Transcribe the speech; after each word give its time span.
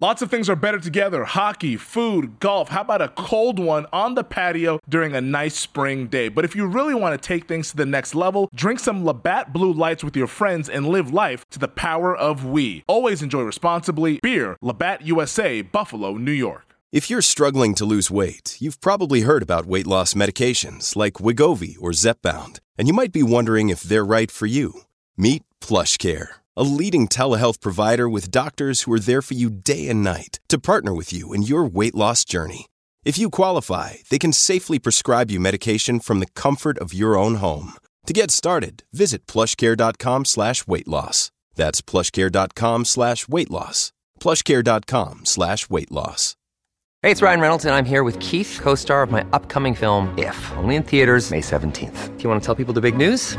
Lots 0.00 0.22
of 0.22 0.30
things 0.30 0.48
are 0.48 0.54
better 0.54 0.78
together 0.78 1.24
hockey, 1.24 1.76
food, 1.76 2.38
golf. 2.38 2.68
How 2.68 2.82
about 2.82 3.02
a 3.02 3.08
cold 3.08 3.58
one 3.58 3.84
on 3.92 4.14
the 4.14 4.22
patio 4.22 4.78
during 4.88 5.12
a 5.12 5.20
nice 5.20 5.56
spring 5.56 6.06
day? 6.06 6.28
But 6.28 6.44
if 6.44 6.54
you 6.54 6.68
really 6.68 6.94
want 6.94 7.20
to 7.20 7.26
take 7.26 7.48
things 7.48 7.72
to 7.72 7.76
the 7.76 7.84
next 7.84 8.14
level, 8.14 8.48
drink 8.54 8.78
some 8.78 9.04
Labatt 9.04 9.52
Blue 9.52 9.72
Lights 9.72 10.04
with 10.04 10.14
your 10.14 10.28
friends 10.28 10.68
and 10.68 10.86
live 10.86 11.12
life 11.12 11.44
to 11.50 11.58
the 11.58 11.66
power 11.66 12.16
of 12.16 12.44
we. 12.46 12.84
Always 12.86 13.22
enjoy 13.22 13.42
responsibly. 13.42 14.20
Beer, 14.22 14.56
Labatt 14.62 15.02
USA, 15.02 15.62
Buffalo, 15.62 16.16
New 16.16 16.30
York. 16.30 16.76
If 16.92 17.10
you're 17.10 17.20
struggling 17.20 17.74
to 17.74 17.84
lose 17.84 18.08
weight, 18.08 18.56
you've 18.60 18.80
probably 18.80 19.22
heard 19.22 19.42
about 19.42 19.66
weight 19.66 19.88
loss 19.88 20.14
medications 20.14 20.94
like 20.94 21.14
Wegovy 21.14 21.74
or 21.80 21.90
Zepbound, 21.90 22.60
and 22.78 22.86
you 22.86 22.94
might 22.94 23.12
be 23.12 23.24
wondering 23.24 23.68
if 23.68 23.80
they're 23.80 24.04
right 24.04 24.30
for 24.30 24.46
you. 24.46 24.82
Meet 25.16 25.42
PlushCare 25.60 26.28
a 26.58 26.64
leading 26.64 27.06
telehealth 27.06 27.60
provider 27.60 28.08
with 28.08 28.32
doctors 28.32 28.82
who 28.82 28.92
are 28.92 28.98
there 28.98 29.22
for 29.22 29.34
you 29.34 29.48
day 29.48 29.88
and 29.88 30.02
night 30.02 30.40
to 30.48 30.58
partner 30.58 30.92
with 30.92 31.12
you 31.12 31.32
in 31.32 31.42
your 31.42 31.64
weight 31.64 31.94
loss 31.94 32.24
journey. 32.24 32.66
If 33.04 33.16
you 33.16 33.30
qualify, 33.30 33.94
they 34.10 34.18
can 34.18 34.32
safely 34.32 34.78
prescribe 34.78 35.30
you 35.30 35.38
medication 35.38 36.00
from 36.00 36.18
the 36.18 36.26
comfort 36.34 36.76
of 36.78 36.92
your 36.92 37.16
own 37.16 37.36
home. 37.36 37.74
To 38.06 38.12
get 38.12 38.32
started, 38.32 38.82
visit 38.92 39.26
plushcare.com 39.28 40.24
slash 40.24 40.66
weight 40.66 40.88
loss. 40.88 41.30
That's 41.54 41.80
plushcare.com 41.80 42.84
slash 42.84 43.28
weight 43.28 43.50
loss. 43.50 43.92
Plushcare.com 44.18 45.26
slash 45.26 45.70
weight 45.70 45.92
loss. 45.92 46.34
Hey, 47.02 47.12
it's 47.12 47.22
Ryan 47.22 47.40
Reynolds, 47.40 47.64
and 47.66 47.74
I'm 47.76 47.84
here 47.84 48.02
with 48.02 48.18
Keith, 48.18 48.58
co 48.60 48.74
star 48.74 49.04
of 49.04 49.12
my 49.12 49.24
upcoming 49.32 49.76
film, 49.76 50.12
If, 50.18 50.36
only 50.56 50.74
in 50.74 50.82
theaters, 50.82 51.30
May 51.30 51.40
17th. 51.40 52.16
Do 52.16 52.22
you 52.24 52.28
want 52.28 52.42
to 52.42 52.46
tell 52.46 52.56
people 52.56 52.74
the 52.74 52.80
big 52.80 52.96
news? 52.96 53.38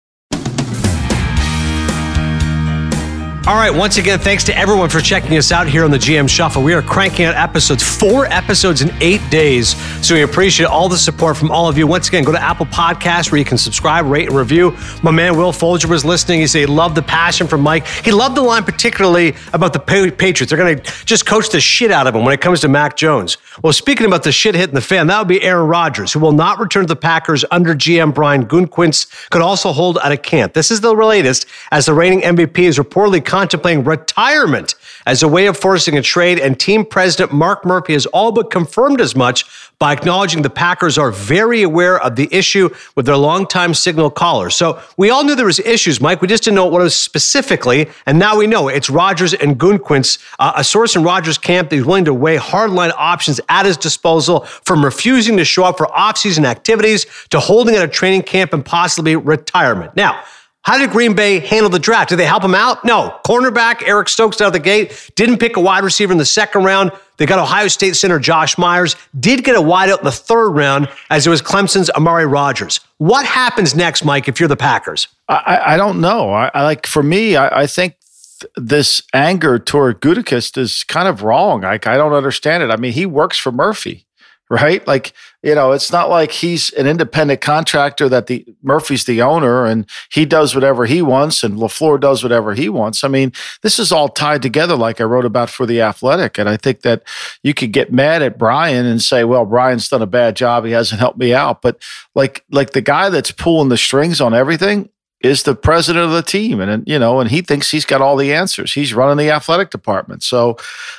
All 3.47 3.55
right, 3.55 3.73
once 3.73 3.97
again, 3.97 4.19
thanks 4.19 4.43
to 4.43 4.55
everyone 4.55 4.87
for 4.87 4.99
checking 4.99 5.35
us 5.35 5.51
out 5.51 5.67
here 5.67 5.83
on 5.83 5.89
the 5.89 5.97
GM 5.97 6.29
Shuffle. 6.29 6.61
We 6.61 6.75
are 6.75 6.81
cranking 6.83 7.25
out 7.25 7.33
episodes, 7.33 7.81
four 7.81 8.27
episodes 8.27 8.83
in 8.83 8.91
eight 9.01 9.19
days. 9.31 9.75
So 10.05 10.13
we 10.13 10.21
appreciate 10.21 10.67
all 10.67 10.87
the 10.87 10.97
support 10.97 11.35
from 11.35 11.49
all 11.49 11.67
of 11.67 11.75
you. 11.75 11.87
Once 11.87 12.07
again, 12.07 12.23
go 12.23 12.31
to 12.31 12.39
Apple 12.39 12.67
Podcasts 12.67 13.31
where 13.31 13.39
you 13.39 13.45
can 13.45 13.57
subscribe, 13.57 14.05
rate, 14.05 14.27
and 14.27 14.37
review. 14.37 14.77
My 15.01 15.09
man 15.09 15.35
Will 15.35 15.51
Folger 15.51 15.87
was 15.87 16.05
listening. 16.05 16.41
He 16.41 16.45
said 16.45 16.59
he 16.59 16.65
loved 16.67 16.93
the 16.93 17.01
passion 17.01 17.47
from 17.47 17.61
Mike. 17.61 17.87
He 17.87 18.11
loved 18.11 18.37
the 18.37 18.43
line 18.43 18.63
particularly 18.63 19.33
about 19.53 19.73
the 19.73 19.79
Patriots. 19.79 20.51
They're 20.51 20.59
going 20.59 20.77
to 20.77 21.05
just 21.05 21.25
coach 21.25 21.49
the 21.49 21.59
shit 21.59 21.89
out 21.89 22.05
of 22.05 22.13
him 22.13 22.23
when 22.23 22.35
it 22.35 22.41
comes 22.41 22.59
to 22.59 22.67
Mac 22.67 22.95
Jones. 22.95 23.37
Well, 23.63 23.73
speaking 23.73 24.05
about 24.05 24.21
the 24.21 24.31
shit 24.31 24.53
hitting 24.53 24.75
the 24.75 24.81
fan, 24.81 25.07
that 25.07 25.17
would 25.17 25.27
be 25.27 25.41
Aaron 25.41 25.67
Rodgers, 25.67 26.13
who 26.13 26.19
will 26.19 26.31
not 26.31 26.59
return 26.59 26.83
to 26.83 26.87
the 26.87 26.95
Packers 26.95 27.43
under 27.49 27.73
GM 27.73 28.13
Brian 28.13 28.45
Gutekunst. 28.45 29.31
Could 29.31 29.41
also 29.41 29.71
hold 29.71 29.97
out 29.97 30.11
of 30.11 30.21
camp. 30.21 30.53
This 30.53 30.69
is 30.69 30.81
the 30.81 30.93
latest, 30.93 31.47
as 31.71 31.87
the 31.87 31.95
reigning 31.95 32.21
MVP 32.21 32.59
is 32.59 32.77
reportedly 32.77 33.30
contemplating 33.31 33.85
retirement 33.85 34.75
as 35.05 35.23
a 35.23 35.27
way 35.27 35.45
of 35.47 35.57
forcing 35.57 35.97
a 35.97 36.01
trade, 36.01 36.37
and 36.37 36.59
team 36.59 36.83
president 36.83 37.31
Mark 37.31 37.63
Murphy 37.65 37.93
has 37.93 38.05
all 38.07 38.33
but 38.33 38.51
confirmed 38.51 38.99
as 38.99 39.15
much 39.15 39.45
by 39.79 39.93
acknowledging 39.93 40.41
the 40.41 40.49
Packers 40.49 40.97
are 40.97 41.11
very 41.11 41.63
aware 41.63 41.97
of 41.97 42.17
the 42.17 42.27
issue 42.29 42.69
with 42.95 43.05
their 43.05 43.15
longtime 43.15 43.73
signal 43.73 44.09
caller. 44.09 44.49
So 44.49 44.81
we 44.97 45.09
all 45.09 45.23
knew 45.23 45.33
there 45.33 45.45
was 45.45 45.59
issues, 45.61 46.01
Mike. 46.01 46.21
We 46.21 46.27
just 46.27 46.43
didn't 46.43 46.55
know 46.55 46.65
what 46.65 46.81
it 46.81 46.83
was 46.83 46.95
specifically, 46.95 47.89
and 48.05 48.19
now 48.19 48.37
we 48.37 48.47
know 48.47 48.67
it's 48.67 48.89
Rodgers 48.89 49.33
and 49.33 49.57
Gutekunst, 49.57 50.19
uh, 50.37 50.51
a 50.57 50.63
source 50.65 50.97
in 50.97 51.03
Rodgers' 51.03 51.37
camp 51.37 51.69
that 51.69 51.77
he's 51.77 51.85
willing 51.85 52.05
to 52.05 52.13
weigh 52.13 52.37
hardline 52.37 52.91
options 52.97 53.39
at 53.47 53.65
his 53.65 53.77
disposal, 53.77 54.41
from 54.41 54.83
refusing 54.83 55.37
to 55.37 55.45
show 55.45 55.63
up 55.63 55.77
for 55.77 55.87
offseason 55.87 56.43
activities 56.43 57.05
to 57.29 57.39
holding 57.39 57.75
at 57.75 57.83
a 57.83 57.87
training 57.87 58.23
camp 58.23 58.51
and 58.51 58.65
possibly 58.65 59.15
retirement. 59.15 59.95
Now. 59.95 60.21
How 60.63 60.77
did 60.77 60.91
Green 60.91 61.15
Bay 61.15 61.39
handle 61.39 61.69
the 61.69 61.79
draft? 61.79 62.09
Did 62.09 62.17
they 62.17 62.25
help 62.25 62.43
him 62.43 62.53
out? 62.53 62.85
No. 62.85 63.17
Cornerback 63.25 63.81
Eric 63.87 64.09
Stokes 64.09 64.39
out 64.41 64.47
of 64.47 64.53
the 64.53 64.59
gate. 64.59 65.09
Didn't 65.15 65.39
pick 65.39 65.57
a 65.57 65.59
wide 65.59 65.83
receiver 65.83 66.11
in 66.11 66.19
the 66.19 66.25
second 66.25 66.63
round. 66.63 66.91
They 67.17 67.25
got 67.25 67.39
Ohio 67.39 67.67
State 67.67 67.95
center 67.95 68.19
Josh 68.19 68.57
Myers. 68.59 68.95
Did 69.19 69.43
get 69.43 69.55
a 69.55 69.61
wideout 69.61 69.99
in 69.99 70.05
the 70.05 70.11
third 70.11 70.51
round 70.51 70.87
as 71.09 71.25
it 71.25 71.31
was 71.31 71.41
Clemson's 71.41 71.89
Amari 71.91 72.27
Rogers. 72.27 72.79
What 72.97 73.25
happens 73.25 73.75
next, 73.75 74.05
Mike, 74.05 74.27
if 74.27 74.39
you're 74.39 74.49
the 74.49 74.55
Packers? 74.57 75.07
I, 75.27 75.73
I 75.73 75.77
don't 75.77 75.99
know. 75.99 76.31
I, 76.31 76.51
I, 76.53 76.63
like 76.63 76.85
for 76.85 77.01
me, 77.01 77.35
I, 77.35 77.61
I 77.61 77.67
think 77.67 77.95
th- 78.39 78.51
this 78.55 79.01
anger 79.13 79.57
toward 79.57 79.99
Gutekunst 80.01 80.59
is 80.59 80.83
kind 80.83 81.07
of 81.07 81.23
wrong. 81.23 81.61
Like 81.61 81.87
I 81.87 81.97
don't 81.97 82.13
understand 82.13 82.61
it. 82.61 82.69
I 82.69 82.75
mean, 82.75 82.93
he 82.93 83.07
works 83.07 83.37
for 83.37 83.51
Murphy 83.51 84.05
right? 84.51 84.85
Like, 84.85 85.13
you 85.43 85.55
know, 85.55 85.71
it's 85.71 85.93
not 85.93 86.09
like 86.09 86.33
he's 86.33 86.71
an 86.73 86.85
independent 86.85 87.39
contractor 87.39 88.09
that 88.09 88.27
the 88.27 88.45
Murphy's 88.61 89.05
the 89.05 89.21
owner 89.21 89.65
and 89.65 89.89
he 90.11 90.25
does 90.25 90.53
whatever 90.53 90.85
he 90.85 91.01
wants 91.01 91.41
and 91.41 91.57
LaFleur 91.57 92.01
does 92.01 92.21
whatever 92.21 92.53
he 92.53 92.67
wants. 92.67 93.05
I 93.05 93.07
mean, 93.07 93.31
this 93.63 93.79
is 93.79 93.93
all 93.93 94.09
tied 94.09 94.41
together, 94.41 94.75
like 94.75 94.99
I 94.99 95.05
wrote 95.05 95.23
about 95.23 95.49
for 95.49 95.65
the 95.65 95.79
athletic. 95.79 96.37
And 96.37 96.49
I 96.49 96.57
think 96.57 96.81
that 96.81 97.03
you 97.43 97.53
could 97.53 97.71
get 97.71 97.93
mad 97.93 98.21
at 98.21 98.37
Brian 98.37 98.85
and 98.85 99.01
say, 99.01 99.23
well, 99.23 99.45
Brian's 99.45 99.87
done 99.87 100.01
a 100.01 100.05
bad 100.05 100.35
job. 100.35 100.65
He 100.65 100.71
hasn't 100.71 100.99
helped 100.99 101.17
me 101.17 101.33
out. 101.33 101.61
But 101.61 101.81
like, 102.13 102.43
like 102.51 102.71
the 102.71 102.81
guy 102.81 103.09
that's 103.09 103.31
pulling 103.31 103.69
the 103.69 103.77
strings 103.77 104.19
on 104.19 104.33
everything, 104.33 104.89
is 105.23 105.43
the 105.43 105.55
president 105.55 106.05
of 106.05 106.11
the 106.11 106.21
team. 106.21 106.59
And 106.59 106.87
you 106.87 106.99
know 106.99 107.19
and 107.19 107.29
he 107.29 107.41
thinks 107.41 107.71
he's 107.71 107.85
got 107.85 108.01
all 108.01 108.15
the 108.15 108.33
answers. 108.33 108.73
He's 108.73 108.93
running 108.93 109.17
the 109.17 109.31
athletic 109.31 109.69
department. 109.69 110.23
So 110.23 110.57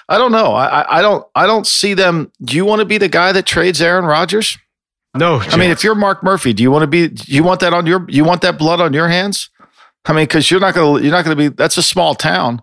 i 0.08 0.18
don't 0.18 0.32
know. 0.32 0.52
I 0.54 0.98
i 0.98 1.02
don't 1.02 1.26
i 1.34 1.46
don't 1.46 1.66
see 1.66 1.94
them. 1.94 2.30
Do 2.42 2.56
you 2.56 2.64
want 2.64 2.80
to 2.80 2.86
be 2.86 2.98
the 2.98 3.08
guy 3.08 3.32
that 3.32 3.46
trades 3.46 3.80
aaron 3.80 4.04
rodgers? 4.04 4.58
No 5.14 5.40
i 5.40 5.56
mean 5.56 5.70
if 5.70 5.84
you're 5.84 5.94
mark 5.94 6.22
murphy 6.22 6.54
do 6.54 6.62
you 6.62 6.70
want 6.70 6.82
to 6.84 6.86
be 6.86 7.08
do 7.08 7.32
you 7.32 7.44
want 7.44 7.60
that 7.60 7.74
on 7.74 7.86
your 7.86 8.06
you 8.08 8.24
want 8.24 8.40
that 8.42 8.58
blood 8.58 8.80
on 8.80 8.92
your 8.92 9.08
hands? 9.08 9.50
I 10.04 10.12
mean 10.12 10.24
because 10.24 10.50
you're 10.50 10.60
not 10.60 10.74
gonna 10.74 11.00
you're 11.00 11.12
not 11.12 11.24
gonna 11.24 11.36
be 11.36 11.48
that's 11.48 11.76
a 11.76 11.82
small 11.82 12.14
town. 12.14 12.62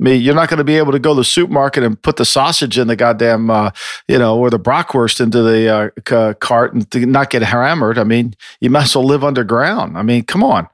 I 0.00 0.04
mean, 0.04 0.22
you're 0.22 0.34
not 0.34 0.48
going 0.48 0.58
to 0.58 0.64
be 0.64 0.76
able 0.76 0.92
to 0.92 1.00
go 1.00 1.12
to 1.12 1.20
the 1.20 1.24
supermarket 1.24 1.82
and 1.82 2.00
put 2.00 2.16
the 2.16 2.24
sausage 2.24 2.78
in 2.78 2.86
the 2.86 2.94
goddamn, 2.94 3.50
uh, 3.50 3.70
you 4.06 4.16
know, 4.16 4.38
or 4.38 4.48
the 4.48 4.58
bratwurst 4.58 5.20
into 5.20 5.42
the 5.42 5.68
uh, 5.68 5.90
c- 6.08 6.38
cart 6.38 6.72
and 6.72 6.86
not 7.08 7.30
get 7.30 7.42
hammered. 7.42 7.98
I 7.98 8.04
mean, 8.04 8.34
you 8.60 8.70
must 8.70 8.94
well 8.94 9.04
live 9.04 9.24
underground. 9.24 9.98
I 9.98 10.02
mean, 10.02 10.22
come 10.22 10.44
on. 10.44 10.68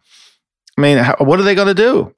I 0.77 0.81
mean, 0.81 0.99
how, 0.99 1.17
what 1.19 1.41
are 1.41 1.45
they 1.45 1.55
going 1.55 1.69
to 1.69 1.75
do? 1.75 2.15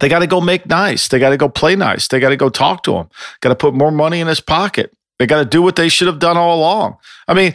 They 0.00 0.08
got 0.08 0.20
to 0.20 0.26
go 0.26 0.40
make 0.40 0.66
nice. 0.66 1.08
They 1.08 1.18
got 1.18 1.30
to 1.30 1.36
go 1.36 1.48
play 1.48 1.74
nice. 1.74 2.08
They 2.08 2.20
got 2.20 2.28
to 2.28 2.36
go 2.36 2.48
talk 2.48 2.82
to 2.84 2.96
him. 2.96 3.08
Got 3.40 3.50
to 3.50 3.56
put 3.56 3.74
more 3.74 3.90
money 3.90 4.20
in 4.20 4.26
his 4.26 4.40
pocket. 4.40 4.92
They 5.18 5.26
got 5.26 5.38
to 5.38 5.44
do 5.44 5.62
what 5.62 5.76
they 5.76 5.88
should 5.88 6.06
have 6.06 6.18
done 6.18 6.36
all 6.36 6.58
along. 6.58 6.98
I 7.26 7.34
mean, 7.34 7.54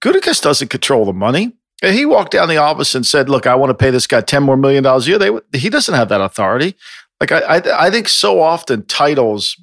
Gutekunst 0.00 0.42
doesn't 0.42 0.68
control 0.68 1.04
the 1.04 1.12
money. 1.12 1.52
And 1.82 1.94
he 1.94 2.04
walked 2.04 2.32
down 2.32 2.48
the 2.48 2.56
office 2.56 2.94
and 2.94 3.06
said, 3.06 3.28
"Look, 3.28 3.46
I 3.46 3.54
want 3.54 3.70
to 3.70 3.74
pay 3.74 3.90
this 3.90 4.06
guy 4.06 4.20
ten 4.20 4.42
more 4.42 4.56
million 4.56 4.82
dollars 4.82 5.06
a 5.06 5.10
year." 5.10 5.18
They, 5.18 5.58
he 5.58 5.70
doesn't 5.70 5.94
have 5.94 6.08
that 6.08 6.20
authority. 6.20 6.74
Like 7.20 7.30
I, 7.30 7.38
I, 7.38 7.86
I 7.86 7.90
think 7.90 8.08
so 8.08 8.40
often 8.40 8.84
titles 8.86 9.56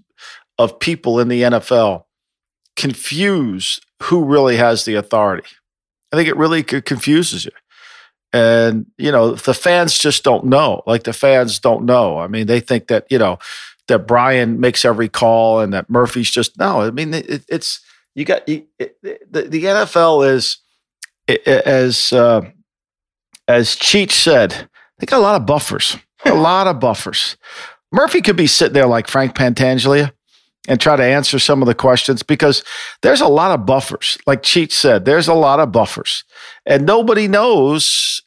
of 0.58 0.80
people 0.80 1.20
in 1.20 1.28
the 1.28 1.42
NFL 1.42 2.06
confuse 2.78 3.80
who 4.04 4.24
really 4.24 4.58
has 4.58 4.86
the 4.86 4.96
authority. 4.96 5.48
I 6.12 6.16
think 6.16 6.30
it 6.30 6.38
really 6.38 6.64
confuses 6.64 7.46
you. 7.46 7.52
And, 8.34 8.86
you 8.98 9.12
know, 9.12 9.36
the 9.36 9.54
fans 9.54 9.98
just 9.98 10.24
don't 10.24 10.46
know. 10.46 10.84
Like 10.86 11.04
the 11.04 11.14
fans 11.14 11.60
don't 11.60 11.86
know. 11.86 12.18
I 12.18 12.28
mean, 12.28 12.48
they 12.48 12.60
think 12.60 12.88
that, 12.88 13.06
you 13.10 13.18
know, 13.18 13.40
that 13.88 14.08
Brian 14.08 14.60
makes 14.60 14.84
every 14.84 15.08
call 15.10 15.62
and 15.62 15.74
that 15.74 15.90
Murphy's 15.90 16.30
just, 16.30 16.58
no, 16.60 16.82
I 16.82 16.92
mean, 16.92 17.14
it, 17.14 17.46
it's, 17.48 17.80
you 18.14 18.26
got, 18.26 18.48
you, 18.50 18.66
it, 18.78 18.98
the, 19.02 19.44
the 19.44 19.64
NFL 19.64 20.30
is, 20.30 20.58
as, 21.46 22.12
uh, 22.12 22.42
as 23.48 23.76
Cheech 23.76 24.12
said, 24.12 24.70
they 25.00 25.06
got 25.06 25.20
a 25.20 25.22
lot 25.22 25.40
of 25.40 25.46
buffers, 25.46 25.98
a 26.26 26.34
lot 26.34 26.68
of 26.68 26.80
buffers. 26.80 27.38
Murphy 27.92 28.22
could 28.22 28.36
be 28.36 28.48
sitting 28.48 28.74
there 28.74 28.88
like 28.88 29.08
Frank 29.08 29.36
Pentangeli 29.36 30.12
and 30.68 30.80
try 30.80 30.96
to 30.96 31.04
answer 31.04 31.40
some 31.40 31.62
of 31.62 31.68
the 31.68 31.76
questions 31.76 32.24
because 32.24 32.64
there's 33.02 33.22
a 33.22 33.28
lot 33.28 33.52
of 33.52 33.66
buffers. 33.66 34.18
Like 34.26 34.44
Cheat 34.44 34.72
said, 34.72 35.06
there's 35.06 35.28
a 35.28 35.34
lot 35.34 35.60
of 35.60 35.72
buffers. 35.72 36.24
And 36.66 36.86
nobody 36.86 37.28
knows, 37.28 38.22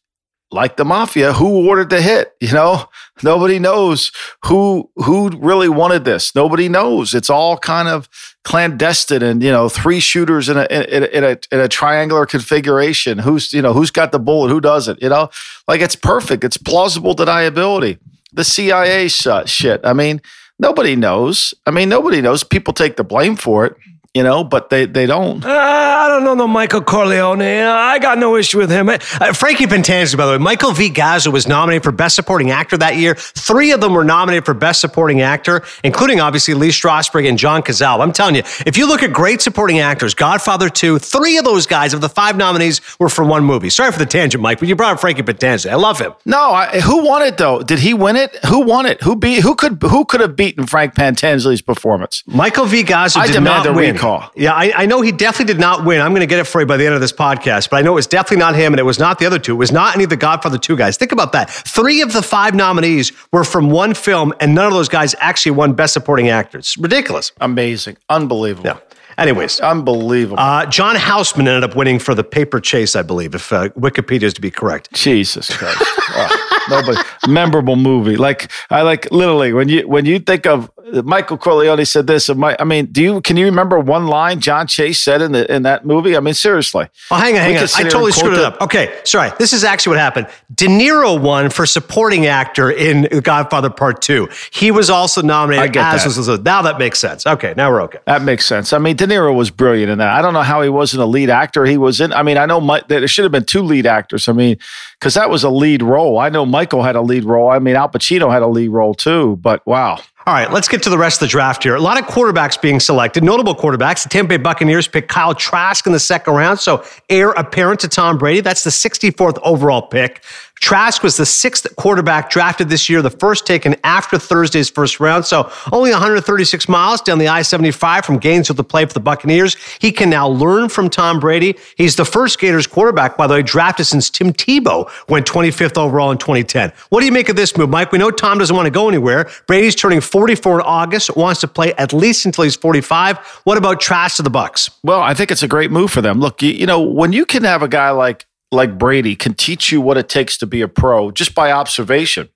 like 0.51 0.77
the 0.77 0.85
mafia, 0.85 1.33
who 1.33 1.69
ordered 1.69 1.91
the 1.91 2.01
hit. 2.01 2.33
You 2.41 2.53
know, 2.53 2.89
nobody 3.23 3.59
knows 3.59 4.13
who 4.45 4.91
who 4.97 5.31
really 5.39 5.69
wanted 5.69 6.05
this. 6.05 6.35
Nobody 6.35 6.69
knows. 6.69 7.15
It's 7.15 7.31
all 7.31 7.59
kind 7.59 7.89
of 7.89 8.09
clandestine 8.45 9.23
and 9.23 9.43
you 9.43 9.51
know 9.51 9.69
three 9.69 10.01
shooters 10.01 10.49
in 10.49 10.57
a 10.57 10.65
in 10.71 11.03
a, 11.03 11.07
in 11.07 11.25
a 11.25 11.39
in 11.53 11.61
a 11.61 11.69
triangular 11.69 12.25
configuration. 12.27 13.19
Who's 13.19 13.53
you 13.53 13.63
know 13.63 13.73
who's 13.73 13.91
got 13.91 14.13
the 14.13 14.19
bullet? 14.19 14.51
Who 14.51 14.61
doesn't? 14.61 15.03
You 15.03 15.09
know, 15.09 15.31
like 15.67 15.81
it's 15.81 15.97
perfect. 15.97 16.45
It's 16.45 16.57
plausible 16.57 17.15
deniability. 17.15 17.99
The 18.33 18.45
CIA 18.45 19.09
shit. 19.09 19.81
I 19.85 19.93
mean, 19.95 20.21
nobody 20.59 20.97
knows. 20.97 21.55
I 21.67 21.71
mean, 21.71 21.89
nobody 21.89 22.21
knows. 22.21 22.45
People 22.45 22.75
take 22.75 22.97
the 22.97 23.05
blame 23.05 23.37
for 23.37 23.67
it 23.67 23.77
you 24.19 24.25
know, 24.25 24.43
but 24.45 24.69
they 24.69 24.85
they 24.85 25.07
don't. 25.07 25.45
Uh, 25.45 25.49
I 25.49 26.09
don't 26.09 26.25
know 26.25 26.35
no 26.35 26.49
Michael 26.49 26.83
Corleone. 26.83 27.41
I 27.41 27.99
got 27.99 28.19
no 28.19 28.37
issue 28.37 28.59
with 28.59 28.71
him. 28.71 28.89
Uh, 28.89 28.99
Frankie 29.33 29.67
Pentanzi, 29.67 30.17
by 30.17 30.27
the 30.27 30.33
way, 30.33 30.39
Michael 30.39 30.73
V. 30.73 30.91
Gazzo 30.91 31.33
was 31.33 31.47
nominated 31.47 31.85
for 31.85 31.93
Best 31.93 32.17
Supporting 32.17 32.51
Actor 32.51 32.79
that 32.79 32.97
year. 32.97 33.15
Three 33.15 33.71
of 33.71 33.81
them 33.81 33.95
were 33.95 34.05
nominated 34.05 34.45
for 34.45 34.55
Best 34.55 34.81
Supporting 34.81 35.21
Actor, 35.21 35.63
including 35.85 36.21
obviously 36.21 36.55
Lee 36.55 36.71
Strasberg 36.71 37.29
and 37.29 37.39
John 37.39 37.63
Cazale. 37.63 38.01
I'm 38.03 38.13
telling 38.13 38.35
you, 38.35 38.43
if 38.67 38.77
you 38.77 38.89
look 38.89 39.03
at 39.05 39.13
great 39.13 39.41
supporting 39.41 39.79
actors, 39.79 40.15
Godfather 40.15 40.69
2, 40.69 40.99
three 40.99 41.39
of 41.39 41.45
those 41.45 41.67
guys 41.67 41.95
of 41.95 42.01
the 42.01 42.09
five 42.09 42.37
nominees 42.37 42.81
were 42.99 43.09
from 43.09 43.29
one 43.29 43.45
movie. 43.45 43.71
Sorry 43.71 43.93
for 43.93 43.99
the 44.01 44.07
tangent, 44.07 44.43
Mike, 44.43 44.59
but 44.59 44.69
you 44.69 44.75
brought 44.75 44.95
up 44.95 45.01
Frankie 45.01 45.23
Pentanzi. 45.23 45.71
I 45.71 45.77
love 45.77 46.01
him. 46.01 46.13
No, 46.27 46.51
I, 46.51 46.81
who 46.81 47.05
won 47.05 47.23
it 47.23 47.39
though? 47.39 47.63
Did 47.63 47.79
he 47.79 47.95
win 47.95 48.17
it? 48.17 48.35
Who 48.47 48.65
won 48.65 48.87
it? 48.87 49.01
Who 49.03 49.15
beat? 49.15 49.43
Who 49.43 49.55
could? 49.55 49.81
Who 49.83 50.05
could 50.05 50.21
have 50.21 50.35
beaten 50.35 50.67
Frank 50.67 50.95
Pentanzi's 50.95 51.63
performance? 51.63 52.25
Michael 52.27 52.67
V. 52.67 52.83
Gazzo 52.83 53.19
I 53.19 53.27
did 53.27 53.43
not 53.43 53.65
win. 53.75 53.95
recall. 53.95 54.08
Yeah, 54.37 54.53
I, 54.53 54.73
I 54.75 54.87
know 54.87 55.01
he 55.03 55.13
definitely 55.13 55.53
did 55.53 55.61
not 55.61 55.85
win. 55.85 56.01
I'm 56.01 56.11
going 56.13 56.21
to 56.21 56.27
get 56.27 56.39
it 56.39 56.45
for 56.45 56.61
you 56.61 56.67
by 56.67 56.77
the 56.77 56.85
end 56.87 56.95
of 56.95 57.01
this 57.01 57.13
podcast, 57.13 57.71
but 57.71 57.77
I 57.77 57.83
know 57.83 57.93
it 57.93 57.95
was 57.97 58.07
definitely 58.07 58.39
not 58.39 58.55
him 58.55 58.73
and 58.73 58.81
it 58.81 58.85
was 58.85 58.99
not 58.99 59.19
the 59.19 59.27
other 59.27 59.39
two. 59.39 59.53
It 59.53 59.59
was 59.59 59.73
not 59.73 59.95
any 59.95 60.05
of 60.05 60.11
the 60.11 60.17
Godfather 60.17 60.59
2 60.59 60.77
guys. 60.77 60.97
Think 60.97 61.13
about 61.13 61.33
that. 61.33 61.51
Three 61.51 62.01
of 62.03 62.13
the 62.13 62.23
five 62.23 62.55
nominees 62.55 63.13
were 63.33 63.45
from 63.45 63.71
one 63.71 63.95
film, 63.95 64.33
and 64.41 64.55
none 64.55 64.67
of 64.67 64.73
those 64.73 64.89
guys 64.89 65.15
actually 65.21 65.53
won 65.53 65.73
Best 65.75 65.93
Supporting 65.95 66.29
Actors. 66.29 66.77
Ridiculous. 66.79 67.33
Amazing, 67.41 67.97
unbelievable. 68.09 68.67
Yeah. 68.67 68.79
Anyways, 69.19 69.59
Unbelievable. 69.59 70.39
uh, 70.39 70.65
John 70.67 70.95
Houseman 70.95 71.49
ended 71.49 71.69
up 71.69 71.77
winning 71.77 71.99
for 71.99 72.15
The 72.15 72.23
Paper 72.23 72.61
Chase, 72.61 72.95
I 72.95 73.03
believe, 73.03 73.35
if 73.35 73.53
uh, 73.53 73.69
Wikipedia 73.71 74.23
is 74.23 74.35
to 74.35 74.41
be 74.41 74.51
correct. 74.53 74.93
Jesus 74.93 75.55
Christ. 75.57 75.83
Oh, 76.21 76.65
nobody 76.71 76.99
memorable 77.29 77.77
movie. 77.77 78.17
Like 78.17 78.51
I 78.71 78.81
like 78.83 79.11
literally 79.13 79.53
when 79.53 79.69
you 79.69 79.87
when 79.87 80.05
you 80.07 80.19
think 80.19 80.47
of 80.47 80.69
Michael 81.05 81.39
Corleone 81.39 81.85
said 81.85 82.07
this 82.07 82.29
and 82.29 82.39
my, 82.39 82.57
I 82.59 82.65
mean, 82.65 82.87
do 82.87 83.03
you 83.03 83.21
can 83.21 83.37
you 83.37 83.45
remember 83.45 83.79
one 83.79 84.07
line 84.07 84.41
John 84.41 84.67
Chase 84.67 85.01
said 85.01 85.23
in 85.23 85.33
the 85.33 85.53
in 85.53 85.63
that 85.63 85.87
movie? 85.87 86.17
I 86.17 86.21
mean, 86.21 86.35
seriously. 86.35 86.89
Oh, 87.11 87.17
hang 87.17 87.35
on, 87.35 87.41
hang 87.41 87.57
on. 87.57 87.65
I 87.75 87.83
totally 87.83 88.13
screwed 88.13 88.35
it 88.35 88.45
up. 88.45 88.61
Okay, 88.61 88.99
sorry. 89.05 89.31
This 89.39 89.53
is 89.53 89.65
actually 89.65 89.93
what 89.93 90.01
happened. 90.01 90.29
De 90.55 90.67
Niro 90.67 91.21
won 91.21 91.51
for 91.51 91.67
supporting 91.67 92.27
actor 92.27 92.71
in 92.71 93.09
Godfather 93.23 93.71
Part 93.71 94.03
2. 94.03 94.29
He 94.51 94.71
was 94.71 94.91
also 94.91 95.23
nominated 95.23 95.77
as 95.77 96.05
that. 96.05 96.17
was 96.17 96.41
now 96.41 96.63
that 96.63 96.79
makes 96.79 96.99
sense. 96.99 97.27
Okay, 97.27 97.55
now 97.57 97.71
we're 97.71 97.83
okay. 97.83 97.99
That 98.07 98.23
makes 98.23 98.47
sense. 98.47 98.73
I 98.73 98.79
mean, 98.79 98.97
De 98.97 99.07
Niro 99.07 99.35
was 99.35 99.51
brilliant 99.51 99.91
in 99.91 99.99
that. 99.99 100.15
I 100.15 100.23
don't 100.23 100.35
know 100.35 100.43
how 100.43 100.63
he 100.63 100.69
wasn't 100.69 101.03
a 101.03 101.07
lead 101.07 101.31
actor. 101.31 101.65
He 101.65 101.77
was 101.77 102.01
in. 102.01 102.13
I 102.13 102.23
mean, 102.23 102.39
I 102.39 102.47
know 102.47 102.61
Mi- 102.61 102.83
there 102.89 103.07
should 103.09 103.25
have 103.25 103.33
been 103.33 103.45
two 103.45 103.63
lead 103.63 103.87
actors. 103.87 104.29
I 104.29 104.33
mean, 104.33 104.59
because 104.99 105.15
that 105.15 105.31
was 105.31 105.45
a 105.45 105.51
lead 105.51 105.83
role. 105.83 106.19
I 106.19 106.29
know 106.29 106.45
Michael 106.45 106.83
had 106.83 106.97
a 106.97 107.01
lead 107.03 107.25
role. 107.25 107.51
I 107.51 107.59
mean, 107.59 107.77
Al 107.77 107.89
Pacino 107.89 108.31
had 108.31 108.43
a 108.43 108.47
lead 108.47 108.69
role 108.69 108.95
too. 108.95 109.37
But 109.37 109.67
wow, 109.67 110.01
All 110.29 110.35
right, 110.35 110.53
let's 110.53 110.69
get 110.69 110.83
to 110.83 110.91
the 110.91 110.99
rest 110.99 111.23
of 111.23 111.27
the 111.27 111.31
draft 111.31 111.63
here. 111.63 111.75
A 111.75 111.81
lot 111.81 111.99
of 111.99 112.07
quarterbacks 112.07 112.61
being 112.61 112.81
selected, 112.81 113.25
notable 113.25 113.55
quarterbacks. 113.55 114.03
The 114.03 114.11
Tampa 114.11 114.29
Bay 114.29 114.37
Buccaneers 114.37 114.87
picked 114.87 115.09
Kyle 115.09 115.35
Trask 115.35 115.87
in 115.87 115.95
the 115.95 115.99
second 115.99 116.35
round, 116.35 116.61
so 116.61 116.85
heir 117.09 117.31
apparent 117.31 117.81
to 117.81 117.89
Tom 117.89 118.19
Brady. 118.19 118.43
That's 118.43 118.63
the 118.63 118.69
64th 118.69 119.39
overall 119.43 119.81
pick. 119.81 120.23
Trask 120.61 121.03
was 121.03 121.17
the 121.17 121.27
sixth 121.27 121.67
quarterback 121.77 122.31
drafted 122.31 122.69
this 122.69 122.89
year, 122.89 123.03
the 123.03 123.11
first 123.11 123.47
taken 123.47 123.77
after 123.85 124.19
Thursday's 124.19 124.69
first 124.69 125.01
round. 125.01 125.25
So 125.25 125.51
only 125.73 125.91
136 125.91 126.69
miles 126.69 127.01
down 127.01 127.19
the 127.19 127.29
I 127.29 127.43
75 127.43 128.05
from 128.05 128.19
Gainesville 128.19 128.57
to 128.57 128.63
play 128.63 128.85
for 128.85 128.93
the 128.93 129.01
Buccaneers. 129.01 129.57
He 129.81 129.93
can 129.93 130.11
now 130.11 130.29
learn 130.29 130.69
from 130.69 130.91
Tom 130.91 131.21
Brady. 131.21 131.57
He's 131.77 131.97
the 131.97 132.05
first 132.05 132.39
Gators 132.39 132.67
quarterback, 132.67 133.17
by 133.17 133.27
the 133.27 133.35
way, 133.35 133.43
drafted 133.43 133.87
since 133.87 134.11
Tim 134.11 134.33
Tebow 134.33 134.91
went 135.09 135.27
25th 135.27 135.79
overall 135.79 136.11
in 136.11 136.19
2010. 136.19 136.73
What 136.91 137.01
do 137.01 137.07
you 137.07 137.13
make 137.13 137.29
of 137.29 137.37
this 137.37 137.57
move, 137.57 137.71
Mike? 137.71 137.93
We 137.93 137.99
know 137.99 138.11
Tom 138.11 138.39
doesn't 138.39 138.55
want 138.55 138.67
to 138.67 138.71
go 138.71 138.89
anywhere. 138.89 139.31
Brady's 139.47 139.75
turning 139.75 140.01
44 140.01 140.61
in 140.61 140.67
August, 140.67 141.17
wants 141.17 141.41
to 141.41 141.49
play 141.49 141.73
at 141.75 141.93
least 141.93 142.27
until 142.27 142.45
he's 142.45 142.57
45. 142.57 143.19
What 143.45 143.59
about 143.59 143.81
Trask 143.81 144.17
to 144.17 144.23
the 144.23 144.31
Bucks? 144.31 144.71
Well, 144.83 145.01
I 145.01 145.15
think 145.15 145.31
it's 145.31 145.43
a 145.43 145.49
great 145.49 145.71
move 145.71 145.91
for 145.91 146.03
them. 146.03 146.21
Look, 146.21 146.43
you, 146.43 146.51
you 146.51 146.67
know, 146.67 146.81
when 146.81 147.13
you 147.13 147.25
can 147.25 147.45
have 147.45 147.63
a 147.63 147.69
guy 147.69 147.91
like 147.91 148.27
like 148.51 148.79
Brady 148.79 149.15
can 149.15 149.35
teach 149.35 149.71
you 149.71 149.81
what 149.81 149.99
it 149.99 150.09
takes 150.09 150.39
to 150.39 150.47
be 150.47 150.61
a 150.61 150.69
pro 150.69 151.11
just 151.11 151.35
by 151.35 151.53
observation. 151.53 152.29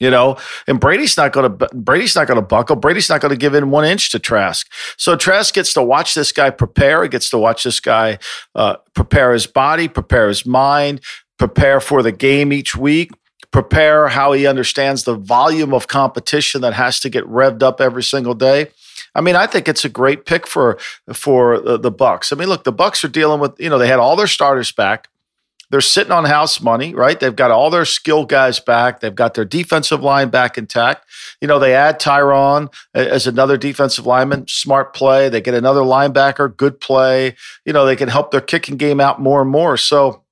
You 0.00 0.10
know, 0.10 0.36
and 0.68 0.78
Brady's 0.78 1.16
not 1.16 1.32
going 1.32 1.58
to 1.58 1.68
Brady's 1.74 2.14
not 2.14 2.28
going 2.28 2.36
to 2.36 2.46
buckle. 2.46 2.76
Brady's 2.76 3.08
not 3.08 3.20
going 3.20 3.30
to 3.32 3.36
give 3.36 3.54
in 3.54 3.72
one 3.72 3.84
inch 3.84 4.12
to 4.12 4.20
Trask. 4.20 4.70
So 4.96 5.16
Trask 5.16 5.52
gets 5.52 5.72
to 5.72 5.82
watch 5.82 6.14
this 6.14 6.30
guy 6.30 6.50
prepare. 6.50 7.02
He 7.02 7.08
gets 7.08 7.30
to 7.30 7.38
watch 7.38 7.64
this 7.64 7.80
guy 7.80 8.20
uh, 8.54 8.76
prepare 8.94 9.32
his 9.32 9.48
body, 9.48 9.88
prepare 9.88 10.28
his 10.28 10.46
mind, 10.46 11.00
prepare 11.36 11.80
for 11.80 12.04
the 12.04 12.12
game 12.12 12.52
each 12.52 12.76
week, 12.76 13.10
prepare 13.50 14.06
how 14.06 14.32
he 14.32 14.46
understands 14.46 15.02
the 15.02 15.16
volume 15.16 15.74
of 15.74 15.88
competition 15.88 16.60
that 16.60 16.74
has 16.74 17.00
to 17.00 17.10
get 17.10 17.24
revved 17.24 17.64
up 17.64 17.80
every 17.80 18.04
single 18.04 18.34
day. 18.34 18.68
I 19.16 19.20
mean, 19.20 19.34
I 19.34 19.48
think 19.48 19.66
it's 19.66 19.84
a 19.84 19.88
great 19.88 20.26
pick 20.26 20.46
for 20.46 20.78
for 21.12 21.58
the, 21.58 21.76
the 21.76 21.90
Bucks. 21.90 22.32
I 22.32 22.36
mean, 22.36 22.48
look, 22.48 22.62
the 22.62 22.70
Bucks 22.72 23.02
are 23.04 23.08
dealing 23.08 23.40
with 23.40 23.58
you 23.58 23.68
know 23.68 23.78
they 23.78 23.88
had 23.88 23.98
all 23.98 24.14
their 24.14 24.28
starters 24.28 24.70
back. 24.70 25.08
They're 25.70 25.80
sitting 25.82 26.12
on 26.12 26.24
house 26.24 26.60
money, 26.62 26.94
right? 26.94 27.18
They've 27.18 27.34
got 27.34 27.50
all 27.50 27.68
their 27.68 27.84
skill 27.84 28.24
guys 28.24 28.58
back. 28.58 29.00
They've 29.00 29.14
got 29.14 29.34
their 29.34 29.44
defensive 29.44 30.02
line 30.02 30.30
back 30.30 30.56
intact. 30.56 31.04
You 31.40 31.48
know, 31.48 31.58
they 31.58 31.74
add 31.74 32.00
Tryon 32.00 32.70
as 32.94 33.26
another 33.26 33.58
defensive 33.58 34.06
lineman, 34.06 34.48
smart 34.48 34.94
play. 34.94 35.28
They 35.28 35.40
get 35.40 35.54
another 35.54 35.82
linebacker, 35.82 36.56
good 36.56 36.80
play. 36.80 37.36
You 37.66 37.72
know, 37.72 37.84
they 37.84 37.96
can 37.96 38.08
help 38.08 38.30
their 38.30 38.40
kicking 38.40 38.76
game 38.76 39.00
out 39.00 39.20
more 39.20 39.42
and 39.42 39.50
more. 39.50 39.76
So, 39.76 40.22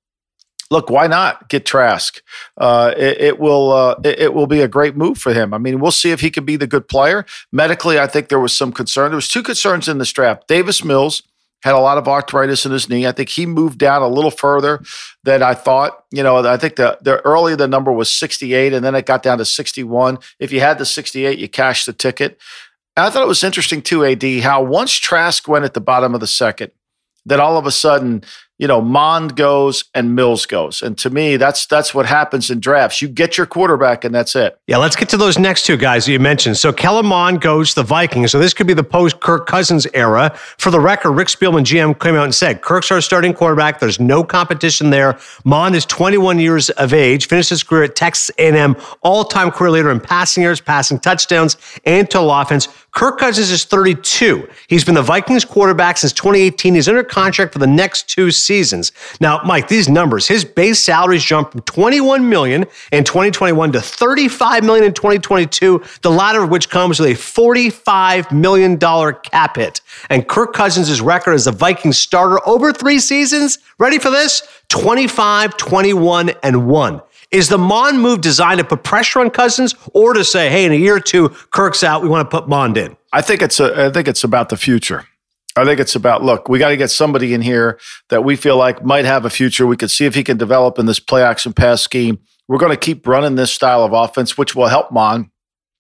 look, 0.71 0.89
why 0.89 1.07
not 1.07 1.51
get 1.51 1.67
Trask? 1.67 2.23
Uh, 2.57 2.95
it, 2.97 3.21
it 3.21 3.39
will 3.39 3.73
uh, 3.73 3.97
it, 4.05 4.19
it 4.19 4.35
will 4.35 4.47
be 4.47 4.63
a 4.63 4.69
great 4.69 4.97
move 4.97 5.19
for 5.19 5.35
him. 5.35 5.53
I 5.53 5.59
mean, 5.59 5.81
we'll 5.81 5.91
see 5.91 6.13
if 6.13 6.21
he 6.21 6.31
can 6.31 6.47
be 6.47 6.57
the 6.57 6.67
good 6.67 6.89
player. 6.89 7.27
Medically, 7.53 7.99
I 7.99 8.07
think 8.07 8.29
there 8.29 8.41
was 8.41 8.57
some 8.57 8.73
concern. 8.73 9.11
There 9.11 9.17
was 9.17 9.29
two 9.29 9.43
concerns 9.43 9.87
in 9.87 9.99
this 9.99 10.13
draft. 10.13 10.49
Davis 10.49 10.83
Mills 10.83 11.23
had 11.67 11.75
a 11.75 11.81
lot 11.81 11.99
of 11.99 12.07
arthritis 12.07 12.65
in 12.65 12.71
his 12.71 12.89
knee. 12.89 13.09
I 13.09 13.13
think 13.13 13.29
he 13.29 13.45
moved 13.45 13.79
down 13.79 14.01
a 14.01 14.07
little 14.07 14.31
further 14.31 14.81
than 15.25 15.43
I 15.43 15.55
thought. 15.55 16.05
You 16.13 16.23
know, 16.23 16.47
I 16.47 16.57
think 16.57 16.77
the 16.77 16.97
the 17.03 17.21
early 17.23 17.57
the 17.57 17.67
number 17.67 17.91
was 17.91 18.09
68 18.17 18.73
and 18.73 18.85
then 18.85 18.95
it 18.95 19.05
got 19.05 19.25
down 19.25 19.39
to 19.39 19.45
61. 19.45 20.19
If 20.39 20.53
you 20.53 20.61
had 20.61 20.79
the 20.79 20.87
68, 20.87 21.41
you 21.41 21.49
cashed 21.49 21.87
the 21.87 21.93
ticket. 21.93 22.39
And 22.97 23.05
I 23.05 23.11
thought 23.11 23.25
it 23.25 23.29
was 23.29 23.43
interesting 23.43 23.83
too, 23.83 24.05
AD, 24.05 24.23
how 24.43 24.63
once 24.63 24.95
Trask 24.95 25.49
went 25.49 25.65
at 25.65 25.75
the 25.75 25.81
bottom 25.81 26.15
of 26.15 26.21
the 26.21 26.29
second, 26.29 26.71
that 27.25 27.41
all 27.41 27.59
of 27.59 27.67
a 27.67 27.73
sudden, 27.73 28.23
you 28.59 28.67
know, 28.67 28.81
Mond 28.81 29.37
goes 29.37 29.85
and 29.95 30.15
Mills 30.15 30.47
goes. 30.47 30.81
And 30.81 30.97
to 30.99 31.11
me, 31.11 31.37
that's 31.37 31.67
that's 31.67 31.95
what 31.95 32.07
happens 32.07 32.51
in 32.51 32.59
drafts. 32.59 33.03
You 33.03 33.09
get 33.09 33.37
your 33.37 33.47
quarterback 33.47 34.05
and 34.05 34.15
that's 34.15 34.35
it. 34.35 34.59
Yeah, 34.67 34.79
let's 34.79 34.97
get 34.97 35.11
to 35.11 35.19
those 35.19 35.39
next 35.39 35.67
two 35.67 35.77
guys 35.77 36.09
you 36.09 36.19
mentioned. 36.19 36.57
So 36.57 36.73
Kellen 36.73 37.05
Mond 37.05 37.43
goes 37.43 37.71
to 37.71 37.77
the 37.77 37.83
Vikings. 37.83 38.31
So 38.31 38.39
this 38.39 38.55
could 38.55 38.67
be 38.67 38.73
the 38.73 38.83
post 38.85 39.21
Kirk 39.21 39.47
Cousins 39.47 39.87
era. 39.93 40.35
For 40.59 40.71
the 40.71 40.81
record, 40.81 41.13
Rick 41.13 41.29
Spielman, 41.29 41.65
GM, 41.65 42.01
came 42.01 42.15
out 42.15 42.25
and 42.25 42.35
said 42.35 42.63
Kirk's 42.63 42.91
our 42.91 43.03
starting 43.03 43.35
quarterback. 43.35 43.79
There's 43.79 44.01
no 44.01 44.25
competition 44.25 44.89
there. 44.89 45.19
Mond 45.45 45.75
is 45.75 45.85
21 45.85 46.39
years 46.39 46.71
of 46.71 46.95
age, 46.95 47.29
finished 47.29 47.51
his 47.51 47.63
career 47.63 47.85
at 47.85 47.95
Texas 47.95 48.31
A&M, 48.39 48.77
all-time 49.03 49.51
career 49.51 49.71
leader 49.71 49.91
in 49.91 50.01
passing 50.01 50.43
yards, 50.43 50.61
passing 50.61 50.99
touchdowns, 50.99 51.59
and 51.85 52.09
total 52.11 52.33
offense. 52.33 52.69
Kirk 52.93 53.19
Cousins 53.19 53.51
is 53.51 53.65
32. 53.67 54.49
He's 54.69 54.83
been 54.83 54.95
the 54.95 55.03
Vikings 55.03 55.45
quarterback 55.45 55.99
since 55.99 56.15
2018. 56.15 56.75
He's 56.75 56.89
under 56.89 57.05
contract 57.05 57.53
for 57.53 57.59
the 57.59 57.67
next 57.67 58.09
two 58.09 58.31
seasons. 58.31 58.46
Now, 59.21 59.41
Mike, 59.45 59.69
these 59.69 59.89
numbers, 59.89 60.29
his 60.29 60.45
base 60.45 60.83
salaries 60.83 61.25
jumped 61.25 61.53
from 61.53 61.63
21 61.63 62.29
million 62.29 62.67
in 62.93 63.05
2021 63.05 63.73
to 63.73 63.81
35 63.81 64.65
million 64.65 64.85
in 64.85 64.93
2022, 64.95 65.83
the 66.03 66.11
latter 66.11 66.43
of 66.43 66.51
which 66.51 66.71
comes 66.71 67.01
with 67.01 67.11
a 67.11 67.15
45 67.15 68.33
million 68.33 68.77
dollar 68.77 69.13
cap 69.13 69.57
hit. 69.57 69.81
And 70.11 70.29
Kirk 70.29 70.53
Cousins' 70.53 71.01
record 71.01 71.35
as 71.35 71.47
a 71.47 71.53
Vikings 71.53 71.99
starter 71.99 72.39
over 72.47 72.73
3 72.73 72.99
seasons, 72.99 73.59
ready 73.79 73.99
for 73.99 74.11
this? 74.11 74.43
25, 74.69 75.57
21 75.57 76.31
and 76.43 76.69
1. 76.69 77.03
Is 77.33 77.49
the 77.49 77.59
Mond 77.59 78.01
move 78.01 78.21
designed 78.21 78.59
to 78.59 78.65
put 78.65 78.85
pressure 78.85 79.21
on 79.21 79.31
Cousins 79.31 79.75
or 79.93 80.13
to 80.15 80.25
say, 80.25 80.49
hey, 80.49 80.65
in 80.65 80.73
a 80.73 80.77
year 80.77 80.97
or 80.97 81.01
two, 81.01 81.31
Kirk's 81.51 81.83
out, 81.83 82.03
we 82.03 82.09
want 82.09 82.31
to 82.31 82.41
put 82.41 82.49
Mond 82.49 82.77
in? 82.77 82.97
I 83.13 83.21
think 83.21 83.43
it's 83.43 83.59
a, 83.59 83.87
I 83.87 83.91
think 83.91 84.07
it's 84.07 84.23
about 84.23 84.49
the 84.49 84.57
future. 84.57 85.07
I 85.57 85.65
think 85.65 85.81
it's 85.81 85.95
about 85.95 86.23
look, 86.23 86.49
we 86.49 86.59
got 86.59 86.69
to 86.69 86.77
get 86.77 86.91
somebody 86.91 87.33
in 87.33 87.41
here 87.41 87.79
that 88.11 88.25
we 88.25 88.37
feel 88.37 88.57
like 88.57 88.85
might 88.85 89.05
have 89.05 89.25
a 89.25 89.31
future. 89.31 89.67
We 89.67 89.77
could 89.77 89.91
see 89.91 90.05
if 90.05 90.15
he 90.15 90.23
can 90.23 90.37
develop 90.37 90.79
in 90.79 90.87
this 90.87 91.01
play 91.01 91.23
action 91.23 91.53
pass 91.53 91.83
scheme. 91.83 92.19
We're 92.47 92.59
going 92.59 92.73
to 92.73 92.77
keep 92.77 93.07
running 93.07 93.35
this 93.35 93.53
style 93.53 93.83
of 93.83 93.93
offense, 93.93 94.39
which 94.39 94.55
will 94.55 94.69
help 94.69 94.93
Mond 94.93 95.31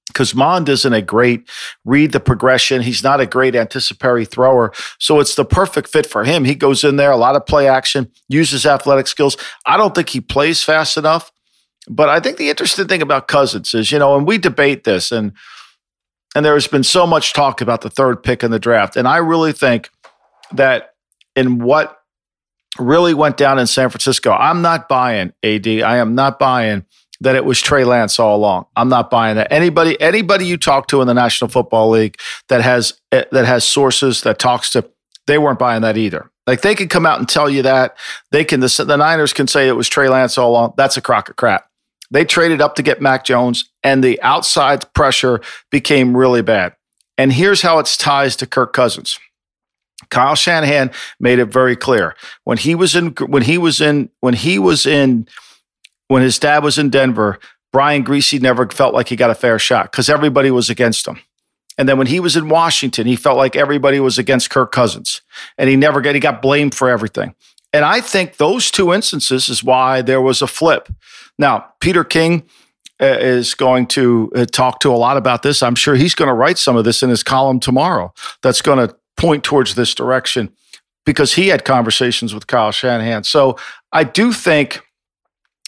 because 0.09 0.35
Mond 0.35 0.68
isn't 0.68 0.92
a 0.92 1.02
great 1.02 1.50
read 1.85 2.12
the 2.12 2.21
progression. 2.21 2.83
He's 2.83 3.02
not 3.02 3.21
a 3.21 3.26
great 3.26 3.54
anticipatory 3.54 4.25
thrower. 4.25 4.73
So 4.99 5.21
it's 5.21 5.35
the 5.35 5.45
perfect 5.45 5.88
fit 5.88 6.06
for 6.06 6.25
him. 6.25 6.45
He 6.45 6.54
goes 6.54 6.85
in 6.85 6.97
there, 6.97 7.11
a 7.11 7.16
lot 7.16 7.37
of 7.37 7.45
play 7.45 7.68
action, 7.68 8.11
uses 8.28 8.64
athletic 8.64 9.09
skills. 9.09 9.37
I 9.66 9.76
don't 9.76 9.95
think 9.95 10.09
he 10.09 10.21
plays 10.21 10.62
fast 10.62 10.97
enough. 10.97 11.30
But 11.88 12.09
I 12.09 12.18
think 12.18 12.38
the 12.38 12.49
interesting 12.49 12.88
thing 12.88 13.02
about 13.02 13.28
Cousins 13.28 13.75
is, 13.75 13.92
you 13.92 13.99
know, 13.99 14.16
and 14.16 14.26
we 14.26 14.38
debate 14.38 14.85
this 14.85 15.12
and 15.12 15.33
and 16.36 16.44
there 16.44 16.52
has 16.52 16.66
been 16.66 16.84
so 16.84 17.06
much 17.06 17.32
talk 17.32 17.62
about 17.62 17.80
the 17.80 17.88
third 17.88 18.22
pick 18.22 18.44
in 18.44 18.50
the 18.50 18.58
draft. 18.58 18.94
And 18.94 19.08
I 19.08 19.16
really 19.16 19.52
think 19.52 19.88
that 20.52 20.92
in 21.34 21.60
what 21.60 21.98
really 22.78 23.14
went 23.14 23.38
down 23.38 23.58
in 23.58 23.66
San 23.66 23.88
Francisco, 23.88 24.32
I'm 24.32 24.60
not 24.60 24.86
buying 24.86 25.32
AD. 25.42 25.66
I 25.66 25.96
am 25.96 26.14
not 26.14 26.38
buying 26.38 26.84
that 27.22 27.36
it 27.36 27.46
was 27.46 27.62
Trey 27.62 27.84
Lance 27.84 28.18
all 28.18 28.36
along. 28.36 28.66
I'm 28.76 28.90
not 28.90 29.08
buying 29.08 29.36
that. 29.36 29.50
Anybody, 29.50 29.98
anybody 29.98 30.44
you 30.44 30.58
talk 30.58 30.88
to 30.88 31.00
in 31.00 31.06
the 31.06 31.14
National 31.14 31.48
Football 31.48 31.88
League 31.88 32.18
that 32.50 32.60
has 32.60 33.00
eh, 33.12 33.24
that 33.32 33.46
has 33.46 33.64
sources 33.64 34.20
that 34.20 34.38
talks 34.38 34.68
to, 34.72 34.86
they 35.26 35.38
weren't 35.38 35.58
buying 35.58 35.80
that 35.80 35.96
either. 35.96 36.30
Like 36.46 36.60
they 36.60 36.74
could 36.74 36.90
come 36.90 37.06
out 37.06 37.18
and 37.18 37.26
tell 37.26 37.48
you 37.48 37.62
that 37.62 37.96
they 38.30 38.44
can. 38.44 38.60
The, 38.60 38.84
the 38.86 38.98
Niners 38.98 39.32
can 39.32 39.46
say 39.46 39.68
it 39.68 39.72
was 39.72 39.88
Trey 39.88 40.10
Lance 40.10 40.36
all 40.36 40.50
along. 40.50 40.74
That's 40.76 40.98
a 40.98 41.00
crock 41.00 41.30
of 41.30 41.36
crap. 41.36 41.70
They 42.10 42.25
traded 42.25 42.60
up 42.60 42.76
to 42.76 42.82
get 42.82 43.00
Mac 43.00 43.25
Jones, 43.25 43.70
and 43.82 44.02
the 44.02 44.20
outside 44.22 44.92
pressure 44.94 45.40
became 45.70 46.16
really 46.16 46.42
bad. 46.42 46.75
And 47.18 47.32
here's 47.32 47.62
how 47.62 47.78
it's 47.78 47.96
ties 47.96 48.36
to 48.36 48.46
Kirk 48.46 48.72
Cousins. 48.72 49.18
Kyle 50.10 50.34
Shanahan 50.34 50.90
made 51.18 51.38
it 51.38 51.46
very 51.46 51.75
clear 51.75 52.14
when 52.44 52.58
he 52.58 52.75
was 52.75 52.94
in 52.94 53.08
when 53.26 53.42
he 53.42 53.58
was 53.58 53.80
in 53.80 54.10
when 54.20 54.34
he 54.34 54.58
was 54.58 54.86
in 54.86 55.26
when 56.08 56.22
his 56.22 56.38
dad 56.38 56.62
was 56.62 56.78
in 56.78 56.90
Denver. 56.90 57.38
Brian 57.72 58.04
Griese 58.04 58.40
never 58.40 58.68
felt 58.68 58.94
like 58.94 59.08
he 59.08 59.16
got 59.16 59.30
a 59.30 59.34
fair 59.34 59.58
shot 59.58 59.90
because 59.90 60.08
everybody 60.08 60.50
was 60.50 60.70
against 60.70 61.06
him. 61.06 61.18
And 61.78 61.88
then 61.88 61.98
when 61.98 62.06
he 62.06 62.20
was 62.20 62.36
in 62.36 62.48
Washington, 62.48 63.06
he 63.06 63.16
felt 63.16 63.36
like 63.36 63.54
everybody 63.56 64.00
was 64.00 64.18
against 64.18 64.50
Kirk 64.50 64.72
Cousins, 64.72 65.20
and 65.58 65.68
he 65.68 65.76
never 65.76 66.00
got 66.00 66.14
he 66.14 66.20
got 66.20 66.42
blamed 66.42 66.75
for 66.75 66.88
everything. 66.88 67.34
And 67.76 67.85
I 67.85 68.00
think 68.00 68.38
those 68.38 68.71
two 68.71 68.95
instances 68.95 69.50
is 69.50 69.62
why 69.62 70.00
there 70.00 70.23
was 70.23 70.40
a 70.40 70.47
flip. 70.47 70.88
Now, 71.38 71.66
Peter 71.80 72.04
King 72.04 72.45
uh, 73.02 73.18
is 73.21 73.52
going 73.52 73.87
to 73.88 74.33
uh, 74.35 74.47
talk 74.47 74.80
to 74.80 74.90
a 74.90 74.97
lot 74.97 75.18
about 75.18 75.42
this. 75.42 75.62
I'm 75.62 75.75
sure 75.75 75.95
he's 75.95 76.14
going 76.14 76.28
to 76.28 76.35
write 76.35 76.56
some 76.56 76.76
of 76.78 76.87
this 76.87 77.02
in 77.02 77.11
his 77.11 77.23
column 77.23 77.61
tomorrow. 77.61 78.14
That's 78.42 78.62
going 78.62 78.88
to 78.88 78.97
point 79.18 79.45
towards 79.45 79.75
this 79.75 79.95
direction 79.95 80.54
because 81.04 81.35
he 81.35 81.49
had 81.49 81.66
conversations 81.66 82.35
with 82.35 82.47
Kyle 82.47 82.73
Shanahan. 82.73 83.25
So 83.25 83.59
I 83.92 84.04
do 84.04 84.33
think 84.33 84.80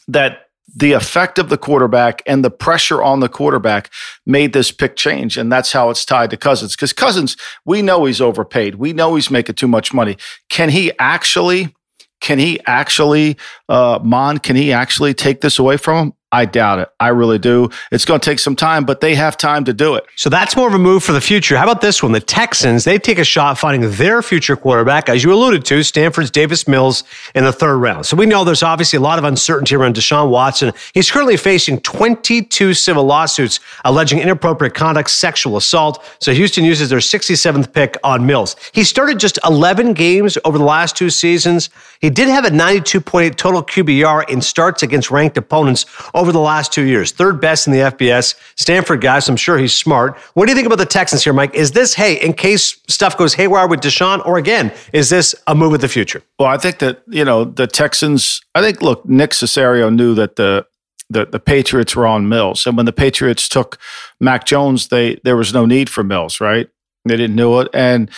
that 0.08 0.46
the 0.74 0.92
effect 0.92 1.38
of 1.38 1.50
the 1.50 1.58
quarterback 1.58 2.22
and 2.24 2.42
the 2.42 2.50
pressure 2.50 3.02
on 3.02 3.20
the 3.20 3.28
quarterback 3.28 3.90
made 4.24 4.54
this 4.54 4.72
pick 4.72 4.96
change. 4.96 5.36
And 5.36 5.52
that's 5.52 5.72
how 5.72 5.90
it's 5.90 6.06
tied 6.06 6.30
to 6.30 6.38
Cousins. 6.38 6.74
Because 6.74 6.94
Cousins, 6.94 7.36
we 7.66 7.82
know 7.82 8.06
he's 8.06 8.22
overpaid. 8.22 8.76
We 8.76 8.94
know 8.94 9.14
he's 9.14 9.30
making 9.30 9.56
too 9.56 9.68
much 9.68 9.92
money. 9.92 10.16
Can 10.48 10.70
he 10.70 10.90
actually 10.98 11.74
can 12.20 12.38
he 12.38 12.60
actually, 12.66 13.36
uh, 13.68 13.98
Mond, 14.02 14.42
can 14.42 14.56
he 14.56 14.72
actually 14.72 15.14
take 15.14 15.40
this 15.40 15.58
away 15.58 15.76
from 15.76 16.08
him? 16.08 16.12
I 16.30 16.44
doubt 16.44 16.78
it. 16.78 16.90
I 17.00 17.08
really 17.08 17.38
do. 17.38 17.70
It's 17.90 18.04
going 18.04 18.20
to 18.20 18.24
take 18.24 18.38
some 18.38 18.54
time, 18.54 18.84
but 18.84 19.00
they 19.00 19.14
have 19.14 19.38
time 19.38 19.64
to 19.64 19.72
do 19.72 19.94
it. 19.94 20.04
So 20.14 20.28
that's 20.28 20.56
more 20.56 20.68
of 20.68 20.74
a 20.74 20.78
move 20.78 21.02
for 21.02 21.12
the 21.12 21.22
future. 21.22 21.56
How 21.56 21.62
about 21.62 21.80
this 21.80 22.02
one? 22.02 22.12
The 22.12 22.20
Texans, 22.20 22.84
they 22.84 22.98
take 22.98 23.18
a 23.18 23.24
shot 23.24 23.56
finding 23.56 23.90
their 23.92 24.20
future 24.20 24.54
quarterback, 24.54 25.08
as 25.08 25.24
you 25.24 25.32
alluded 25.32 25.64
to, 25.66 25.82
Stanford's 25.82 26.30
Davis 26.30 26.68
Mills 26.68 27.02
in 27.34 27.44
the 27.44 27.52
third 27.52 27.78
round. 27.78 28.04
So 28.04 28.14
we 28.14 28.26
know 28.26 28.44
there's 28.44 28.62
obviously 28.62 28.98
a 28.98 29.00
lot 29.00 29.18
of 29.18 29.24
uncertainty 29.24 29.74
around 29.74 29.94
Deshaun 29.94 30.28
Watson. 30.28 30.72
He's 30.92 31.10
currently 31.10 31.38
facing 31.38 31.80
22 31.80 32.74
civil 32.74 33.04
lawsuits 33.04 33.60
alleging 33.86 34.18
inappropriate 34.18 34.74
conduct, 34.74 35.08
sexual 35.08 35.56
assault. 35.56 36.04
So 36.20 36.34
Houston 36.34 36.62
uses 36.62 36.90
their 36.90 36.98
67th 36.98 37.72
pick 37.72 37.96
on 38.04 38.26
Mills. 38.26 38.54
He 38.72 38.84
started 38.84 39.18
just 39.18 39.38
11 39.46 39.94
games 39.94 40.36
over 40.44 40.58
the 40.58 40.64
last 40.64 40.94
two 40.94 41.08
seasons. 41.08 41.70
He 42.00 42.10
did 42.10 42.28
have 42.28 42.44
a 42.44 42.50
92.8 42.50 43.34
total 43.36 43.62
QBR 43.62 44.28
in 44.28 44.40
starts 44.40 44.82
against 44.82 45.10
ranked 45.10 45.36
opponents 45.36 45.86
over 46.14 46.32
the 46.32 46.40
last 46.40 46.72
two 46.72 46.82
years. 46.82 47.12
Third 47.12 47.40
best 47.40 47.66
in 47.66 47.72
the 47.72 47.80
FBS. 47.80 48.34
Stanford 48.56 49.00
guys, 49.00 49.28
I'm 49.28 49.36
sure 49.36 49.58
he's 49.58 49.74
smart. 49.74 50.16
What 50.34 50.46
do 50.46 50.52
you 50.52 50.56
think 50.56 50.66
about 50.66 50.78
the 50.78 50.86
Texans 50.86 51.24
here, 51.24 51.32
Mike? 51.32 51.54
Is 51.54 51.72
this, 51.72 51.94
hey, 51.94 52.14
in 52.14 52.32
case 52.32 52.80
stuff 52.88 53.16
goes 53.16 53.34
haywire 53.34 53.66
with 53.66 53.80
Deshaun, 53.80 54.24
or 54.24 54.38
again, 54.38 54.72
is 54.92 55.10
this 55.10 55.34
a 55.46 55.54
move 55.54 55.74
of 55.74 55.80
the 55.80 55.88
future? 55.88 56.22
Well, 56.38 56.48
I 56.48 56.58
think 56.58 56.78
that, 56.78 57.02
you 57.08 57.24
know, 57.24 57.44
the 57.44 57.66
Texans, 57.66 58.40
I 58.54 58.60
think, 58.60 58.80
look, 58.80 59.04
Nick 59.04 59.30
Caserio 59.30 59.94
knew 59.94 60.14
that 60.14 60.36
the, 60.36 60.66
the, 61.10 61.26
the 61.26 61.40
Patriots 61.40 61.96
were 61.96 62.06
on 62.06 62.28
Mills. 62.28 62.66
And 62.66 62.76
when 62.76 62.86
the 62.86 62.92
Patriots 62.92 63.48
took 63.48 63.78
Mac 64.20 64.44
Jones, 64.44 64.88
they 64.88 65.20
there 65.24 65.36
was 65.36 65.54
no 65.54 65.66
need 65.66 65.88
for 65.88 66.04
Mills, 66.04 66.40
right? 66.40 66.68
They 67.04 67.16
didn't 67.16 67.36
know 67.36 67.60
it. 67.60 67.68
And 67.72 68.10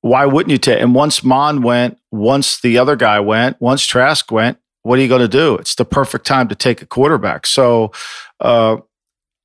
why 0.00 0.26
wouldn't 0.26 0.50
you 0.50 0.58
take? 0.58 0.80
And 0.80 0.94
once 0.94 1.24
Mond 1.24 1.64
went, 1.64 1.98
once 2.12 2.60
the 2.60 2.78
other 2.78 2.96
guy 2.96 3.20
went, 3.20 3.60
once 3.60 3.84
Trask 3.84 4.30
went, 4.30 4.58
what 4.82 4.98
are 4.98 5.02
you 5.02 5.08
going 5.08 5.20
to 5.20 5.28
do? 5.28 5.56
It's 5.56 5.74
the 5.74 5.84
perfect 5.84 6.26
time 6.26 6.48
to 6.48 6.54
take 6.54 6.80
a 6.80 6.86
quarterback. 6.86 7.46
So, 7.46 7.90
uh, 8.40 8.76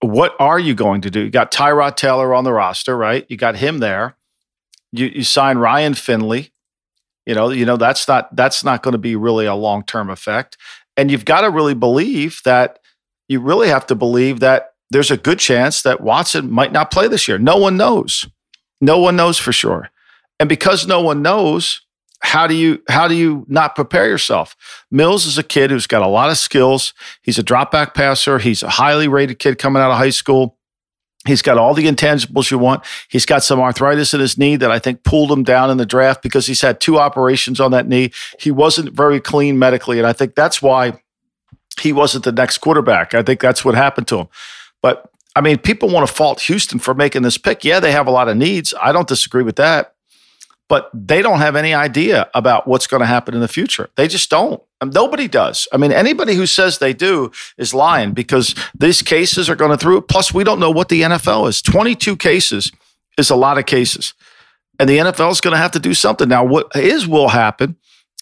what 0.01 0.35
are 0.39 0.59
you 0.59 0.73
going 0.73 1.01
to 1.01 1.11
do? 1.11 1.21
You 1.21 1.29
got 1.29 1.51
Tyrod 1.51 1.95
Taylor 1.95 2.33
on 2.33 2.43
the 2.43 2.53
roster, 2.53 2.97
right? 2.97 3.25
You 3.29 3.37
got 3.37 3.55
him 3.55 3.79
there. 3.79 4.15
You 4.91 5.07
you 5.07 5.23
sign 5.23 5.57
Ryan 5.57 5.93
Finley. 5.93 6.51
You 7.25 7.35
know, 7.35 7.49
you 7.49 7.65
know 7.65 7.77
that's 7.77 8.07
not 8.07 8.35
that's 8.35 8.63
not 8.63 8.83
going 8.83 8.93
to 8.93 8.97
be 8.97 9.15
really 9.15 9.45
a 9.45 9.55
long 9.55 9.83
term 9.83 10.09
effect. 10.09 10.57
And 10.97 11.09
you've 11.09 11.25
got 11.25 11.41
to 11.41 11.49
really 11.49 11.75
believe 11.75 12.41
that 12.45 12.79
you 13.27 13.39
really 13.39 13.69
have 13.69 13.87
to 13.87 13.95
believe 13.95 14.41
that 14.41 14.73
there's 14.89 15.11
a 15.11 15.17
good 15.17 15.39
chance 15.39 15.83
that 15.83 16.01
Watson 16.01 16.51
might 16.51 16.71
not 16.71 16.91
play 16.91 17.07
this 17.07 17.27
year. 17.27 17.37
No 17.37 17.57
one 17.57 17.77
knows. 17.77 18.27
No 18.81 18.97
one 18.97 19.15
knows 19.15 19.37
for 19.37 19.53
sure. 19.53 19.89
And 20.41 20.49
because 20.49 20.87
no 20.87 21.01
one 21.01 21.21
knows, 21.21 21.81
how 22.19 22.47
do 22.47 22.55
you 22.55 22.81
how 22.89 23.07
do 23.07 23.13
you 23.13 23.45
not 23.47 23.75
prepare 23.75 24.07
yourself? 24.07 24.55
Mills 24.89 25.27
is 25.27 25.37
a 25.37 25.43
kid 25.43 25.69
who's 25.69 25.85
got 25.85 26.01
a 26.01 26.07
lot 26.07 26.31
of 26.31 26.37
skills. 26.39 26.95
He's 27.21 27.37
a 27.37 27.43
drop 27.43 27.71
back 27.71 27.93
passer. 27.93 28.39
He's 28.39 28.63
a 28.63 28.69
highly 28.69 29.07
rated 29.07 29.37
kid 29.37 29.59
coming 29.59 29.83
out 29.83 29.91
of 29.91 29.97
high 29.97 30.09
school. 30.09 30.57
He's 31.27 31.43
got 31.43 31.59
all 31.59 31.75
the 31.75 31.85
intangibles 31.85 32.49
you 32.49 32.57
want. 32.57 32.83
He's 33.07 33.27
got 33.27 33.43
some 33.43 33.59
arthritis 33.59 34.15
in 34.15 34.19
his 34.19 34.35
knee 34.35 34.55
that 34.55 34.71
I 34.71 34.79
think 34.79 35.03
pulled 35.03 35.31
him 35.31 35.43
down 35.43 35.69
in 35.69 35.77
the 35.77 35.85
draft 35.85 36.23
because 36.23 36.47
he's 36.47 36.61
had 36.61 36.79
two 36.79 36.97
operations 36.97 37.59
on 37.59 37.69
that 37.69 37.87
knee. 37.87 38.11
He 38.39 38.49
wasn't 38.49 38.93
very 38.93 39.19
clean 39.19 39.59
medically, 39.59 39.99
and 39.99 40.07
I 40.07 40.13
think 40.13 40.33
that's 40.33 40.59
why 40.59 40.99
he 41.79 41.93
wasn't 41.93 42.23
the 42.23 42.31
next 42.31 42.57
quarterback. 42.57 43.13
I 43.13 43.21
think 43.21 43.41
that's 43.41 43.63
what 43.63 43.75
happened 43.75 44.07
to 44.07 44.21
him. 44.21 44.27
But 44.81 45.07
I 45.35 45.41
mean, 45.41 45.59
people 45.59 45.89
want 45.89 46.07
to 46.07 46.11
fault 46.11 46.41
Houston 46.41 46.79
for 46.79 46.95
making 46.95 47.21
this 47.21 47.37
pick. 47.37 47.63
Yeah, 47.63 47.79
they 47.79 47.91
have 47.91 48.07
a 48.07 48.11
lot 48.11 48.27
of 48.27 48.37
needs. 48.37 48.73
I 48.81 48.91
don't 48.91 49.07
disagree 49.07 49.43
with 49.43 49.57
that 49.57 49.93
but 50.71 50.89
they 50.93 51.21
don't 51.21 51.39
have 51.39 51.57
any 51.57 51.73
idea 51.73 52.29
about 52.33 52.65
what's 52.65 52.87
going 52.87 53.01
to 53.01 53.05
happen 53.05 53.33
in 53.33 53.41
the 53.41 53.49
future. 53.49 53.89
They 53.97 54.07
just 54.07 54.29
don't. 54.29 54.63
Um, 54.79 54.89
nobody 54.91 55.27
does. 55.27 55.67
I 55.73 55.75
mean, 55.75 55.91
anybody 55.91 56.33
who 56.33 56.45
says 56.45 56.77
they 56.77 56.93
do 56.93 57.29
is 57.57 57.73
lying 57.73 58.13
because 58.13 58.55
these 58.73 59.01
cases 59.01 59.49
are 59.49 59.55
going 59.57 59.71
to 59.71 59.77
through. 59.77 59.99
Plus, 60.03 60.33
we 60.33 60.45
don't 60.45 60.61
know 60.61 60.71
what 60.71 60.87
the 60.87 61.01
NFL 61.01 61.49
is. 61.49 61.61
22 61.61 62.15
cases 62.15 62.71
is 63.17 63.29
a 63.29 63.35
lot 63.35 63.57
of 63.57 63.65
cases. 63.65 64.13
And 64.79 64.89
the 64.89 64.99
NFL 64.99 65.33
is 65.33 65.41
going 65.41 65.51
to 65.51 65.57
have 65.57 65.71
to 65.71 65.79
do 65.79 65.93
something. 65.93 66.29
Now, 66.29 66.45
what 66.45 66.73
is 66.73 67.05
will 67.05 67.27
happen 67.27 67.75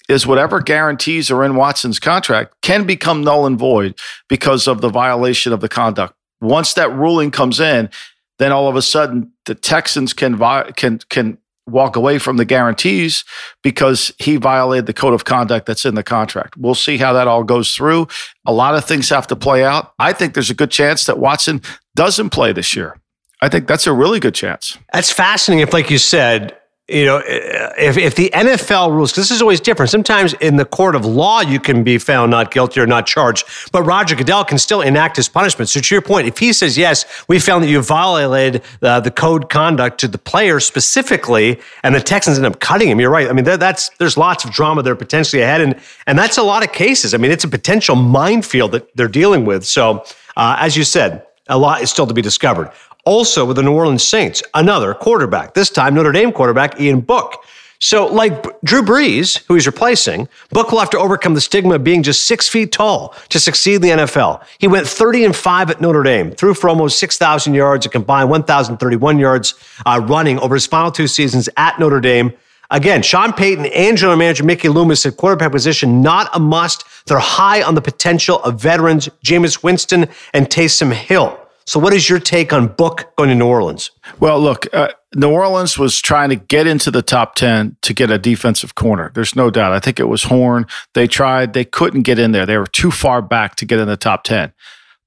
is 0.08 0.26
whatever 0.26 0.60
guarantees 0.60 1.30
are 1.30 1.44
in 1.44 1.54
Watson's 1.54 2.00
contract 2.00 2.56
can 2.64 2.84
become 2.84 3.24
null 3.24 3.46
and 3.46 3.60
void 3.60 3.94
because 4.28 4.68
of 4.68 4.82
the 4.82 4.90
violation 4.90 5.54
of 5.54 5.60
the 5.60 5.70
conduct. 5.70 6.16
Once 6.42 6.74
that 6.74 6.92
ruling 6.92 7.30
comes 7.30 7.60
in, 7.60 7.92
then 8.40 8.52
all 8.52 8.68
of 8.68 8.76
a 8.76 8.82
sudden 8.82 9.34
the 9.46 9.54
Texans 9.54 10.14
can 10.14 10.40
can 10.74 10.98
can 11.10 11.38
walk 11.72 11.96
away 11.96 12.20
from 12.20 12.38
the 12.38 12.46
guarantees 12.46 13.24
because 13.64 14.12
he 14.20 14.38
violated 14.38 14.86
the 14.86 14.94
code 14.94 15.14
of 15.14 15.26
conduct 15.26 15.66
that's 15.66 15.86
in 15.86 15.96
the 15.96 16.04
contract. 16.04 16.58
We'll 16.58 16.76
see 16.76 16.98
how 16.98 17.14
that 17.14 17.28
all 17.28 17.44
goes 17.44 17.74
through. 17.74 18.08
A 18.46 18.54
lot 18.54 18.76
of 18.76 18.86
things 18.86 19.10
have 19.10 19.28
to 19.28 19.36
play 19.36 19.64
out. 19.64 19.94
I 20.00 20.14
think 20.14 20.34
there's 20.34 20.50
a 20.50 20.56
good 20.56 20.72
chance 20.72 21.06
that 21.06 21.20
Watson 21.20 21.62
doesn't 21.96 22.30
play 22.32 22.54
this 22.54 22.76
year. 22.76 22.98
I 23.42 23.50
think 23.50 23.68
that's 23.68 23.88
a 23.88 23.94
really 23.94 24.20
good 24.20 24.36
chance. 24.36 24.78
That's 24.92 25.12
fascinating. 25.12 25.64
If, 25.66 25.74
like 25.74 25.90
you 25.90 25.98
said, 25.98 26.58
you 26.90 27.06
know, 27.06 27.22
if, 27.26 27.98
if 27.98 28.16
the 28.16 28.30
NFL 28.34 28.92
rules, 28.92 29.12
because 29.12 29.30
this 29.30 29.36
is 29.36 29.42
always 29.42 29.60
different. 29.60 29.90
Sometimes 29.90 30.34
in 30.34 30.56
the 30.56 30.66
court 30.66 30.96
of 30.96 31.06
law, 31.06 31.42
you 31.42 31.60
can 31.60 31.84
be 31.84 31.98
found 31.98 32.32
not 32.32 32.52
guilty 32.52 32.80
or 32.80 32.88
not 32.88 33.06
charged, 33.06 33.46
but 33.72 33.84
Roger 33.84 34.16
Goodell 34.16 34.44
can 34.44 34.58
still 34.58 34.82
enact 34.82 35.16
his 35.16 35.30
punishment. 35.30 35.70
So 35.70 35.80
to 35.80 35.96
your 35.96 36.02
point, 36.02 36.28
if 36.28 36.38
he 36.38 36.52
says, 36.54 36.78
yes, 36.78 37.06
we 37.28 37.40
found 37.40 37.64
that 37.64 37.70
you 37.70 37.82
violated 37.82 38.64
uh, 38.82 39.00
the 39.00 39.12
code 39.12 39.50
conduct 39.50 40.00
to 40.00 40.08
the 40.08 40.18
player 40.18 40.60
specifically, 40.60 41.60
and 41.84 41.94
the 41.94 42.00
Texans 42.00 42.38
end 42.38 42.48
up 42.48 42.60
cutting 42.60 42.90
him, 42.90 43.00
you're 43.00 43.12
right. 43.12 43.30
I 43.30 43.34
mean, 43.34 43.46
that, 43.46 43.60
that's 43.60 43.90
there's 44.00 44.18
lots 44.18 44.44
of 44.46 44.52
drama 44.52 44.82
there 44.82 44.96
potentially 44.96 45.42
ahead, 45.42 45.62
and 45.62 45.76
and 46.08 46.18
that's 46.18 46.38
a 46.38 46.44
lot 46.44 46.64
of 46.64 46.72
cases. 46.72 47.14
I 47.14 47.18
mean, 47.18 47.32
it's 47.32 47.44
a 47.44 47.50
potential 47.50 47.96
minefield 47.96 48.72
that 48.72 48.96
they're 48.96 49.08
dealing 49.08 49.46
with. 49.46 49.66
So 49.66 50.04
uh, 50.36 50.56
as 50.60 50.78
you 50.78 50.84
said, 50.84 51.26
a 51.50 51.58
lot 51.58 51.82
is 51.82 51.90
still 51.90 52.08
to 52.08 52.14
be 52.14 52.22
discovered. 52.22 52.72
Also, 53.10 53.44
with 53.44 53.56
the 53.56 53.64
New 53.64 53.74
Orleans 53.74 54.04
Saints, 54.04 54.44
another 54.54 54.94
quarterback, 54.94 55.56
this 55.56 55.72
time 55.72 55.96
Notre 55.96 56.12
Dame 56.12 56.32
quarterback 56.32 56.80
Ian 56.80 57.02
Book. 57.02 57.44
So, 57.80 58.06
like 58.06 58.44
Drew 58.62 58.84
Brees, 58.84 59.44
who 59.48 59.56
he's 59.56 59.66
replacing, 59.66 60.30
Book 60.52 60.72
will 60.72 60.78
have 60.78 60.92
to 60.92 61.00
overcome 61.00 61.34
the 61.34 61.42
stigma 61.42 61.74
of 61.74 61.84
being 61.84 62.04
just 62.04 62.28
six 62.28 62.48
feet 62.48 62.72
tall 62.72 63.16
to 63.30 63.40
succeed 63.40 63.78
in 63.78 63.82
the 63.82 63.90
NFL. 63.90 64.44
He 64.60 64.68
went 64.68 64.86
30 64.86 65.26
and 65.26 65.36
5 65.36 65.72
at 65.72 65.82
Notre 65.82 66.04
Dame, 66.04 66.30
threw 66.30 66.54
for 66.54 66.70
almost 66.70 67.00
6,000 67.00 67.56
yards, 67.56 67.88
a 67.88 67.90
combined 67.90 68.30
1,031 68.30 69.18
yards 69.18 69.56
uh, 69.88 70.00
running 70.08 70.38
over 70.38 70.54
his 70.54 70.68
final 70.68 70.92
two 70.92 71.08
seasons 71.08 71.50
at 71.58 71.80
Notre 71.80 72.02
Dame. 72.02 72.32
Again, 72.70 73.02
Sean 73.02 73.34
Payton 73.34 73.66
and 73.66 73.98
general 73.98 74.20
manager 74.20 74.44
Mickey 74.44 74.70
Loomis 74.70 75.04
at 75.08 75.18
quarterback 75.18 75.52
position, 75.52 76.04
not 76.04 76.30
a 76.36 76.40
must. 76.40 76.84
They're 77.08 77.18
high 77.18 77.64
on 77.64 77.74
the 77.74 77.82
potential 77.82 78.40
of 78.44 78.62
veterans 78.62 79.10
Jameis 79.26 79.64
Winston 79.64 80.10
and 80.32 80.48
Taysom 80.48 80.94
Hill. 80.94 81.40
So, 81.70 81.80
what 81.80 81.94
is 81.94 82.10
your 82.10 82.18
take 82.18 82.52
on 82.52 82.66
Book 82.66 83.14
going 83.16 83.30
to 83.30 83.36
New 83.36 83.46
Orleans? 83.46 83.92
Well, 84.20 84.42
look, 84.42 84.66
uh, 84.74 84.90
New 85.14 85.30
Orleans 85.30 85.78
was 85.78 86.02
trying 86.02 86.30
to 86.30 86.36
get 86.36 86.66
into 86.66 86.90
the 86.90 87.04
top 87.04 87.36
10 87.36 87.78
to 87.84 87.94
get 87.94 88.10
a 88.10 88.18
defensive 88.18 88.74
corner. 88.74 89.12
There's 89.14 89.36
no 89.36 89.52
doubt. 89.52 89.74
I 89.74 89.80
think 89.80 90.00
it 90.00 90.08
was 90.08 90.24
Horn. 90.24 90.66
They 90.96 91.06
tried, 91.06 91.54
they 91.54 91.64
couldn't 91.64 92.02
get 92.02 92.18
in 92.18 92.32
there. 92.32 92.48
They 92.48 92.58
were 92.58 92.66
too 92.66 92.90
far 92.90 93.22
back 93.22 93.54
to 93.58 93.66
get 93.66 93.80
in 93.80 93.88
the 93.88 93.98
top 93.98 94.24
10. 94.24 94.52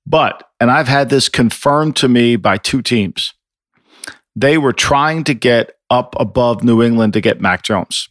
But, 0.07 0.49
and 0.61 0.71
I've 0.71 0.87
had 0.87 1.09
this 1.09 1.28
confirmed 1.28 1.97
to 1.97 2.07
me 2.07 2.37
by 2.37 2.59
two 2.59 2.81
teams, 2.81 3.35
they 4.37 4.57
were 4.57 4.73
trying 4.73 5.25
to 5.25 5.35
get 5.35 5.73
up 5.90 6.14
above 6.21 6.62
New 6.62 6.81
England 6.81 7.14
to 7.14 7.21
get 7.21 7.40
Mac 7.40 7.64
Jones. 7.64 8.09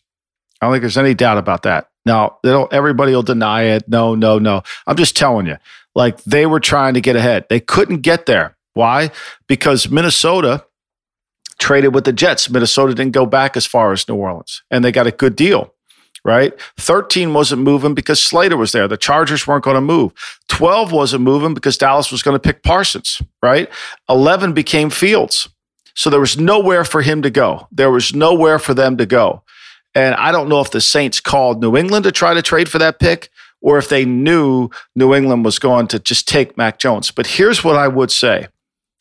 I 0.59 0.65
don't 0.65 0.73
think 0.73 0.81
there's 0.81 0.97
any 0.97 1.13
doubt 1.13 1.37
about 1.37 1.63
that. 1.63 1.87
Now, 2.05 2.39
everybody 2.43 3.13
will 3.13 3.23
deny 3.23 3.63
it. 3.63 3.87
No, 3.87 4.13
no, 4.13 4.39
no. 4.39 4.63
I'm 4.87 4.97
just 4.97 5.15
telling 5.15 5.45
you. 5.45 5.55
Like 5.95 6.23
they 6.23 6.45
were 6.45 6.59
trying 6.59 6.93
to 6.93 7.01
get 7.01 7.15
ahead. 7.15 7.45
They 7.49 7.59
couldn't 7.59 8.01
get 8.01 8.25
there. 8.25 8.55
Why? 8.73 9.11
Because 9.47 9.89
Minnesota 9.89 10.65
traded 11.59 11.93
with 11.93 12.05
the 12.05 12.13
Jets. 12.13 12.49
Minnesota 12.49 12.93
didn't 12.93 13.13
go 13.13 13.25
back 13.25 13.55
as 13.55 13.65
far 13.65 13.91
as 13.91 14.07
New 14.07 14.15
Orleans, 14.15 14.63
and 14.71 14.83
they 14.83 14.91
got 14.91 15.07
a 15.07 15.11
good 15.11 15.35
deal, 15.35 15.73
right? 16.23 16.53
13 16.77 17.33
wasn't 17.33 17.61
moving 17.61 17.93
because 17.93 18.21
Slater 18.21 18.57
was 18.57 18.71
there. 18.71 18.87
The 18.87 18.97
Chargers 18.97 19.45
weren't 19.45 19.63
going 19.63 19.75
to 19.75 19.81
move. 19.81 20.13
12 20.47 20.91
wasn't 20.91 21.23
moving 21.23 21.53
because 21.53 21.77
Dallas 21.77 22.11
was 22.11 22.23
going 22.23 22.35
to 22.35 22.39
pick 22.39 22.63
Parsons, 22.63 23.21
right? 23.43 23.69
11 24.09 24.53
became 24.53 24.89
Fields. 24.89 25.49
So 25.93 26.09
there 26.09 26.19
was 26.19 26.37
nowhere 26.37 26.85
for 26.85 27.01
him 27.01 27.21
to 27.21 27.29
go. 27.29 27.67
There 27.71 27.91
was 27.91 28.15
nowhere 28.15 28.59
for 28.59 28.73
them 28.73 28.97
to 28.97 29.05
go. 29.05 29.43
And 29.93 30.15
I 30.15 30.31
don't 30.31 30.47
know 30.47 30.61
if 30.61 30.71
the 30.71 30.79
Saints 30.79 31.19
called 31.19 31.61
New 31.61 31.75
England 31.75 32.05
to 32.05 32.13
try 32.13 32.33
to 32.33 32.41
trade 32.41 32.69
for 32.69 32.79
that 32.79 32.99
pick 32.99 33.29
or 33.61 33.77
if 33.77 33.89
they 33.89 34.05
knew 34.05 34.69
New 34.95 35.13
England 35.13 35.45
was 35.45 35.59
going 35.59 35.87
to 35.87 35.99
just 35.99 36.27
take 36.27 36.57
Mac 36.57 36.79
Jones. 36.79 37.11
But 37.11 37.27
here's 37.27 37.63
what 37.63 37.75
I 37.75 37.87
would 37.87 38.11
say. 38.11 38.47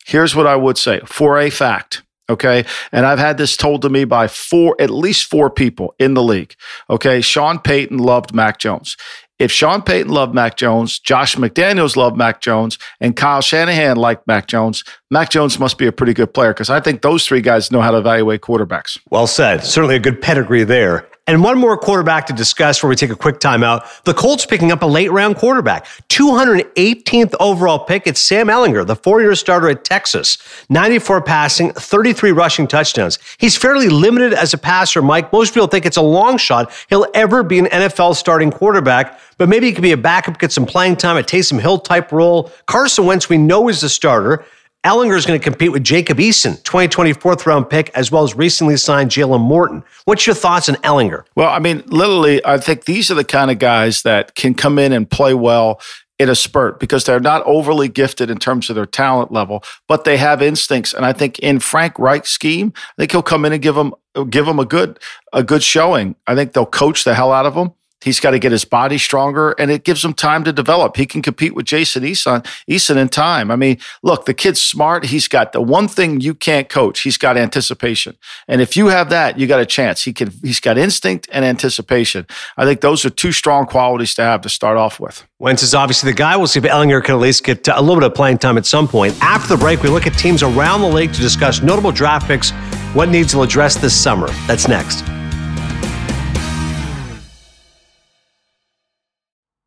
Here's 0.05 0.35
what 0.35 0.47
I 0.47 0.55
would 0.55 0.77
say 0.77 1.01
for 1.05 1.37
a 1.37 1.49
fact. 1.49 2.03
Okay. 2.29 2.65
And 2.93 3.05
I've 3.05 3.19
had 3.19 3.37
this 3.37 3.57
told 3.57 3.81
to 3.81 3.89
me 3.89 4.05
by 4.05 4.27
four, 4.27 4.75
at 4.79 4.89
least 4.89 5.29
four 5.29 5.49
people 5.49 5.93
in 5.99 6.13
the 6.13 6.23
league. 6.23 6.55
Okay. 6.89 7.19
Sean 7.19 7.59
Payton 7.59 7.97
loved 7.97 8.33
Mac 8.33 8.57
Jones. 8.57 8.95
If 9.37 9.51
Sean 9.51 9.81
Payton 9.81 10.11
loved 10.11 10.35
Mac 10.35 10.55
Jones, 10.55 10.99
Josh 10.99 11.35
McDaniels 11.35 11.95
loved 11.95 12.15
Mac 12.15 12.41
Jones, 12.41 12.77
and 12.99 13.15
Kyle 13.15 13.41
Shanahan 13.41 13.97
liked 13.97 14.27
Mac 14.27 14.45
Jones, 14.45 14.83
Mac 15.09 15.31
Jones 15.31 15.57
must 15.57 15.79
be 15.79 15.87
a 15.87 15.91
pretty 15.91 16.13
good 16.13 16.31
player 16.31 16.53
because 16.53 16.69
I 16.69 16.79
think 16.79 17.01
those 17.01 17.25
three 17.25 17.41
guys 17.41 17.71
know 17.71 17.81
how 17.81 17.89
to 17.89 17.97
evaluate 17.97 18.41
quarterbacks. 18.41 18.99
Well 19.09 19.25
said. 19.25 19.63
Certainly 19.63 19.95
a 19.95 19.99
good 19.99 20.21
pedigree 20.21 20.63
there. 20.63 21.07
And 21.27 21.43
one 21.43 21.59
more 21.59 21.77
quarterback 21.77 22.25
to 22.27 22.33
discuss 22.33 22.77
before 22.77 22.89
we 22.89 22.95
take 22.95 23.11
a 23.11 23.15
quick 23.15 23.39
timeout. 23.39 24.03
The 24.05 24.13
Colts 24.13 24.43
picking 24.45 24.71
up 24.71 24.81
a 24.81 24.87
late 24.87 25.11
round 25.11 25.35
quarterback. 25.35 25.85
218th 26.09 27.35
overall 27.39 27.77
pick. 27.77 28.07
It's 28.07 28.19
Sam 28.19 28.47
Ehlinger, 28.47 28.85
the 28.87 28.95
four 28.95 29.21
year 29.21 29.35
starter 29.35 29.69
at 29.69 29.83
Texas. 29.83 30.39
94 30.69 31.21
passing, 31.21 31.73
33 31.73 32.31
rushing 32.31 32.67
touchdowns. 32.67 33.19
He's 33.37 33.55
fairly 33.55 33.87
limited 33.87 34.33
as 34.33 34.55
a 34.55 34.57
passer, 34.57 35.03
Mike. 35.03 35.31
Most 35.31 35.53
people 35.53 35.67
think 35.67 35.85
it's 35.85 35.95
a 35.95 36.01
long 36.01 36.37
shot 36.37 36.73
he'll 36.89 37.07
ever 37.13 37.43
be 37.43 37.59
an 37.59 37.67
NFL 37.67 38.15
starting 38.15 38.51
quarterback, 38.51 39.19
but 39.37 39.47
maybe 39.47 39.67
he 39.67 39.73
could 39.73 39.83
be 39.83 39.91
a 39.91 39.97
backup, 39.97 40.39
get 40.39 40.51
some 40.51 40.65
playing 40.65 40.95
time, 40.95 41.17
a 41.17 41.21
Taysom 41.21 41.61
Hill 41.61 41.77
type 41.77 42.11
role. 42.11 42.51
Carson 42.65 43.05
Wentz, 43.05 43.29
we 43.29 43.37
know, 43.37 43.69
is 43.69 43.81
the 43.81 43.89
starter. 43.89 44.43
Ehlinger 44.83 45.15
is 45.15 45.27
going 45.27 45.39
to 45.39 45.43
compete 45.43 45.71
with 45.71 45.83
Jacob 45.83 46.17
Eason, 46.17 46.59
2024th 46.63 47.45
round 47.45 47.69
pick, 47.69 47.91
as 47.93 48.11
well 48.11 48.23
as 48.23 48.35
recently 48.35 48.75
signed 48.77 49.11
Jalen 49.11 49.41
Morton. 49.41 49.83
What's 50.05 50.25
your 50.25 50.33
thoughts 50.33 50.69
on 50.69 50.75
Ehlinger? 50.77 51.23
Well, 51.35 51.49
I 51.49 51.59
mean, 51.59 51.83
literally, 51.85 52.43
I 52.43 52.57
think 52.57 52.85
these 52.85 53.11
are 53.11 53.15
the 53.15 53.23
kind 53.23 53.51
of 53.51 53.59
guys 53.59 54.01
that 54.01 54.33
can 54.33 54.55
come 54.55 54.79
in 54.79 54.91
and 54.91 55.07
play 55.07 55.35
well 55.35 55.79
in 56.17 56.29
a 56.29 56.35
spurt 56.35 56.79
because 56.79 57.03
they're 57.03 57.19
not 57.19 57.43
overly 57.45 57.89
gifted 57.89 58.31
in 58.31 58.39
terms 58.39 58.71
of 58.71 58.75
their 58.75 58.87
talent 58.87 59.31
level, 59.31 59.63
but 59.87 60.03
they 60.03 60.17
have 60.17 60.41
instincts. 60.41 60.93
And 60.93 61.05
I 61.05 61.13
think 61.13 61.37
in 61.39 61.59
Frank 61.59 61.99
Reich's 61.99 62.29
scheme, 62.29 62.73
I 62.75 62.93
think 63.01 63.11
he'll 63.11 63.21
come 63.21 63.45
in 63.45 63.53
and 63.53 63.61
give 63.61 63.75
them 63.75 63.93
give 64.29 64.45
them 64.45 64.59
a 64.59 64.65
good 64.65 64.99
a 65.31 65.43
good 65.43 65.63
showing. 65.63 66.15
I 66.25 66.33
think 66.35 66.53
they'll 66.53 66.65
coach 66.65 67.03
the 67.03 67.13
hell 67.13 67.31
out 67.31 67.45
of 67.45 67.53
them. 67.53 67.71
He's 68.01 68.19
got 68.19 68.31
to 68.31 68.39
get 68.39 68.51
his 68.51 68.65
body 68.65 68.97
stronger, 68.97 69.51
and 69.59 69.69
it 69.71 69.83
gives 69.83 70.03
him 70.03 70.13
time 70.13 70.43
to 70.43 70.53
develop. 70.53 70.97
He 70.97 71.05
can 71.05 71.21
compete 71.21 71.55
with 71.55 71.65
Jason 71.65 72.03
Eason, 72.03 72.43
Eason 72.69 72.97
in 72.97 73.09
time. 73.09 73.51
I 73.51 73.55
mean, 73.55 73.77
look, 74.01 74.25
the 74.25 74.33
kid's 74.33 74.61
smart. 74.61 75.05
He's 75.05 75.27
got 75.27 75.53
the 75.53 75.61
one 75.61 75.87
thing 75.87 76.21
you 76.21 76.33
can't 76.33 76.69
coach. 76.69 77.01
He's 77.01 77.17
got 77.17 77.37
anticipation, 77.37 78.17
and 78.47 78.61
if 78.61 78.75
you 78.75 78.87
have 78.87 79.09
that, 79.09 79.37
you 79.39 79.47
got 79.47 79.59
a 79.59 79.65
chance. 79.65 80.03
He 80.03 80.13
can. 80.13 80.31
He's 80.41 80.59
got 80.59 80.77
instinct 80.77 81.27
and 81.31 81.45
anticipation. 81.45 82.25
I 82.57 82.65
think 82.65 82.81
those 82.81 83.05
are 83.05 83.09
two 83.09 83.31
strong 83.31 83.65
qualities 83.65 84.15
to 84.15 84.23
have 84.23 84.41
to 84.41 84.49
start 84.49 84.77
off 84.77 84.99
with. 84.99 85.25
Wentz 85.39 85.63
is 85.63 85.73
obviously 85.73 86.11
the 86.11 86.17
guy. 86.17 86.37
We'll 86.37 86.47
see 86.47 86.59
if 86.59 86.65
Ehlinger 86.65 87.03
can 87.03 87.15
at 87.15 87.21
least 87.21 87.43
get 87.43 87.67
a 87.67 87.81
little 87.81 87.95
bit 87.95 88.03
of 88.03 88.13
playing 88.13 88.37
time 88.37 88.57
at 88.57 88.65
some 88.65 88.87
point. 88.87 89.15
After 89.21 89.55
the 89.55 89.57
break, 89.57 89.81
we 89.81 89.89
look 89.89 90.07
at 90.07 90.17
teams 90.17 90.43
around 90.43 90.81
the 90.81 90.87
league 90.87 91.13
to 91.13 91.19
discuss 91.19 91.61
notable 91.61 91.91
draft 91.91 92.27
picks, 92.27 92.51
what 92.93 93.09
needs 93.09 93.31
to 93.31 93.41
address 93.41 93.75
this 93.75 93.99
summer. 93.99 94.27
That's 94.47 94.67
next. 94.67 95.03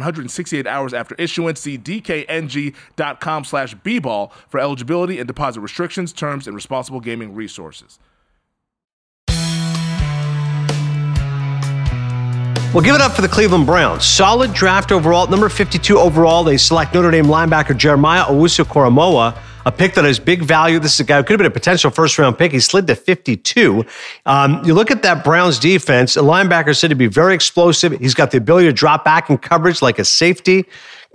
168 0.00 0.66
hours 0.66 0.94
after 0.94 1.14
issuance. 1.16 1.60
See 1.60 1.78
dkng.com 1.78 3.44
slash 3.44 3.74
bball 3.76 4.32
for 4.48 4.60
eligibility 4.60 5.18
and 5.18 5.26
deposit 5.26 5.60
restrictions, 5.60 6.12
terms, 6.12 6.46
and 6.46 6.54
responsible 6.54 7.00
gaming 7.00 7.34
resources. 7.34 7.98
Well, 12.76 12.84
give 12.84 12.94
it 12.94 13.00
up 13.00 13.12
for 13.12 13.22
the 13.22 13.28
Cleveland 13.28 13.64
Browns. 13.64 14.04
Solid 14.04 14.52
draft 14.52 14.92
overall. 14.92 15.26
Number 15.28 15.48
52 15.48 15.98
overall, 15.98 16.44
they 16.44 16.58
select 16.58 16.92
Notre 16.92 17.10
Dame 17.10 17.24
linebacker 17.24 17.74
Jeremiah 17.74 18.24
Owusu-Koramoah 18.24 19.38
a 19.66 19.72
pick 19.72 19.94
that 19.94 20.04
has 20.04 20.20
big 20.20 20.42
value. 20.42 20.78
This 20.78 20.94
is 20.94 21.00
a 21.00 21.04
guy 21.04 21.16
who 21.18 21.24
could 21.24 21.32
have 21.32 21.38
been 21.38 21.46
a 21.46 21.50
potential 21.50 21.90
first 21.90 22.16
round 22.18 22.38
pick. 22.38 22.52
He 22.52 22.60
slid 22.60 22.86
to 22.86 22.94
52. 22.94 23.84
Um, 24.24 24.64
you 24.64 24.72
look 24.72 24.92
at 24.92 25.02
that 25.02 25.24
Browns 25.24 25.58
defense, 25.58 26.16
a 26.16 26.20
linebacker 26.20 26.74
said 26.74 26.88
to 26.90 26.94
be 26.94 27.08
very 27.08 27.34
explosive. 27.34 27.92
He's 27.98 28.14
got 28.14 28.30
the 28.30 28.38
ability 28.38 28.68
to 28.68 28.72
drop 28.72 29.04
back 29.04 29.28
in 29.28 29.38
coverage 29.38 29.82
like 29.82 29.98
a 29.98 30.04
safety. 30.04 30.66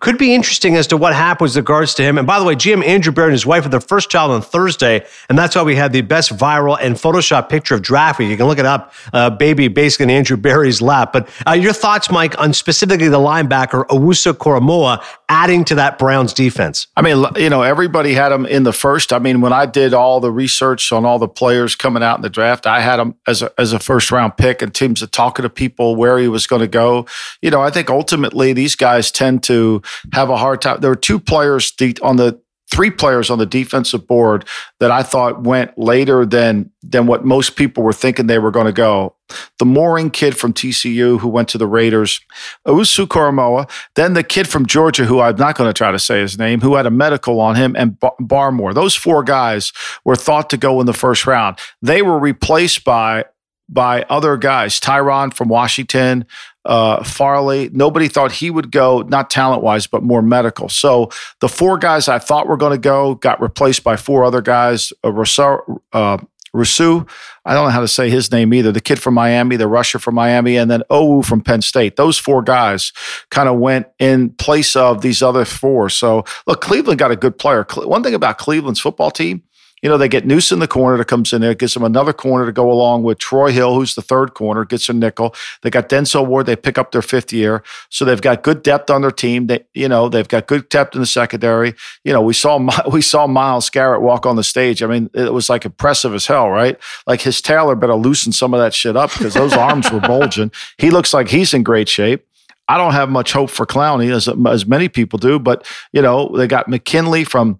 could 0.02 0.18
be 0.18 0.34
interesting 0.36 0.76
as 0.76 0.88
to 0.88 0.98
what 0.98 1.14
happens 1.14 1.52
with 1.52 1.64
regards 1.64 1.94
to 1.94 2.04
him. 2.04 2.18
And 2.18 2.28
by 2.28 2.40
the 2.40 2.46
way, 2.46 2.56
GM 2.56 2.84
Andrew 2.84 3.14
Berry 3.14 3.28
and 3.28 3.34
his 3.34 3.46
wife 3.46 3.64
had 3.64 3.72
their 3.72 3.80
first 3.80 4.10
child 4.10 4.32
on 4.32 4.42
Thursday, 4.42 5.06
and 5.30 5.38
that's 5.38 5.56
why 5.56 5.62
we 5.62 5.76
had 5.76 5.94
the 5.94 6.02
best 6.02 6.36
viral 6.36 6.78
and 6.82 6.96
Photoshop 6.96 7.48
picture 7.48 7.76
of 7.76 7.88
week. 8.20 8.30
You 8.30 8.36
can 8.36 8.48
look 8.48 8.60
it 8.60 8.66
up, 8.66 8.94
uh, 9.14 9.30
baby, 9.30 9.70
basically 9.70 10.06
in 10.06 10.10
Andrew 10.10 10.38
Berry's 10.38 10.82
lap. 10.82 11.14
But 11.14 11.30
uh, 11.48 11.52
your 11.52 11.72
thoughts, 11.72 12.12
Mike, 12.12 12.38
on 12.38 12.52
specifically 12.52 13.08
the 13.08 13.20
linebacker 13.20 13.86
Owusu 13.88 14.34
Koramoah 14.34 15.02
adding 15.32 15.63
to 15.63 15.76
that 15.76 15.98
Browns 15.98 16.34
defense? 16.34 16.88
I 16.98 17.02
mean, 17.02 17.26
you 17.38 17.50
know, 17.50 17.62
everybody 17.62 18.13
had 18.13 18.34
him 18.34 18.46
in 18.46 18.63
the 18.63 18.74
first. 18.74 19.13
I 19.13 19.20
mean, 19.20 19.39
when 19.39 19.54
I 19.54 19.65
did 19.65 19.94
all 19.94 20.20
the 20.20 20.30
research 20.32 20.91
on 20.91 21.06
all 21.06 21.20
the 21.20 21.28
players 21.28 21.74
coming 21.74 22.04
out 22.04 22.17
in 22.17 22.22
the 22.22 22.30
draft, 22.30 22.67
I 22.67 22.82
had 22.82 23.00
him 23.00 23.15
as 23.26 23.41
a, 23.41 23.52
as 23.58 23.72
a 23.72 23.80
first 23.80 24.12
round 24.12 24.36
pick, 24.36 24.62
and 24.62 24.76
teams 24.76 25.02
are 25.02 25.08
talking 25.08 25.44
to 25.44 25.50
people 25.50 25.96
where 25.96 26.20
he 26.20 26.28
was 26.28 26.48
going 26.48 26.60
to 26.60 26.67
go. 26.67 27.08
You 27.41 27.50
know, 27.50 27.62
I 27.62 27.72
think 27.72 27.89
ultimately 27.89 28.52
these 28.52 28.76
guys 28.76 29.10
tend 29.10 29.44
to 29.44 29.82
have 30.12 30.30
a 30.30 30.36
hard 30.36 30.62
time. 30.62 30.82
There 30.82 30.91
were 30.91 30.96
two 30.98 31.20
players 31.20 31.74
on 32.02 32.17
the 32.17 32.41
three 32.71 32.89
players 32.89 33.29
on 33.29 33.38
the 33.38 33.45
defensive 33.45 34.07
board 34.07 34.47
that 34.79 34.91
I 34.91 35.03
thought 35.03 35.43
went 35.43 35.77
later 35.77 36.25
than 36.25 36.71
than 36.81 37.05
what 37.05 37.25
most 37.25 37.55
people 37.55 37.84
were 37.84 37.93
thinking 37.93 38.27
they 38.27 38.39
were 38.39 38.49
going 38.49 38.65
to 38.65 38.71
go. 38.71 39.15
The 39.60 39.65
Moehrig 39.65 40.13
kid 40.13 40.38
from 40.38 40.53
TCU 40.53 41.19
who 41.19 41.27
went 41.27 41.47
to 41.49 41.57
the 41.57 41.67
Raiders, 41.67 42.19
Owusu 42.67 43.05
Koramoah, 43.05 43.69
then 43.95 44.13
the 44.13 44.23
kid 44.23 44.47
from 44.47 44.65
Georgia 44.65 45.05
who 45.05 45.19
I'm 45.19 45.36
not 45.36 45.55
going 45.55 45.69
to 45.69 45.73
try 45.73 45.91
to 45.91 45.99
say 45.99 46.21
his 46.21 46.38
name, 46.38 46.62
who 46.62 46.75
had 46.75 46.86
a 46.86 46.91
medical 46.91 47.39
on 47.39 47.55
him, 47.55 47.75
and 47.77 47.99
Barmore. 47.99 48.73
Those 48.73 48.95
four 48.95 49.23
guys 49.23 49.71
were 50.05 50.15
thought 50.15 50.49
to 50.49 50.57
go 50.57 50.79
in 50.79 50.86
the 50.86 50.93
first 50.93 51.27
round. 51.27 51.60
They 51.81 52.01
were 52.01 52.17
replaced 52.17 52.84
by 52.84 53.25
by 53.71 54.03
other 54.03 54.36
guys, 54.38 54.79
Tryon 54.79 55.31
from 55.31 55.47
Washington, 55.47 56.25
uh, 56.65 57.03
Farley. 57.03 57.69
Nobody 57.71 58.07
thought 58.07 58.34
he 58.34 58.51
would 58.51 58.71
go, 58.71 59.01
not 59.01 59.29
talent 59.29 59.63
wise, 59.63 59.88
but 59.88 60.03
more 60.03 60.21
medical. 60.21 60.69
So 60.69 61.10
the 61.39 61.49
four 61.49 61.77
guys 61.77 62.07
I 62.07 62.19
thought 62.19 62.47
were 62.47 62.57
going 62.57 62.73
to 62.73 62.77
go 62.77 63.15
got 63.15 63.41
replaced 63.41 63.84
by 63.84 63.95
four 63.95 64.25
other 64.25 64.41
guys. 64.41 64.91
Uh, 65.03 65.12
Rousseau, 65.12 65.81
uh, 65.93 66.17
Rousseau, 66.53 67.07
I 67.45 67.53
don't 67.53 67.63
know 67.63 67.71
how 67.71 67.79
to 67.79 67.88
say 67.88 68.10
his 68.10 68.29
name 68.29 68.53
either. 68.53 68.73
The 68.73 68.81
kid 68.81 68.99
from 68.99 69.13
Miami, 69.13 69.55
the 69.55 69.67
rusher 69.67 69.99
from 69.99 70.15
Miami, 70.15 70.57
and 70.57 70.69
then 70.69 70.84
Oweh 70.91 71.23
from 71.23 71.41
Penn 71.41 71.62
State. 71.62 71.95
Those 71.95 72.17
four 72.17 72.41
guys 72.41 72.91
kind 73.29 73.47
of 73.47 73.57
went 73.57 73.88
in 73.99 74.31
place 74.31 74.75
of 74.75 75.01
these 75.01 75.23
other 75.23 75.45
four. 75.45 75.89
So 75.89 76.25
look, 76.45 76.60
Cleveland 76.60 76.99
got 76.99 77.10
a 77.10 77.15
good 77.15 77.38
player. 77.38 77.65
One 77.75 78.03
thing 78.03 78.13
about 78.13 78.38
Cleveland's 78.38 78.81
football 78.81 79.12
team 79.12 79.43
you 79.82 79.89
know, 79.89 79.98
they 79.98 80.08
get 80.08 80.26
Noose 80.26 80.52
in 80.52 80.60
the 80.60 80.67
corner 80.67 80.98
that 80.98 81.06
comes 81.06 81.34
in 81.34 81.41
there, 81.41 81.56
gives 81.56 81.74
them 81.74 81.84
another 81.84 82.13
corner 82.13 82.46
to 82.46 82.52
go 82.52 82.72
along 82.72 83.04
with 83.04 83.17
Troy 83.17 83.52
Hill, 83.52 83.74
who's 83.74 83.96
the 83.96 84.02
third 84.02 84.34
corner, 84.34 84.63
gets 84.63 84.89
a 84.89 84.94
nickel. 84.94 85.34
They 85.62 85.70
got 85.70 85.89
Denzel 85.89 86.28
Ward, 86.28 86.46
they 86.46 86.56
pick 86.56 86.78
up 86.78 86.91
their 86.91 87.02
fifth 87.02 87.34
year. 87.34 87.63
So 87.89 88.06
they've 88.06 88.22
got 88.22 88.44
good 88.44 88.62
depth 88.62 88.89
on 88.89 89.02
their 89.02 89.12
team. 89.12 89.48
They, 89.48 89.65
you 89.74 89.89
know, 89.89 90.08
they've 90.08 90.28
got 90.28 90.48
good 90.48 90.70
depth 90.70 90.96
in 90.96 91.02
the 91.02 91.08
secondary. 91.08 91.74
You 92.04 92.13
know, 92.13 92.22
we 92.22 92.34
saw 92.34 92.60
we 92.91 93.02
saw 93.02 93.28
Myles 93.28 93.70
Garrett 93.70 94.02
walk 94.02 94.26
on 94.26 94.36
the 94.36 94.44
stage. 94.44 94.84
I 94.84 94.88
mean, 94.88 95.10
it 95.13 95.34
was 95.34 95.50
like 95.50 95.65
impressive 95.65 96.13
as 96.13 96.28
hell, 96.28 96.50
right? 96.50 96.78
Like 97.08 97.22
his 97.22 97.41
tailor 97.41 97.76
better 97.76 97.96
loosen 97.96 98.32
some 98.32 98.54
of 98.54 98.60
that 98.60 98.74
shit 98.74 98.96
up 98.96 99.12
because 99.12 99.34
those 99.34 99.54
arms 99.54 99.91
were 99.91 100.00
bulging. 100.00 100.52
He 100.78 100.91
looks 100.91 101.13
like 101.13 101.30
he's 101.30 101.54
in 101.54 101.63
great 101.63 101.89
shape. 101.89 102.26
I 102.67 102.78
don't 102.78 102.94
have 102.94 103.10
much 103.10 103.34
hope 103.34 103.50
for 103.50 103.65
Clowney 103.65 104.13
as 104.13 104.30
as 104.48 104.65
many 104.65 104.88
people 104.89 105.17
do, 105.17 105.39
but 105.39 105.67
you 105.91 106.02
know, 106.02 106.30
they 106.38 106.48
got 106.48 106.67
McKinley 106.67 107.24
from 107.24 107.60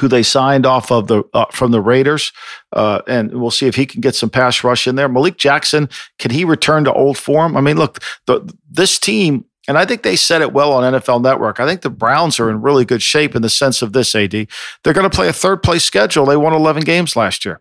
who 0.00 0.08
they 0.08 0.22
signed 0.22 0.66
off 0.66 0.90
of 0.90 1.06
the 1.06 1.22
uh, 1.34 1.46
from 1.52 1.70
the 1.70 1.80
Raiders, 1.80 2.32
uh, 2.72 3.02
and 3.06 3.32
we'll 3.40 3.50
see 3.50 3.66
if 3.66 3.76
he 3.76 3.86
can 3.86 4.00
get 4.00 4.14
some 4.14 4.30
pass 4.30 4.64
rush 4.64 4.86
in 4.86 4.96
there. 4.96 5.08
Malik 5.08 5.36
Jackson, 5.36 5.88
can 6.18 6.30
he 6.30 6.44
return 6.44 6.84
to 6.84 6.92
old 6.92 7.16
form? 7.16 7.56
I 7.56 7.60
mean, 7.60 7.76
look, 7.76 8.00
the, 8.26 8.52
this 8.70 8.98
team, 8.98 9.44
and 9.68 9.78
I 9.78 9.84
think 9.84 10.02
they 10.02 10.16
said 10.16 10.42
it 10.42 10.52
well 10.52 10.72
on 10.72 10.94
NFL 10.94 11.22
Network. 11.22 11.60
I 11.60 11.66
think 11.66 11.82
the 11.82 11.90
Browns 11.90 12.40
are 12.40 12.50
in 12.50 12.60
really 12.60 12.84
good 12.84 13.02
shape 13.02 13.36
in 13.36 13.42
the 13.42 13.48
sense 13.48 13.82
of 13.82 13.92
this. 13.92 14.14
Ad, 14.14 14.32
they're 14.32 14.92
going 14.92 15.08
to 15.08 15.16
play 15.16 15.28
a 15.28 15.32
third 15.32 15.62
place 15.62 15.84
schedule. 15.84 16.26
They 16.26 16.36
won 16.36 16.52
11 16.52 16.82
games 16.84 17.14
last 17.14 17.44
year, 17.44 17.60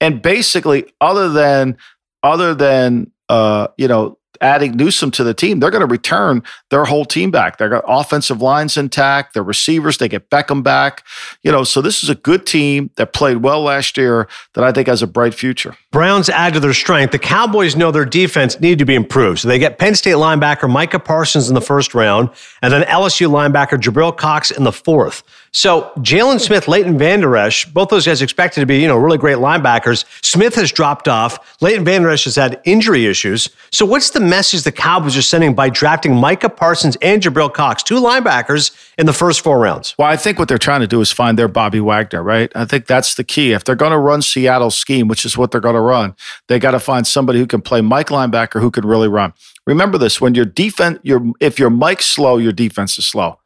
and 0.00 0.22
basically, 0.22 0.92
other 1.00 1.28
than 1.28 1.76
other 2.22 2.54
than 2.54 3.10
uh, 3.28 3.68
you 3.76 3.88
know 3.88 4.18
adding 4.42 4.76
Newsome 4.76 5.10
to 5.12 5.24
the 5.24 5.32
team, 5.32 5.60
they're 5.60 5.70
going 5.70 5.80
to 5.80 5.86
return 5.86 6.42
their 6.70 6.84
whole 6.84 7.04
team 7.04 7.30
back. 7.30 7.58
Got 7.58 7.84
offensive 7.86 8.42
lines 8.42 8.76
intact, 8.76 9.34
their 9.34 9.42
receivers, 9.42 9.98
they 9.98 10.08
get 10.08 10.28
Beckham 10.28 10.62
back. 10.62 11.04
You 11.42 11.52
know, 11.52 11.64
so 11.64 11.80
this 11.80 12.02
is 12.02 12.10
a 12.10 12.14
good 12.14 12.44
team 12.44 12.90
that 12.96 13.12
played 13.12 13.38
well 13.38 13.62
last 13.62 13.96
year 13.96 14.28
that 14.54 14.64
I 14.64 14.72
think 14.72 14.88
has 14.88 15.02
a 15.02 15.06
bright 15.06 15.34
future. 15.34 15.76
Browns 15.90 16.28
add 16.28 16.54
to 16.54 16.60
their 16.60 16.74
strength. 16.74 17.12
The 17.12 17.18
Cowboys 17.18 17.76
know 17.76 17.90
their 17.90 18.04
defense 18.04 18.60
need 18.60 18.78
to 18.78 18.84
be 18.84 18.94
improved. 18.94 19.40
So 19.40 19.48
they 19.48 19.58
get 19.58 19.78
Penn 19.78 19.94
State 19.94 20.16
linebacker 20.16 20.68
Micah 20.68 20.98
Parsons 20.98 21.48
in 21.48 21.54
the 21.54 21.60
first 21.60 21.94
round, 21.94 22.30
and 22.60 22.72
then 22.72 22.82
LSU 22.82 23.28
linebacker 23.28 23.78
Jabril 23.78 24.16
Cox 24.16 24.50
in 24.50 24.64
the 24.64 24.72
fourth. 24.72 25.22
So 25.54 25.92
Jaylon 25.98 26.40
Smith, 26.40 26.66
Leighton 26.66 26.96
Vander 26.96 27.36
Esch, 27.36 27.66
both 27.66 27.90
those 27.90 28.06
guys 28.06 28.22
expected 28.22 28.60
to 28.60 28.66
be, 28.66 28.80
you 28.80 28.88
know, 28.88 28.96
really 28.96 29.18
great 29.18 29.36
linebackers. 29.36 30.06
Smith 30.24 30.54
has 30.54 30.72
dropped 30.72 31.08
off. 31.08 31.60
Leighton 31.60 31.84
Vander 31.84 32.08
Esch 32.08 32.24
has 32.24 32.36
had 32.36 32.58
injury 32.64 33.04
issues. 33.04 33.50
So 33.70 33.84
what's 33.84 34.10
the 34.10 34.20
message 34.20 34.62
the 34.62 34.72
Cowboys 34.72 35.14
are 35.14 35.22
sending 35.22 35.54
by 35.54 35.68
drafting 35.68 36.16
Micah 36.16 36.48
Parsons 36.48 36.96
and 37.02 37.22
Jabril 37.22 37.52
Cox, 37.52 37.82
two 37.82 38.00
linebackers 38.00 38.74
in 38.96 39.04
the 39.04 39.12
first 39.12 39.42
four 39.42 39.58
rounds? 39.58 39.94
Well, 39.98 40.08
I 40.08 40.16
think 40.16 40.38
what 40.38 40.48
they're 40.48 40.56
trying 40.56 40.80
to 40.80 40.86
do 40.86 41.02
is 41.02 41.12
find 41.12 41.38
their 41.38 41.48
Bobby 41.48 41.80
Wagner, 41.80 42.22
right? 42.22 42.50
I 42.54 42.64
think 42.64 42.86
that's 42.86 43.14
the 43.14 43.24
key. 43.24 43.52
If 43.52 43.64
they're 43.64 43.76
going 43.76 43.92
to 43.92 43.98
run 43.98 44.22
Seattle's 44.22 44.74
scheme, 44.74 45.06
which 45.06 45.26
is 45.26 45.36
what 45.36 45.50
they're 45.50 45.60
going 45.60 45.74
to 45.74 45.82
run, 45.82 46.16
they 46.48 46.58
got 46.58 46.70
to 46.70 46.80
find 46.80 47.06
somebody 47.06 47.38
who 47.38 47.46
can 47.46 47.60
play 47.60 47.82
Mike 47.82 48.08
linebacker 48.08 48.58
who 48.58 48.70
can 48.70 48.86
really 48.86 49.08
run. 49.08 49.34
Remember 49.66 49.98
this: 49.98 50.18
when 50.18 50.34
your 50.34 50.46
defense, 50.46 50.98
your 51.02 51.30
if 51.40 51.58
your 51.58 51.70
Mike's 51.70 52.06
slow, 52.06 52.38
your 52.38 52.52
defense 52.52 52.98
is 52.98 53.04
slow 53.04 53.38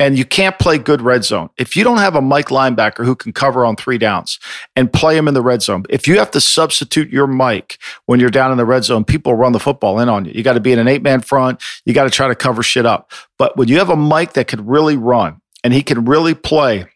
and 0.00 0.16
you 0.16 0.24
can't 0.24 0.58
play 0.58 0.78
good 0.78 1.02
red 1.02 1.24
zone. 1.24 1.50
If 1.58 1.76
you 1.76 1.84
don't 1.84 1.98
have 1.98 2.16
a 2.16 2.22
Mike 2.22 2.48
linebacker 2.48 3.04
who 3.04 3.14
can 3.14 3.34
cover 3.34 3.66
on 3.66 3.76
three 3.76 3.98
downs 3.98 4.40
and 4.74 4.90
play 4.90 5.14
him 5.14 5.28
in 5.28 5.34
the 5.34 5.42
red 5.42 5.60
zone, 5.60 5.84
if 5.90 6.08
you 6.08 6.18
have 6.18 6.30
to 6.30 6.40
substitute 6.40 7.10
your 7.10 7.26
Mike 7.26 7.78
when 8.06 8.18
you're 8.18 8.30
down 8.30 8.50
in 8.50 8.56
the 8.56 8.64
red 8.64 8.82
zone, 8.82 9.04
people 9.04 9.34
run 9.34 9.52
the 9.52 9.60
football 9.60 10.00
in 10.00 10.08
on 10.08 10.24
you. 10.24 10.32
You 10.34 10.42
got 10.42 10.54
to 10.54 10.60
be 10.60 10.72
in 10.72 10.78
an 10.78 10.88
eight 10.88 11.02
man 11.02 11.20
front. 11.20 11.62
You 11.84 11.92
got 11.92 12.04
to 12.04 12.10
try 12.10 12.28
to 12.28 12.34
cover 12.34 12.62
shit 12.62 12.86
up. 12.86 13.12
But 13.38 13.58
when 13.58 13.68
you 13.68 13.76
have 13.76 13.90
a 13.90 13.96
Mike 13.96 14.32
that 14.32 14.48
can 14.48 14.66
really 14.66 14.96
run 14.96 15.42
and 15.62 15.74
he 15.74 15.82
can 15.82 16.06
really 16.06 16.32
play 16.34 16.86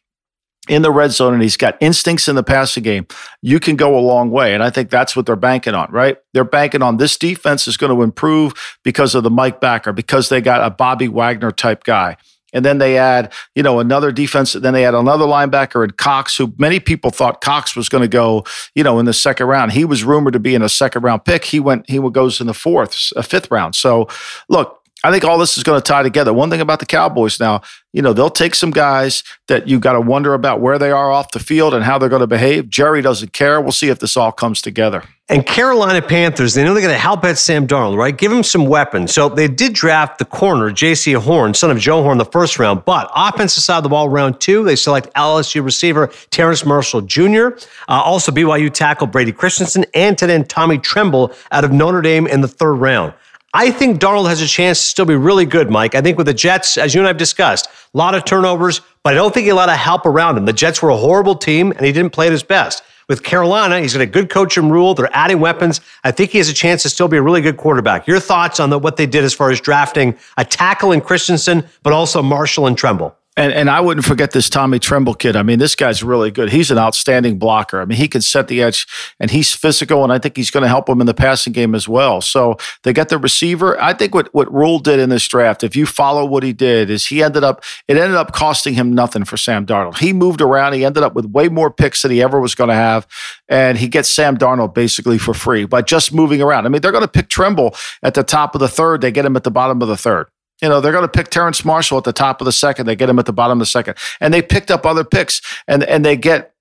in 0.66 0.80
the 0.80 0.90
red 0.90 1.10
zone 1.10 1.34
and 1.34 1.42
he's 1.42 1.58
got 1.58 1.76
instincts 1.80 2.26
in 2.26 2.36
the 2.36 2.42
passing 2.42 2.82
game, 2.82 3.06
you 3.42 3.60
can 3.60 3.76
go 3.76 3.98
a 3.98 4.00
long 4.00 4.30
way. 4.30 4.54
And 4.54 4.62
I 4.62 4.70
think 4.70 4.88
that's 4.88 5.14
what 5.14 5.26
they're 5.26 5.36
banking 5.36 5.74
on, 5.74 5.92
right? 5.92 6.16
They're 6.32 6.42
banking 6.42 6.80
on 6.80 6.96
this 6.96 7.18
defense 7.18 7.68
is 7.68 7.76
going 7.76 7.94
to 7.94 8.02
improve 8.02 8.54
because 8.82 9.14
of 9.14 9.24
the 9.24 9.30
Mike 9.30 9.60
backer, 9.60 9.92
because 9.92 10.30
they 10.30 10.40
got 10.40 10.66
a 10.66 10.70
Bobby 10.70 11.06
Wagner 11.06 11.50
type 11.50 11.84
guy 11.84 12.16
and 12.54 12.64
then 12.64 12.78
they 12.78 12.96
add, 12.96 13.32
you 13.54 13.62
know, 13.62 13.80
another 13.80 14.12
defense. 14.12 14.54
Then 14.54 14.72
they 14.72 14.86
add 14.86 14.94
another 14.94 15.26
linebacker 15.26 15.82
and 15.82 15.96
Cox, 15.96 16.36
who 16.36 16.54
many 16.56 16.80
people 16.80 17.10
thought 17.10 17.40
Cox 17.40 17.76
was 17.76 17.88
going 17.88 18.02
to 18.02 18.08
go, 18.08 18.44
you 18.74 18.82
know, 18.82 18.98
in 18.98 19.04
the 19.04 19.12
second 19.12 19.46
round. 19.46 19.72
He 19.72 19.84
was 19.84 20.04
rumored 20.04 20.32
to 20.32 20.40
be 20.40 20.54
in 20.54 20.62
a 20.62 20.68
second 20.68 21.02
round 21.02 21.24
pick. 21.24 21.44
He 21.44 21.60
went, 21.60 21.90
he 21.90 21.98
goes 22.10 22.40
in 22.40 22.46
the 22.46 22.54
fourth, 22.54 22.96
a 23.16 23.22
fifth 23.22 23.50
round. 23.50 23.74
So, 23.74 24.08
look, 24.48 24.83
I 25.04 25.12
think 25.12 25.22
all 25.22 25.36
this 25.36 25.58
is 25.58 25.62
going 25.62 25.78
to 25.78 25.86
tie 25.86 26.02
together. 26.02 26.32
One 26.32 26.48
thing 26.48 26.62
about 26.62 26.80
the 26.80 26.86
Cowboys 26.86 27.38
now, 27.38 27.60
you 27.92 28.00
know, 28.00 28.14
they'll 28.14 28.30
take 28.30 28.54
some 28.54 28.70
guys 28.70 29.22
that 29.48 29.68
you 29.68 29.78
got 29.78 29.92
to 29.92 30.00
wonder 30.00 30.32
about 30.32 30.62
where 30.62 30.78
they 30.78 30.90
are 30.90 31.10
off 31.10 31.32
the 31.32 31.38
field 31.38 31.74
and 31.74 31.84
how 31.84 31.98
they're 31.98 32.08
going 32.08 32.20
to 32.20 32.26
behave. 32.26 32.70
Jerry 32.70 33.02
doesn't 33.02 33.34
care. 33.34 33.60
We'll 33.60 33.72
see 33.72 33.90
if 33.90 33.98
this 33.98 34.16
all 34.16 34.32
comes 34.32 34.62
together. 34.62 35.04
And 35.28 35.44
Carolina 35.44 36.00
Panthers, 36.00 36.54
they 36.54 36.64
know 36.64 36.72
they're 36.72 36.82
going 36.82 36.94
to 36.94 36.98
help 36.98 37.22
out 37.22 37.36
Sam 37.36 37.66
Darnold, 37.66 37.98
right? 37.98 38.16
Give 38.16 38.32
him 38.32 38.42
some 38.42 38.66
weapons. 38.66 39.12
So 39.12 39.28
they 39.28 39.46
did 39.46 39.74
draft 39.74 40.18
the 40.18 40.24
corner, 40.24 40.70
Jaycee 40.70 41.16
Horn, 41.16 41.52
son 41.52 41.70
of 41.70 41.78
Joe 41.78 42.02
Horn, 42.02 42.16
the 42.16 42.24
first 42.24 42.58
round. 42.58 42.86
But 42.86 43.10
offensive 43.14 43.62
side 43.62 43.78
of 43.78 43.82
the 43.82 43.90
ball, 43.90 44.08
round 44.08 44.40
two, 44.40 44.64
they 44.64 44.76
select 44.76 45.12
LSU 45.14 45.62
receiver 45.62 46.10
Terrace 46.30 46.64
Marshall 46.64 47.02
Jr., 47.02 47.48
uh, 47.88 48.00
also 48.02 48.32
BYU 48.32 48.72
tackle 48.72 49.06
Brady 49.06 49.32
Christensen, 49.32 49.84
and 49.92 50.16
then 50.16 50.44
Tommy 50.44 50.78
Tremble 50.78 51.32
out 51.52 51.64
of 51.64 51.72
Notre 51.72 52.00
Dame 52.00 52.26
in 52.26 52.40
the 52.40 52.48
third 52.48 52.74
round. 52.74 53.12
I 53.56 53.70
think 53.70 54.00
Darnold 54.00 54.28
has 54.28 54.42
a 54.42 54.48
chance 54.48 54.80
to 54.80 54.84
still 54.84 55.04
be 55.04 55.14
really 55.14 55.46
good, 55.46 55.70
Mike. 55.70 55.94
I 55.94 56.00
think 56.00 56.18
with 56.18 56.26
the 56.26 56.34
Jets, 56.34 56.76
as 56.76 56.92
you 56.92 57.00
and 57.00 57.06
I 57.06 57.10
have 57.10 57.16
discussed, 57.16 57.66
a 57.66 57.96
lot 57.96 58.16
of 58.16 58.24
turnovers, 58.24 58.80
but 59.04 59.12
I 59.12 59.14
don't 59.14 59.32
think 59.32 59.44
he 59.44 59.48
had 59.50 59.54
a 59.54 59.56
lot 59.56 59.68
of 59.68 59.76
help 59.76 60.06
around 60.06 60.36
him. 60.36 60.44
The 60.44 60.52
Jets 60.52 60.82
were 60.82 60.90
a 60.90 60.96
horrible 60.96 61.36
team, 61.36 61.70
and 61.70 61.86
he 61.86 61.92
didn't 61.92 62.12
play 62.12 62.26
at 62.26 62.32
his 62.32 62.42
best. 62.42 62.82
With 63.08 63.22
Carolina, 63.22 63.78
he's 63.78 63.92
got 63.92 64.00
a 64.00 64.06
good 64.06 64.28
coach 64.28 64.56
and 64.56 64.72
Rhule. 64.72 64.94
They're 64.94 65.08
adding 65.12 65.38
weapons. 65.38 65.80
I 66.02 66.10
think 66.10 66.30
he 66.30 66.38
has 66.38 66.48
a 66.48 66.52
chance 66.52 66.82
to 66.82 66.90
still 66.90 67.06
be 67.06 67.16
a 67.16 67.22
really 67.22 67.42
good 67.42 67.56
quarterback. 67.56 68.08
Your 68.08 68.18
thoughts 68.18 68.58
on 68.58 68.70
the, 68.70 68.78
what 68.78 68.96
they 68.96 69.06
did 69.06 69.22
as 69.22 69.32
far 69.32 69.52
as 69.52 69.60
drafting 69.60 70.18
a 70.36 70.44
tackle 70.44 70.90
in 70.90 71.00
Christensen, 71.00 71.64
but 71.84 71.92
also 71.92 72.22
Marshall 72.22 72.66
and 72.66 72.76
Tremble? 72.76 73.16
And 73.36 73.52
and 73.52 73.68
I 73.68 73.80
wouldn't 73.80 74.06
forget 74.06 74.30
this 74.30 74.48
Tommy 74.48 74.78
Tremble 74.78 75.14
kid. 75.14 75.34
I 75.34 75.42
mean, 75.42 75.58
this 75.58 75.74
guy's 75.74 76.04
really 76.04 76.30
good. 76.30 76.50
He's 76.50 76.70
an 76.70 76.78
outstanding 76.78 77.36
blocker. 77.36 77.80
I 77.80 77.84
mean, 77.84 77.98
he 77.98 78.06
can 78.06 78.20
set 78.20 78.46
the 78.46 78.62
edge 78.62 78.86
and 79.18 79.28
he's 79.28 79.52
physical, 79.52 80.04
and 80.04 80.12
I 80.12 80.18
think 80.18 80.36
he's 80.36 80.52
going 80.52 80.62
to 80.62 80.68
help 80.68 80.88
him 80.88 81.00
in 81.00 81.06
the 81.06 81.14
passing 81.14 81.52
game 81.52 81.74
as 81.74 81.88
well. 81.88 82.20
So 82.20 82.56
they 82.84 82.92
got 82.92 83.08
the 83.08 83.18
receiver. 83.18 83.80
I 83.82 83.92
think 83.92 84.14
what 84.14 84.32
what 84.32 84.52
Rhule 84.52 84.78
did 84.78 85.00
in 85.00 85.08
this 85.08 85.26
draft, 85.26 85.64
if 85.64 85.74
you 85.74 85.84
follow 85.84 86.24
what 86.24 86.44
he 86.44 86.52
did, 86.52 86.90
is 86.90 87.06
he 87.06 87.24
ended 87.24 87.42
up 87.42 87.64
it 87.88 87.96
ended 87.96 88.16
up 88.16 88.32
costing 88.32 88.74
him 88.74 88.92
nothing 88.92 89.24
for 89.24 89.36
Sam 89.36 89.66
Darnold. 89.66 89.98
He 89.98 90.12
moved 90.12 90.40
around. 90.40 90.74
He 90.74 90.84
ended 90.84 91.02
up 91.02 91.14
with 91.14 91.26
way 91.26 91.48
more 91.48 91.72
picks 91.72 92.02
than 92.02 92.12
he 92.12 92.22
ever 92.22 92.40
was 92.40 92.54
going 92.54 92.68
to 92.68 92.74
have, 92.74 93.04
and 93.48 93.78
he 93.78 93.88
gets 93.88 94.08
Sam 94.08 94.38
Darnold 94.38 94.74
basically 94.74 95.18
for 95.18 95.34
free 95.34 95.64
by 95.64 95.82
just 95.82 96.14
moving 96.14 96.40
around. 96.40 96.66
I 96.66 96.68
mean, 96.68 96.82
they're 96.82 96.92
going 96.92 97.02
to 97.02 97.08
pick 97.08 97.28
Tremble 97.28 97.74
at 98.00 98.14
the 98.14 98.22
top 98.22 98.54
of 98.54 98.60
the 98.60 98.68
third. 98.68 99.00
They 99.00 99.10
get 99.10 99.26
him 99.26 99.34
at 99.36 99.42
the 99.42 99.50
bottom 99.50 99.82
of 99.82 99.88
the 99.88 99.96
third. 99.96 100.28
You 100.62 100.68
know, 100.68 100.80
they're 100.80 100.92
going 100.92 101.04
to 101.04 101.08
pick 101.08 101.28
Terrace 101.28 101.64
Marshall 101.64 101.98
at 101.98 102.04
the 102.04 102.12
top 102.12 102.40
of 102.40 102.44
the 102.44 102.52
second. 102.52 102.86
They 102.86 102.96
get 102.96 103.08
him 103.08 103.18
at 103.18 103.26
the 103.26 103.32
bottom 103.32 103.58
of 103.58 103.60
the 103.60 103.66
second. 103.66 103.96
And 104.20 104.32
they 104.32 104.40
picked 104.40 104.70
up 104.70 104.86
other 104.86 105.04
picks 105.04 105.42
and, 105.66 105.82
and 105.84 106.04
they 106.04 106.16
get 106.16 106.53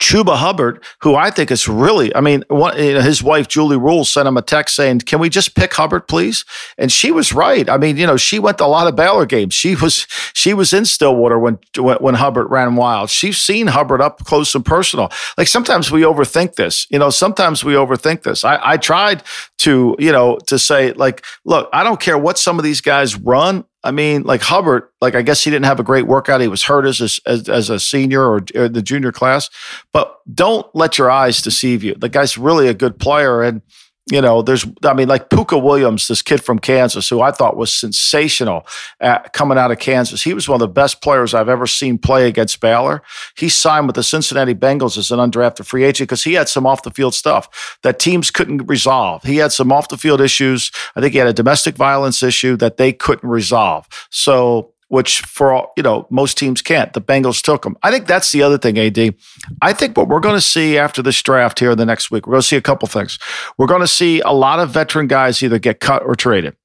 Chuba 0.00 0.36
Hubbard, 0.36 0.82
who 1.02 1.14
I 1.14 1.30
think 1.30 1.50
is 1.50 1.68
really, 1.68 2.14
I 2.16 2.22
mean, 2.22 2.42
one, 2.48 2.74
his 2.76 3.22
wife, 3.22 3.48
Julie 3.48 3.76
Rhule, 3.76 4.06
sent 4.06 4.26
him 4.26 4.38
a 4.38 4.42
text 4.42 4.74
saying, 4.74 5.00
Can 5.00 5.20
we 5.20 5.28
just 5.28 5.54
pick 5.54 5.74
Hubbard, 5.74 6.08
please? 6.08 6.44
And 6.78 6.90
she 6.90 7.12
was 7.12 7.34
right. 7.34 7.68
I 7.68 7.76
mean, 7.76 7.98
you 7.98 8.06
know, 8.06 8.16
she 8.16 8.38
went 8.38 8.58
to 8.58 8.64
a 8.64 8.66
lot 8.66 8.86
of 8.86 8.96
Baylor 8.96 9.26
games. 9.26 9.52
She 9.52 9.76
was 9.76 10.06
she 10.32 10.54
was 10.54 10.72
in 10.72 10.86
Stillwater 10.86 11.38
when, 11.38 11.58
when, 11.76 11.98
when 11.98 12.14
Hubbard 12.14 12.50
ran 12.50 12.76
wild. 12.76 13.10
She's 13.10 13.36
seen 13.36 13.66
Hubbard 13.66 14.00
up 14.00 14.24
close 14.24 14.54
and 14.54 14.64
personal. 14.64 15.10
Like 15.36 15.48
sometimes 15.48 15.90
we 15.90 16.00
overthink 16.00 16.54
this. 16.54 16.86
You 16.90 16.98
know, 16.98 17.10
sometimes 17.10 17.62
we 17.62 17.74
overthink 17.74 18.22
this. 18.22 18.42
I, 18.42 18.58
I 18.62 18.76
tried 18.78 19.22
to, 19.58 19.94
you 19.98 20.12
know, 20.12 20.38
to 20.46 20.58
say, 20.58 20.92
like, 20.92 21.24
look, 21.44 21.68
I 21.74 21.84
don't 21.84 22.00
care 22.00 22.16
what 22.16 22.38
some 22.38 22.58
of 22.58 22.64
these 22.64 22.80
guys 22.80 23.16
run. 23.16 23.64
I 23.82 23.90
mean, 23.92 24.24
like 24.24 24.42
Hubbard, 24.42 24.88
like 25.00 25.14
I 25.14 25.22
guess 25.22 25.42
he 25.42 25.50
didn't 25.50 25.64
have 25.64 25.80
a 25.80 25.84
great 25.84 26.06
workout. 26.06 26.40
He 26.40 26.48
was 26.48 26.64
hurt 26.64 26.84
as 26.84 27.00
a, 27.00 27.30
as, 27.30 27.48
as 27.48 27.70
a 27.70 27.80
senior 27.80 28.22
or, 28.22 28.40
or, 28.54 28.68
the 28.68 28.82
junior 28.82 29.10
class, 29.10 29.48
but 29.92 30.18
don't 30.32 30.66
let 30.74 30.98
your 30.98 31.10
eyes 31.10 31.40
deceive 31.40 31.82
you. 31.82 31.94
The 31.94 32.08
guy's 32.10 32.36
really 32.36 32.68
a 32.68 32.74
good 32.74 32.98
player, 32.98 33.42
and 33.42 33.62
you 34.10 34.20
know, 34.20 34.42
there's, 34.42 34.66
I 34.84 34.92
mean, 34.92 35.08
like 35.08 35.30
Pooka 35.30 35.62
Williams, 35.62 36.08
this 36.08 36.20
kid 36.20 36.42
from 36.42 36.58
Kansas, 36.58 37.08
who 37.08 37.20
I 37.20 37.30
thought 37.30 37.56
was 37.56 37.72
sensational 37.72 38.66
at, 39.00 39.32
coming 39.32 39.56
out 39.56 39.70
of 39.70 39.78
Kansas. 39.78 40.22
He 40.22 40.34
was 40.34 40.48
one 40.48 40.56
of 40.56 40.60
the 40.60 40.68
best 40.68 41.00
players 41.00 41.32
I've 41.32 41.48
ever 41.48 41.66
seen 41.66 41.96
play 41.96 42.26
against 42.26 42.60
Baylor. 42.60 43.02
He 43.36 43.48
signed 43.48 43.86
with 43.86 43.96
the 43.96 44.02
Cincinnati 44.02 44.54
Bengals 44.54 44.98
as 44.98 45.10
an 45.10 45.18
undrafted 45.18 45.66
free 45.66 45.84
agent 45.84 46.08
because 46.08 46.24
he 46.24 46.34
had 46.34 46.48
some 46.48 46.66
off 46.66 46.82
the 46.82 46.90
field 46.90 47.14
stuff 47.14 47.78
that 47.82 47.98
teams 47.98 48.30
couldn't 48.30 48.66
resolve. 48.66 49.22
He 49.22 49.36
had 49.36 49.52
some 49.52 49.70
off 49.72 49.88
the 49.88 49.96
field 49.96 50.20
issues. 50.20 50.72
I 50.96 51.00
think 51.00 51.12
he 51.12 51.18
had 51.18 51.28
a 51.28 51.32
domestic 51.32 51.76
violence 51.76 52.22
issue 52.22 52.56
that 52.56 52.76
they 52.76 52.92
couldn't 52.92 53.28
resolve. 53.28 53.86
So 54.10 54.72
which 54.90 55.20
for 55.20 55.52
all, 55.52 55.72
you 55.76 55.82
know 55.82 56.06
most 56.10 56.36
teams 56.36 56.60
can't. 56.60 56.92
The 56.92 57.00
Bengals 57.00 57.40
took 57.40 57.62
them. 57.62 57.76
I 57.82 57.90
think 57.90 58.06
that's 58.06 58.32
the 58.32 58.42
other 58.42 58.58
thing, 58.58 58.76
AD. 58.76 59.14
I 59.62 59.72
think 59.72 59.96
what 59.96 60.08
we're 60.08 60.20
going 60.20 60.34
to 60.34 60.40
see 60.40 60.76
after 60.76 61.00
this 61.00 61.22
draft 61.22 61.60
here 61.60 61.70
in 61.70 61.78
the 61.78 61.86
next 61.86 62.10
week, 62.10 62.26
we're 62.26 62.32
going 62.32 62.42
to 62.42 62.48
see 62.48 62.56
a 62.56 62.60
couple 62.60 62.88
things. 62.88 63.18
We're 63.56 63.68
going 63.68 63.82
to 63.82 63.88
see 63.88 64.20
a 64.20 64.32
lot 64.32 64.58
of 64.58 64.70
veteran 64.70 65.06
guys 65.06 65.42
either 65.42 65.60
get 65.60 65.78
cut 65.78 66.02
or 66.02 66.16
traded. 66.16 66.56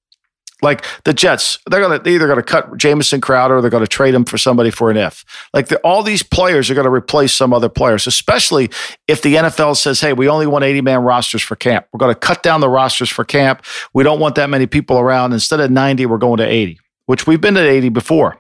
Like 0.62 0.84
the 1.04 1.14
Jets, 1.14 1.60
they're 1.70 1.82
gonna 1.82 2.00
they're 2.00 2.14
either 2.14 2.30
gonna 2.30 2.42
cut 2.42 2.78
Jamison 2.78 3.20
Crowder 3.20 3.58
or 3.58 3.62
they're 3.62 3.70
gonna 3.70 3.86
trade 3.86 4.16
him 4.16 4.24
for 4.24 4.38
somebody 4.38 4.72
for 4.72 4.90
an 4.90 4.96
if. 4.96 5.26
Like 5.54 5.68
the, 5.68 5.78
all 5.80 6.02
these 6.02 6.24
players 6.24 6.72
are 6.72 6.74
gonna 6.74 6.90
replace 6.90 7.34
some 7.34 7.54
other 7.54 7.68
players, 7.68 8.08
especially 8.08 8.72
if 9.06 9.22
the 9.22 9.36
NFL 9.36 9.76
says, 9.76 10.00
"Hey, 10.00 10.14
we 10.14 10.30
only 10.30 10.48
want 10.48 10.64
80 10.64 10.82
man 10.82 11.02
rosters 11.02 11.44
for 11.44 11.58
camp. 11.58 11.88
We're 11.92 12.00
gonna 12.00 12.16
cut 12.16 12.42
down 12.42 12.62
the 12.62 12.70
rosters 12.70 13.10
for 13.10 13.26
camp. 13.26 13.64
We 13.94 14.04
don't 14.04 14.20
want 14.20 14.36
that 14.36 14.50
many 14.50 14.66
people 14.66 14.98
around. 14.98 15.34
Instead 15.34 15.60
of 15.60 15.72
90, 15.72 16.06
we're 16.06 16.18
going 16.18 16.38
to 16.38 16.48
80." 16.48 16.80
Which 17.06 17.28
we've 17.28 17.42
been 17.42 17.58
at 17.58 17.66
80 17.66 17.90
before. 17.90 18.40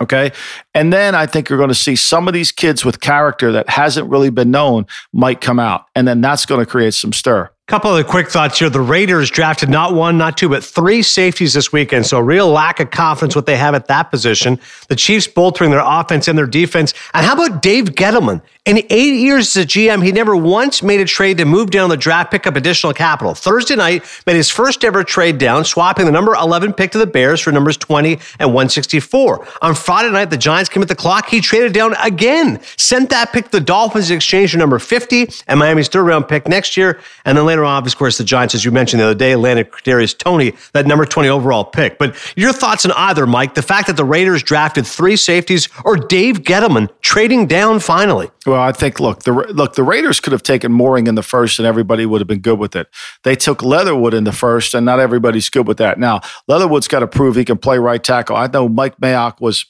Okay. 0.00 0.32
And 0.74 0.92
then 0.92 1.14
I 1.14 1.26
think 1.26 1.48
you're 1.48 1.58
going 1.58 1.68
to 1.68 1.74
see 1.74 1.96
some 1.96 2.26
of 2.26 2.32
these 2.32 2.50
kids 2.50 2.84
with 2.84 3.00
character 3.00 3.52
that 3.52 3.68
hasn't 3.68 4.08
really 4.08 4.30
been 4.30 4.50
known 4.50 4.86
might 5.12 5.40
come 5.42 5.58
out. 5.58 5.84
And 5.94 6.08
then 6.08 6.22
that's 6.22 6.46
going 6.46 6.60
to 6.60 6.66
create 6.66 6.94
some 6.94 7.12
stir. 7.12 7.50
Couple 7.68 7.96
of 7.96 8.06
quick 8.06 8.28
thoughts 8.28 8.58
here. 8.58 8.68
The 8.68 8.80
Raiders 8.80 9.30
drafted 9.30 9.70
not 9.70 9.94
one, 9.94 10.18
not 10.18 10.36
two, 10.36 10.48
but 10.48 10.64
three 10.64 11.00
safeties 11.00 11.54
this 11.54 11.72
weekend. 11.72 12.04
So, 12.06 12.18
real 12.18 12.48
lack 12.48 12.80
of 12.80 12.90
confidence 12.90 13.36
what 13.36 13.46
they 13.46 13.56
have 13.56 13.74
at 13.74 13.86
that 13.86 14.10
position. 14.10 14.58
The 14.88 14.96
Chiefs 14.96 15.28
bolstering 15.28 15.70
their 15.70 15.82
offense 15.82 16.26
and 16.26 16.36
their 16.36 16.46
defense. 16.46 16.92
And 17.14 17.24
how 17.24 17.34
about 17.34 17.62
Dave 17.62 17.84
Gettleman? 17.84 18.42
In 18.64 18.78
eight 18.90 19.14
years 19.14 19.56
as 19.56 19.64
a 19.64 19.66
GM, 19.66 20.04
he 20.04 20.12
never 20.12 20.36
once 20.36 20.84
made 20.84 21.00
a 21.00 21.04
trade 21.04 21.38
to 21.38 21.44
move 21.44 21.72
down 21.72 21.90
the 21.90 21.96
draft, 21.96 22.30
pick 22.30 22.46
up 22.46 22.54
additional 22.54 22.92
capital. 22.92 23.34
Thursday 23.34 23.74
night, 23.74 24.04
made 24.24 24.36
his 24.36 24.50
first 24.50 24.84
ever 24.84 25.02
trade 25.02 25.38
down, 25.38 25.64
swapping 25.64 26.06
the 26.06 26.12
number 26.12 26.32
11 26.32 26.74
pick 26.74 26.92
to 26.92 26.98
the 26.98 27.06
Bears 27.08 27.40
for 27.40 27.50
numbers 27.50 27.76
20 27.76 28.20
and 28.38 28.54
164. 28.54 29.48
On 29.62 29.74
Friday 29.74 30.12
night, 30.12 30.30
the 30.30 30.36
Giants 30.36 30.70
came 30.70 30.80
at 30.80 30.86
the 30.86 30.94
clock. 30.94 31.28
He 31.28 31.40
traded 31.40 31.72
down 31.72 31.94
again, 32.04 32.60
sent 32.76 33.10
that 33.10 33.32
pick 33.32 33.46
to 33.46 33.50
the 33.50 33.60
Dolphins 33.60 34.12
in 34.12 34.16
exchange 34.18 34.52
for 34.52 34.58
number 34.58 34.78
50 34.78 35.28
and 35.48 35.58
Miami's 35.58 35.88
third 35.88 36.04
round 36.04 36.28
pick 36.28 36.46
next 36.46 36.76
year. 36.76 37.00
And 37.24 37.36
then 37.36 37.44
later 37.44 37.64
on, 37.64 37.84
of 37.84 37.96
course, 37.98 38.16
the 38.16 38.22
Giants, 38.22 38.54
as 38.54 38.64
you 38.64 38.70
mentioned 38.70 39.00
the 39.00 39.06
other 39.06 39.18
day, 39.18 39.34
landed 39.34 39.72
Kadarius 39.72 40.16
Toney, 40.16 40.54
that 40.72 40.86
number 40.86 41.04
20 41.04 41.28
overall 41.28 41.64
pick. 41.64 41.98
But 41.98 42.14
your 42.36 42.52
thoughts 42.52 42.86
on 42.86 42.92
either, 42.92 43.26
Mike? 43.26 43.54
The 43.54 43.62
fact 43.62 43.88
that 43.88 43.96
the 43.96 44.04
Raiders 44.04 44.40
drafted 44.44 44.86
three 44.86 45.16
safeties 45.16 45.68
or 45.84 45.96
Dave 45.96 46.42
Gettleman 46.42 46.90
trading 47.00 47.48
down 47.48 47.80
finally? 47.80 48.30
I 48.54 48.72
think 48.72 49.00
look 49.00 49.22
the 49.24 49.32
look 49.32 49.74
the 49.74 49.82
Raiders 49.82 50.20
could 50.20 50.32
have 50.32 50.42
taken 50.42 50.72
Moehrig 50.72 51.08
in 51.08 51.14
the 51.14 51.22
first, 51.22 51.58
and 51.58 51.66
everybody 51.66 52.06
would 52.06 52.20
have 52.20 52.28
been 52.28 52.40
good 52.40 52.58
with 52.58 52.76
it. 52.76 52.88
They 53.24 53.36
took 53.36 53.62
Leatherwood 53.62 54.14
in 54.14 54.24
the 54.24 54.32
first, 54.32 54.74
and 54.74 54.86
not 54.86 55.00
everybody's 55.00 55.50
good 55.50 55.66
with 55.66 55.78
that. 55.78 55.98
Now 55.98 56.20
Leatherwood's 56.48 56.88
got 56.88 57.00
to 57.00 57.06
prove 57.06 57.36
he 57.36 57.44
can 57.44 57.58
play 57.58 57.78
right 57.78 58.02
tackle. 58.02 58.36
I 58.36 58.46
know 58.46 58.68
Mike 58.68 58.98
Mayock 58.98 59.40
was 59.40 59.66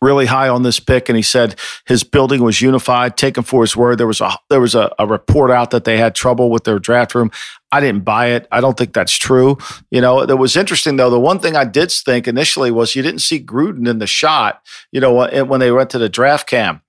really 0.00 0.26
high 0.26 0.48
on 0.48 0.62
this 0.62 0.80
pick, 0.80 1.08
and 1.08 1.16
he 1.16 1.22
said 1.22 1.58
his 1.86 2.04
building 2.04 2.42
was 2.42 2.60
unified. 2.60 3.16
Taken 3.16 3.42
for 3.42 3.62
his 3.62 3.76
word. 3.76 3.98
There 3.98 4.06
was 4.06 4.20
a 4.20 4.32
there 4.50 4.60
was 4.60 4.74
a, 4.74 4.92
a, 4.98 5.06
report 5.06 5.50
out 5.50 5.70
that 5.70 5.84
they 5.84 5.98
had 5.98 6.14
trouble 6.14 6.50
with 6.50 6.64
their 6.64 6.78
draft 6.78 7.14
room. 7.14 7.30
I 7.72 7.80
didn't 7.80 8.04
buy 8.04 8.28
it. 8.28 8.46
I 8.50 8.60
don't 8.60 8.76
think 8.76 8.92
that's 8.92 9.16
true. 9.16 9.58
You 9.90 10.00
know, 10.00 10.22
it 10.22 10.38
was 10.38 10.56
interesting 10.56 10.96
though. 10.96 11.10
The 11.10 11.20
one 11.20 11.38
thing 11.38 11.56
I 11.56 11.64
did 11.64 11.90
think 11.90 12.28
initially 12.28 12.70
was 12.70 12.94
you 12.94 13.02
didn't 13.02 13.20
see 13.20 13.42
Gruden 13.42 13.88
in 13.88 13.98
the 13.98 14.06
shot. 14.06 14.62
You 14.92 15.00
know, 15.00 15.12
when 15.44 15.60
they 15.60 15.72
went 15.72 15.90
to 15.90 15.98
the 15.98 16.08
draft 16.08 16.48
cam. 16.48 16.82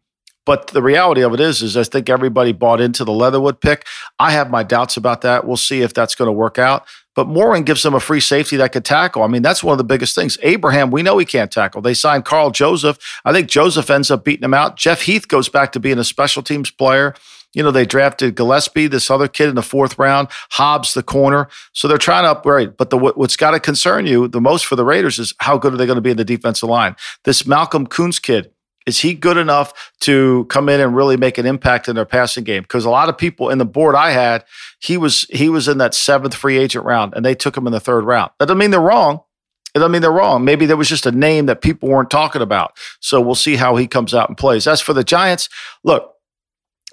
But 0.50 0.70
the 0.70 0.82
reality 0.82 1.22
of 1.22 1.32
it 1.36 1.40
is, 1.40 1.62
is 1.62 1.78
I 1.78 1.84
think 1.84 2.10
everybody 2.10 2.54
bought 2.54 2.82
into 2.82 3.06
the 3.06 3.12
Leatherwood 3.12 3.62
pick. 3.62 3.86
I 4.18 4.32
have 4.32 4.50
my 4.50 4.64
doubts 4.64 4.98
about 4.98 5.22
that. 5.22 5.46
We'll 5.46 5.58
see 5.58 5.84
if 5.84 5.94
that's 5.94 6.16
going 6.16 6.28
to 6.28 6.32
work 6.32 6.58
out. 6.58 6.88
But 7.14 7.28
Moehrig 7.28 7.68
gives 7.68 7.84
them 7.84 7.94
a 7.94 8.00
free 8.00 8.20
safety 8.20 8.58
that 8.58 8.72
could 8.72 8.84
tackle. 8.84 9.22
I 9.22 9.28
mean, 9.28 9.44
that's 9.44 9.64
one 9.64 9.74
of 9.74 9.78
the 9.78 9.84
biggest 9.84 10.16
things. 10.16 10.40
Abraham, 10.42 10.90
we 10.90 11.04
know 11.04 11.20
he 11.20 11.26
can't 11.26 11.52
tackle. 11.52 11.84
They 11.84 11.94
signed 11.94 12.26
Karl 12.26 12.50
Joseph. 12.50 12.98
I 13.24 13.32
think 13.32 13.48
Joseph 13.48 13.92
ends 13.92 14.10
up 14.10 14.24
beating 14.24 14.44
him 14.44 14.56
out. 14.56 14.76
Jeff 14.76 15.04
Heath 15.04 15.28
goes 15.28 15.50
back 15.50 15.72
to 15.74 15.80
being 15.80 16.00
a 16.00 16.04
special 16.04 16.42
teams 16.42 16.72
player. 16.72 17.14
You 17.54 17.62
know, 17.62 17.70
they 17.70 17.86
drafted 17.86 18.34
Gillespie, 18.34 18.88
this 18.88 19.12
other 19.12 19.28
kid 19.28 19.50
in 19.50 19.56
the 19.56 19.62
fourth 19.62 20.00
round, 20.00 20.30
Hobbs, 20.54 20.96
the 20.96 21.04
corner. 21.04 21.48
So 21.74 21.88
they're 21.88 22.00
trying 22.00 22.24
to 22.24 22.32
upgrade. 22.32 22.76
But 22.76 22.90
the, 22.90 22.98
what's 22.98 23.36
got 23.36 23.52
to 23.52 23.60
concern 23.60 24.08
you 24.08 24.28
the 24.28 24.42
most 24.42 24.66
for 24.66 24.76
the 24.76 24.84
Raiders 24.84 25.20
is 25.20 25.36
how 25.42 25.60
good 25.60 25.76
are 25.76 25.78
they 25.78 25.86
going 25.86 25.98
to 25.98 26.02
be 26.02 26.10
in 26.10 26.18
the 26.18 26.26
defensive 26.26 26.70
line? 26.70 26.96
This 27.24 27.46
Malcolm 27.46 27.86
Koonce 27.86 28.20
kid, 28.20 28.50
is 28.86 29.00
he 29.00 29.14
good 29.14 29.38
enough 29.38 29.92
to 30.02 30.46
come 30.46 30.70
in 30.70 30.80
and 30.80 30.96
really 30.96 31.18
make 31.18 31.38
an 31.38 31.46
impact 31.46 31.88
in 31.88 31.96
their 31.96 32.06
passing 32.06 32.44
game? 32.44 32.64
Because 32.64 32.86
a 32.86 32.90
lot 32.90 33.10
of 33.10 33.18
people 33.18 33.50
in 33.50 33.58
the 33.58 33.66
board 33.66 33.96
I 33.96 34.12
had, 34.12 34.46
he 34.80 34.98
was 34.98 35.24
he 35.30 35.50
was 35.50 35.68
in 35.68 35.78
that 35.80 35.94
seventh 35.94 36.34
free 36.34 36.58
agent 36.58 36.86
round, 36.86 37.14
and 37.16 37.26
they 37.26 37.36
took 37.36 37.56
him 37.56 37.68
in 37.68 37.74
the 37.74 37.80
third 37.80 38.04
round. 38.06 38.32
That 38.40 38.48
doesn't 38.48 38.58
mean 38.58 38.72
they're 38.72 38.82
wrong. 38.82 39.22
It 39.76 39.80
doesn't 39.80 39.92
mean 39.92 40.02
they're 40.02 40.12
wrong. 40.12 40.44
Maybe 40.44 40.66
there 40.66 40.78
was 40.78 40.90
just 40.90 41.06
a 41.06 41.12
name 41.12 41.46
that 41.46 41.62
people 41.62 41.90
weren't 41.90 42.10
talking 42.10 42.42
about. 42.42 42.76
So 43.00 43.22
we'll 43.22 43.36
see 43.36 43.56
how 43.56 43.76
he 43.76 43.88
comes 43.88 44.16
out 44.16 44.28
and 44.28 44.38
plays. 44.38 44.66
As 44.66 44.82
for 44.82 44.94
the 44.94 45.04
Giants, 45.04 45.48
look, 45.84 46.16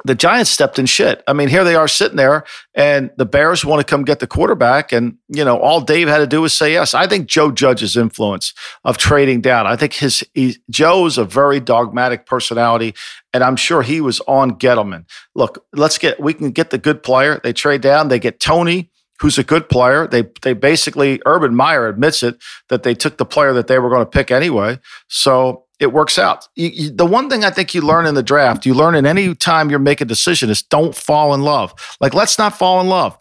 the 0.07 0.15
Giants 0.15 0.51
stepped 0.51 0.79
in 0.79 0.87
shit. 0.87 1.23
I 1.27 1.33
mean, 1.33 1.49
here 1.49 1.65
they 1.65 1.75
are 1.75 1.89
sitting 1.89 2.17
there, 2.17 2.45
and 2.75 3.11
the 3.17 3.27
Bears 3.27 3.65
want 3.65 3.81
to 3.81 3.91
come 3.91 4.05
get 4.05 4.21
the 4.21 4.27
quarterback, 4.27 4.93
and 4.93 5.17
you 5.29 5.45
know, 5.45 5.59
all 5.59 5.81
Dave 5.81 6.09
had 6.09 6.19
to 6.19 6.27
do 6.27 6.43
was 6.43 6.57
say 6.57 6.73
yes. 6.73 6.95
I 6.95 7.07
think 7.07 7.27
Joe 7.27 7.51
Judge's 7.51 7.97
influence 7.97 8.55
of 8.85 8.99
trading 8.99 9.41
down. 9.41 9.67
I 9.67 9.75
think 9.75 9.95
his 9.95 10.25
he, 10.33 10.57
Joe's 10.71 11.19
a 11.19 11.25
very 11.25 11.59
dogmatic 11.59 12.25
personality, 12.25 12.95
and 13.35 13.43
I'm 13.43 13.57
sure 13.57 13.83
he 13.83 14.01
was 14.01 14.21
on 14.21 14.53
Gettleman. 14.53 15.07
Look, 15.35 15.67
let's 15.73 15.99
get 15.99 16.21
we 16.21 16.35
can 16.35 16.53
get 16.53 16.71
the 16.71 16.79
good 16.79 17.03
player. 17.03 17.41
They 17.43 17.53
trade 17.53 17.81
down, 17.81 18.09
they 18.09 18.21
get 18.21 18.41
Toney 18.41 18.91
who's 19.21 19.39
a 19.39 19.45
good 19.45 19.69
player. 19.69 20.07
They 20.07 20.25
they 20.43 20.53
basically 20.53 21.21
Urban 21.27 21.55
Meyer 21.55 21.89
admits 21.89 22.23
it 22.23 22.37
that 22.69 22.83
they 22.83 22.95
took 22.95 23.17
the 23.17 23.25
player 23.25 23.53
that 23.55 23.67
they 23.67 23.79
were 23.79 23.91
going 23.91 24.03
to 24.03 24.07
pick 24.07 24.31
anyway. 24.31 24.79
So 25.09 25.66
it 25.79 25.93
works 25.93 26.19
out. 26.19 26.49
You, 26.57 26.69
you, 26.69 26.91
the 26.91 27.07
one 27.07 27.29
thing 27.29 27.45
I 27.45 27.51
think 27.51 27.75
you 27.75 27.81
learn 27.81 28.07
in 28.07 28.15
the 28.15 28.23
draft, 28.23 28.65
you 28.65 28.75
learn 28.75 28.95
in 28.95 29.07
any 29.07 29.35
time 29.35 29.71
you're 29.71 29.79
making 29.79 30.07
a 30.07 30.09
decision 30.09 30.51
is 30.51 30.63
don't 30.63 30.95
fall 30.95 31.35
in 31.35 31.43
love. 31.43 31.75
Like, 32.01 32.15
let's 32.15 32.39
not 32.39 32.57
fall 32.57 32.81
in 32.81 32.89
love. 32.89 33.19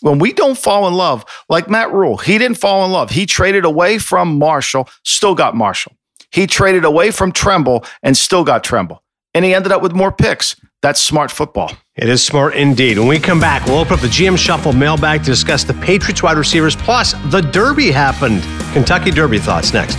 When 0.00 0.20
we 0.20 0.32
don't 0.32 0.56
fall 0.56 0.86
in 0.86 0.94
love, 0.94 1.24
like 1.48 1.68
Matt 1.68 1.92
Rhule, 1.92 2.18
he 2.18 2.38
didn't 2.38 2.58
fall 2.58 2.84
in 2.84 2.92
love. 2.92 3.10
He 3.10 3.26
traded 3.26 3.64
away 3.64 3.98
from 3.98 4.38
Marshall, 4.38 4.88
still 5.04 5.34
got 5.34 5.56
Marshall. 5.56 5.92
He 6.30 6.46
traded 6.46 6.84
away 6.84 7.10
from 7.10 7.32
Tremble 7.32 7.84
and 8.02 8.16
still 8.16 8.44
got 8.44 8.62
Tremble. 8.62 9.02
And 9.34 9.44
he 9.44 9.54
ended 9.54 9.72
up 9.72 9.82
with 9.82 9.92
more 9.92 10.12
picks. 10.12 10.56
That's 10.82 11.00
smart 11.00 11.32
football. 11.32 11.72
It 11.96 12.08
is 12.08 12.24
smart 12.24 12.54
indeed. 12.54 12.98
When 12.98 13.08
we 13.08 13.18
come 13.18 13.40
back, 13.40 13.66
we'll 13.66 13.78
open 13.78 13.94
up 13.94 14.00
the 14.00 14.06
GM 14.06 14.38
Shuffle 14.38 14.72
mailbag 14.72 15.24
to 15.24 15.26
discuss 15.26 15.64
the 15.64 15.74
Patriots 15.74 16.22
wide 16.22 16.38
receivers, 16.38 16.76
plus 16.76 17.14
the 17.30 17.40
Derby 17.40 17.90
happened. 17.90 18.42
Kentucky 18.72 19.10
Derby 19.10 19.40
thoughts 19.40 19.72
next. 19.72 19.98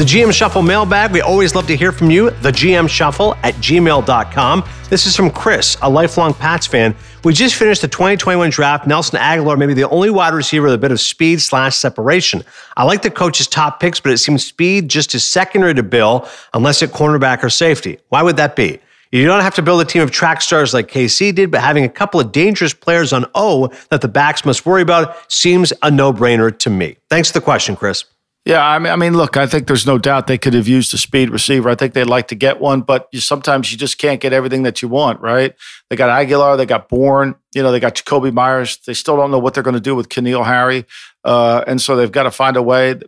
The 0.00 0.06
GM 0.06 0.32
Shuffle 0.32 0.62
mailbag. 0.62 1.12
We 1.12 1.20
always 1.20 1.54
love 1.54 1.66
to 1.66 1.76
hear 1.76 1.92
from 1.92 2.10
you. 2.10 2.30
The 2.30 2.50
GM 2.50 2.88
Shuffle 2.88 3.34
at 3.42 3.52
gmail.com. 3.56 4.64
This 4.88 5.04
is 5.04 5.14
from 5.14 5.30
Chris, 5.30 5.76
a 5.82 5.90
lifelong 5.90 6.32
Pats 6.32 6.66
fan. 6.66 6.96
We 7.22 7.34
just 7.34 7.54
finished 7.54 7.82
the 7.82 7.88
2021 7.88 8.48
draft. 8.48 8.86
Nelson 8.86 9.18
Agholor 9.18 9.58
may 9.58 9.66
be 9.66 9.74
the 9.74 9.86
only 9.90 10.08
wide 10.08 10.32
receiver 10.32 10.64
with 10.64 10.72
a 10.72 10.78
bit 10.78 10.90
of 10.90 11.02
speed 11.02 11.42
slash 11.42 11.76
separation. 11.76 12.42
I 12.78 12.84
like 12.84 13.02
the 13.02 13.10
coach's 13.10 13.46
top 13.46 13.78
picks, 13.78 14.00
but 14.00 14.10
it 14.10 14.16
seems 14.16 14.42
speed 14.42 14.88
just 14.88 15.14
is 15.14 15.26
secondary 15.26 15.74
to 15.74 15.82
Bill 15.82 16.26
unless 16.54 16.82
at 16.82 16.92
cornerback 16.92 17.42
or 17.42 17.50
safety. 17.50 17.98
Why 18.08 18.22
would 18.22 18.38
that 18.38 18.56
be? 18.56 18.78
You 19.12 19.26
don't 19.26 19.42
have 19.42 19.56
to 19.56 19.62
build 19.62 19.82
a 19.82 19.84
team 19.84 20.00
of 20.00 20.10
track 20.10 20.40
stars 20.40 20.72
like 20.72 20.90
KC 20.90 21.34
did, 21.34 21.50
but 21.50 21.60
having 21.60 21.84
a 21.84 21.90
couple 21.90 22.20
of 22.20 22.32
dangerous 22.32 22.72
players 22.72 23.12
on 23.12 23.26
O 23.34 23.70
that 23.90 24.00
the 24.00 24.08
backs 24.08 24.46
must 24.46 24.64
worry 24.64 24.80
about 24.80 25.30
seems 25.30 25.74
a 25.82 25.90
no 25.90 26.10
brainer 26.10 26.58
to 26.60 26.70
me. 26.70 26.96
Thanks 27.10 27.30
for 27.30 27.38
the 27.38 27.44
question, 27.44 27.76
Chris. 27.76 28.06
Yeah, 28.46 28.66
I 28.66 28.78
mean, 28.78 28.90
I 28.90 28.96
mean, 28.96 29.16
look, 29.16 29.36
I 29.36 29.46
think 29.46 29.66
there's 29.66 29.86
no 29.86 29.98
doubt 29.98 30.26
they 30.26 30.38
could 30.38 30.54
have 30.54 30.66
used 30.66 30.94
a 30.94 30.98
speed 30.98 31.28
receiver. 31.28 31.68
I 31.68 31.74
think 31.74 31.92
they'd 31.92 32.04
like 32.04 32.28
to 32.28 32.34
get 32.34 32.58
one, 32.58 32.80
but 32.80 33.06
you, 33.12 33.20
sometimes 33.20 33.70
you 33.70 33.76
just 33.76 33.98
can't 33.98 34.18
get 34.18 34.32
everything 34.32 34.62
that 34.62 34.80
you 34.80 34.88
want, 34.88 35.20
right? 35.20 35.54
They 35.90 35.96
got 35.96 36.08
Agholor, 36.08 36.56
they 36.56 36.64
got 36.64 36.88
Bourne, 36.88 37.34
you 37.54 37.62
know, 37.62 37.70
they 37.70 37.80
got 37.80 37.96
Jakobi 37.96 38.32
Meyers. 38.32 38.78
They 38.86 38.94
still 38.94 39.16
don't 39.16 39.30
know 39.30 39.38
what 39.38 39.52
they're 39.52 39.62
going 39.62 39.74
to 39.74 39.80
do 39.80 39.94
with 39.94 40.08
N'Keal 40.08 40.46
Harry, 40.46 40.86
uh, 41.22 41.64
and 41.66 41.82
so 41.82 41.96
they've 41.96 42.10
got 42.10 42.22
to 42.22 42.30
find 42.30 42.56
a 42.56 42.62
way. 42.62 42.98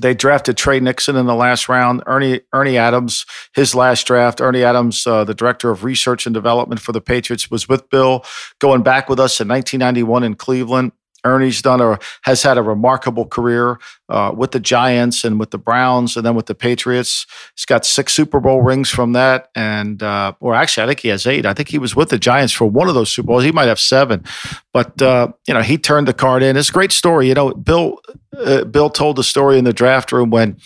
They 0.00 0.14
drafted 0.14 0.56
Tre 0.56 0.80
Nixon 0.80 1.16
in 1.16 1.26
the 1.26 1.34
last 1.34 1.68
round. 1.68 2.02
Ernie 2.06 2.40
Ernie 2.52 2.78
Adams, 2.78 3.26
his 3.54 3.74
last 3.74 4.06
draft. 4.06 4.40
Ernie 4.40 4.64
Adams, 4.64 5.06
uh, 5.06 5.22
the 5.22 5.34
director 5.34 5.70
of 5.70 5.84
research 5.84 6.26
and 6.26 6.32
development 6.34 6.80
for 6.80 6.92
the 6.92 7.00
Patriots, 7.00 7.50
was 7.50 7.68
with 7.68 7.88
Bill, 7.90 8.24
going 8.58 8.82
back 8.82 9.08
with 9.08 9.20
us 9.20 9.40
in 9.40 9.48
1991 9.48 10.24
in 10.24 10.34
Cleveland. 10.34 10.92
Ernie's 11.24 11.62
done 11.62 11.80
a 11.80 11.98
has 12.22 12.42
had 12.42 12.58
a 12.58 12.62
remarkable 12.62 13.26
career 13.26 13.78
uh, 14.08 14.32
with 14.36 14.50
the 14.52 14.60
Giants 14.60 15.24
and 15.24 15.38
with 15.38 15.50
the 15.50 15.58
Browns, 15.58 16.16
and 16.16 16.26
then 16.26 16.34
with 16.34 16.46
the 16.46 16.54
Patriots. 16.54 17.26
He's 17.56 17.64
got 17.64 17.86
six 17.86 18.12
Super 18.12 18.40
Bowl 18.40 18.62
rings 18.62 18.90
from 18.90 19.12
that, 19.12 19.48
and 19.54 20.02
uh, 20.02 20.32
or 20.40 20.54
actually, 20.54 20.84
I 20.84 20.86
think 20.88 21.00
he 21.00 21.08
has 21.08 21.26
eight. 21.26 21.46
I 21.46 21.54
think 21.54 21.68
he 21.68 21.78
was 21.78 21.94
with 21.94 22.10
the 22.10 22.18
Giants 22.18 22.52
for 22.52 22.66
one 22.66 22.88
of 22.88 22.94
those 22.94 23.10
Super 23.10 23.28
Bowls. 23.28 23.44
He 23.44 23.52
might 23.52 23.68
have 23.68 23.80
seven, 23.80 24.24
but 24.72 25.00
uh, 25.00 25.28
you 25.46 25.54
know, 25.54 25.62
he 25.62 25.78
turned 25.78 26.08
the 26.08 26.14
card 26.14 26.42
in. 26.42 26.56
It's 26.56 26.70
a 26.70 26.72
great 26.72 26.92
story. 26.92 27.28
You 27.28 27.34
know, 27.34 27.52
Bill 27.52 28.00
uh, 28.36 28.64
Bill 28.64 28.90
told 28.90 29.16
the 29.16 29.24
story 29.24 29.58
in 29.58 29.64
the 29.64 29.72
draft 29.72 30.12
room 30.12 30.30
when 30.30 30.58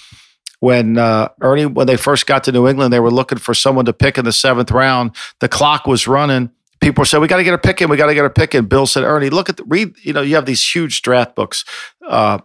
when 0.61 0.99
uh, 0.99 1.29
Ernie, 1.41 1.67
when 1.67 1.87
they 1.87 1.97
first 1.97 2.27
got 2.27 2.45
to 2.45 2.53
New 2.53 2.67
England, 2.67 2.93
they 2.93 3.01
were 3.01 3.11
looking 3.11 3.39
for 3.39 3.55
someone 3.55 3.85
to 3.85 3.93
pick 3.93 4.19
in 4.19 4.25
the 4.25 4.33
seventh 4.33 4.71
round. 4.71 5.15
The 5.41 5.49
clock 5.49 5.87
was 5.87 6.09
running, 6.09 6.51
people 6.87 7.05
said 7.05 7.21
we 7.21 7.27
got 7.27 7.39
to 7.39 7.45
get 7.45 7.53
a 7.53 7.59
pick 7.59 7.83
in, 7.83 7.91
we 7.91 7.97
got 7.97 8.07
to 8.07 8.15
get 8.15 8.25
a 8.25 8.31
pick 8.31 8.55
in. 8.55 8.67
Bill 8.67 8.87
said, 8.87 9.03
Ernie, 9.03 9.29
look 9.29 9.49
at 9.49 9.57
the 9.57 9.65
read. 9.65 9.97
You 10.03 10.13
know, 10.13 10.23
you 10.23 10.37
have 10.37 10.47
these 10.47 10.65
huge 10.65 11.03
draft 11.03 11.35
books, 11.35 11.65
uh, 12.07 12.39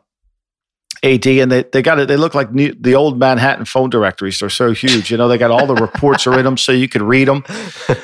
AD, 1.03 1.27
and 1.27 1.51
they 1.51 1.63
they 1.71 1.83
got 1.83 1.99
it. 1.99 2.07
They 2.07 2.17
look 2.17 2.33
like 2.33 2.51
new, 2.51 2.73
the 2.73 2.95
old 2.95 3.19
Manhattan 3.19 3.65
phone 3.65 3.91
directories. 3.91 4.39
They're 4.39 4.49
so 4.49 4.71
huge. 4.71 5.11
You 5.11 5.17
know, 5.17 5.27
they 5.27 5.37
got 5.37 5.51
all 5.51 5.67
the 5.67 5.75
reports 5.75 6.25
are 6.25 6.37
in 6.39 6.45
them, 6.45 6.57
so 6.57 6.71
you 6.71 6.89
could 6.89 7.03
read 7.03 7.27
them. 7.27 7.43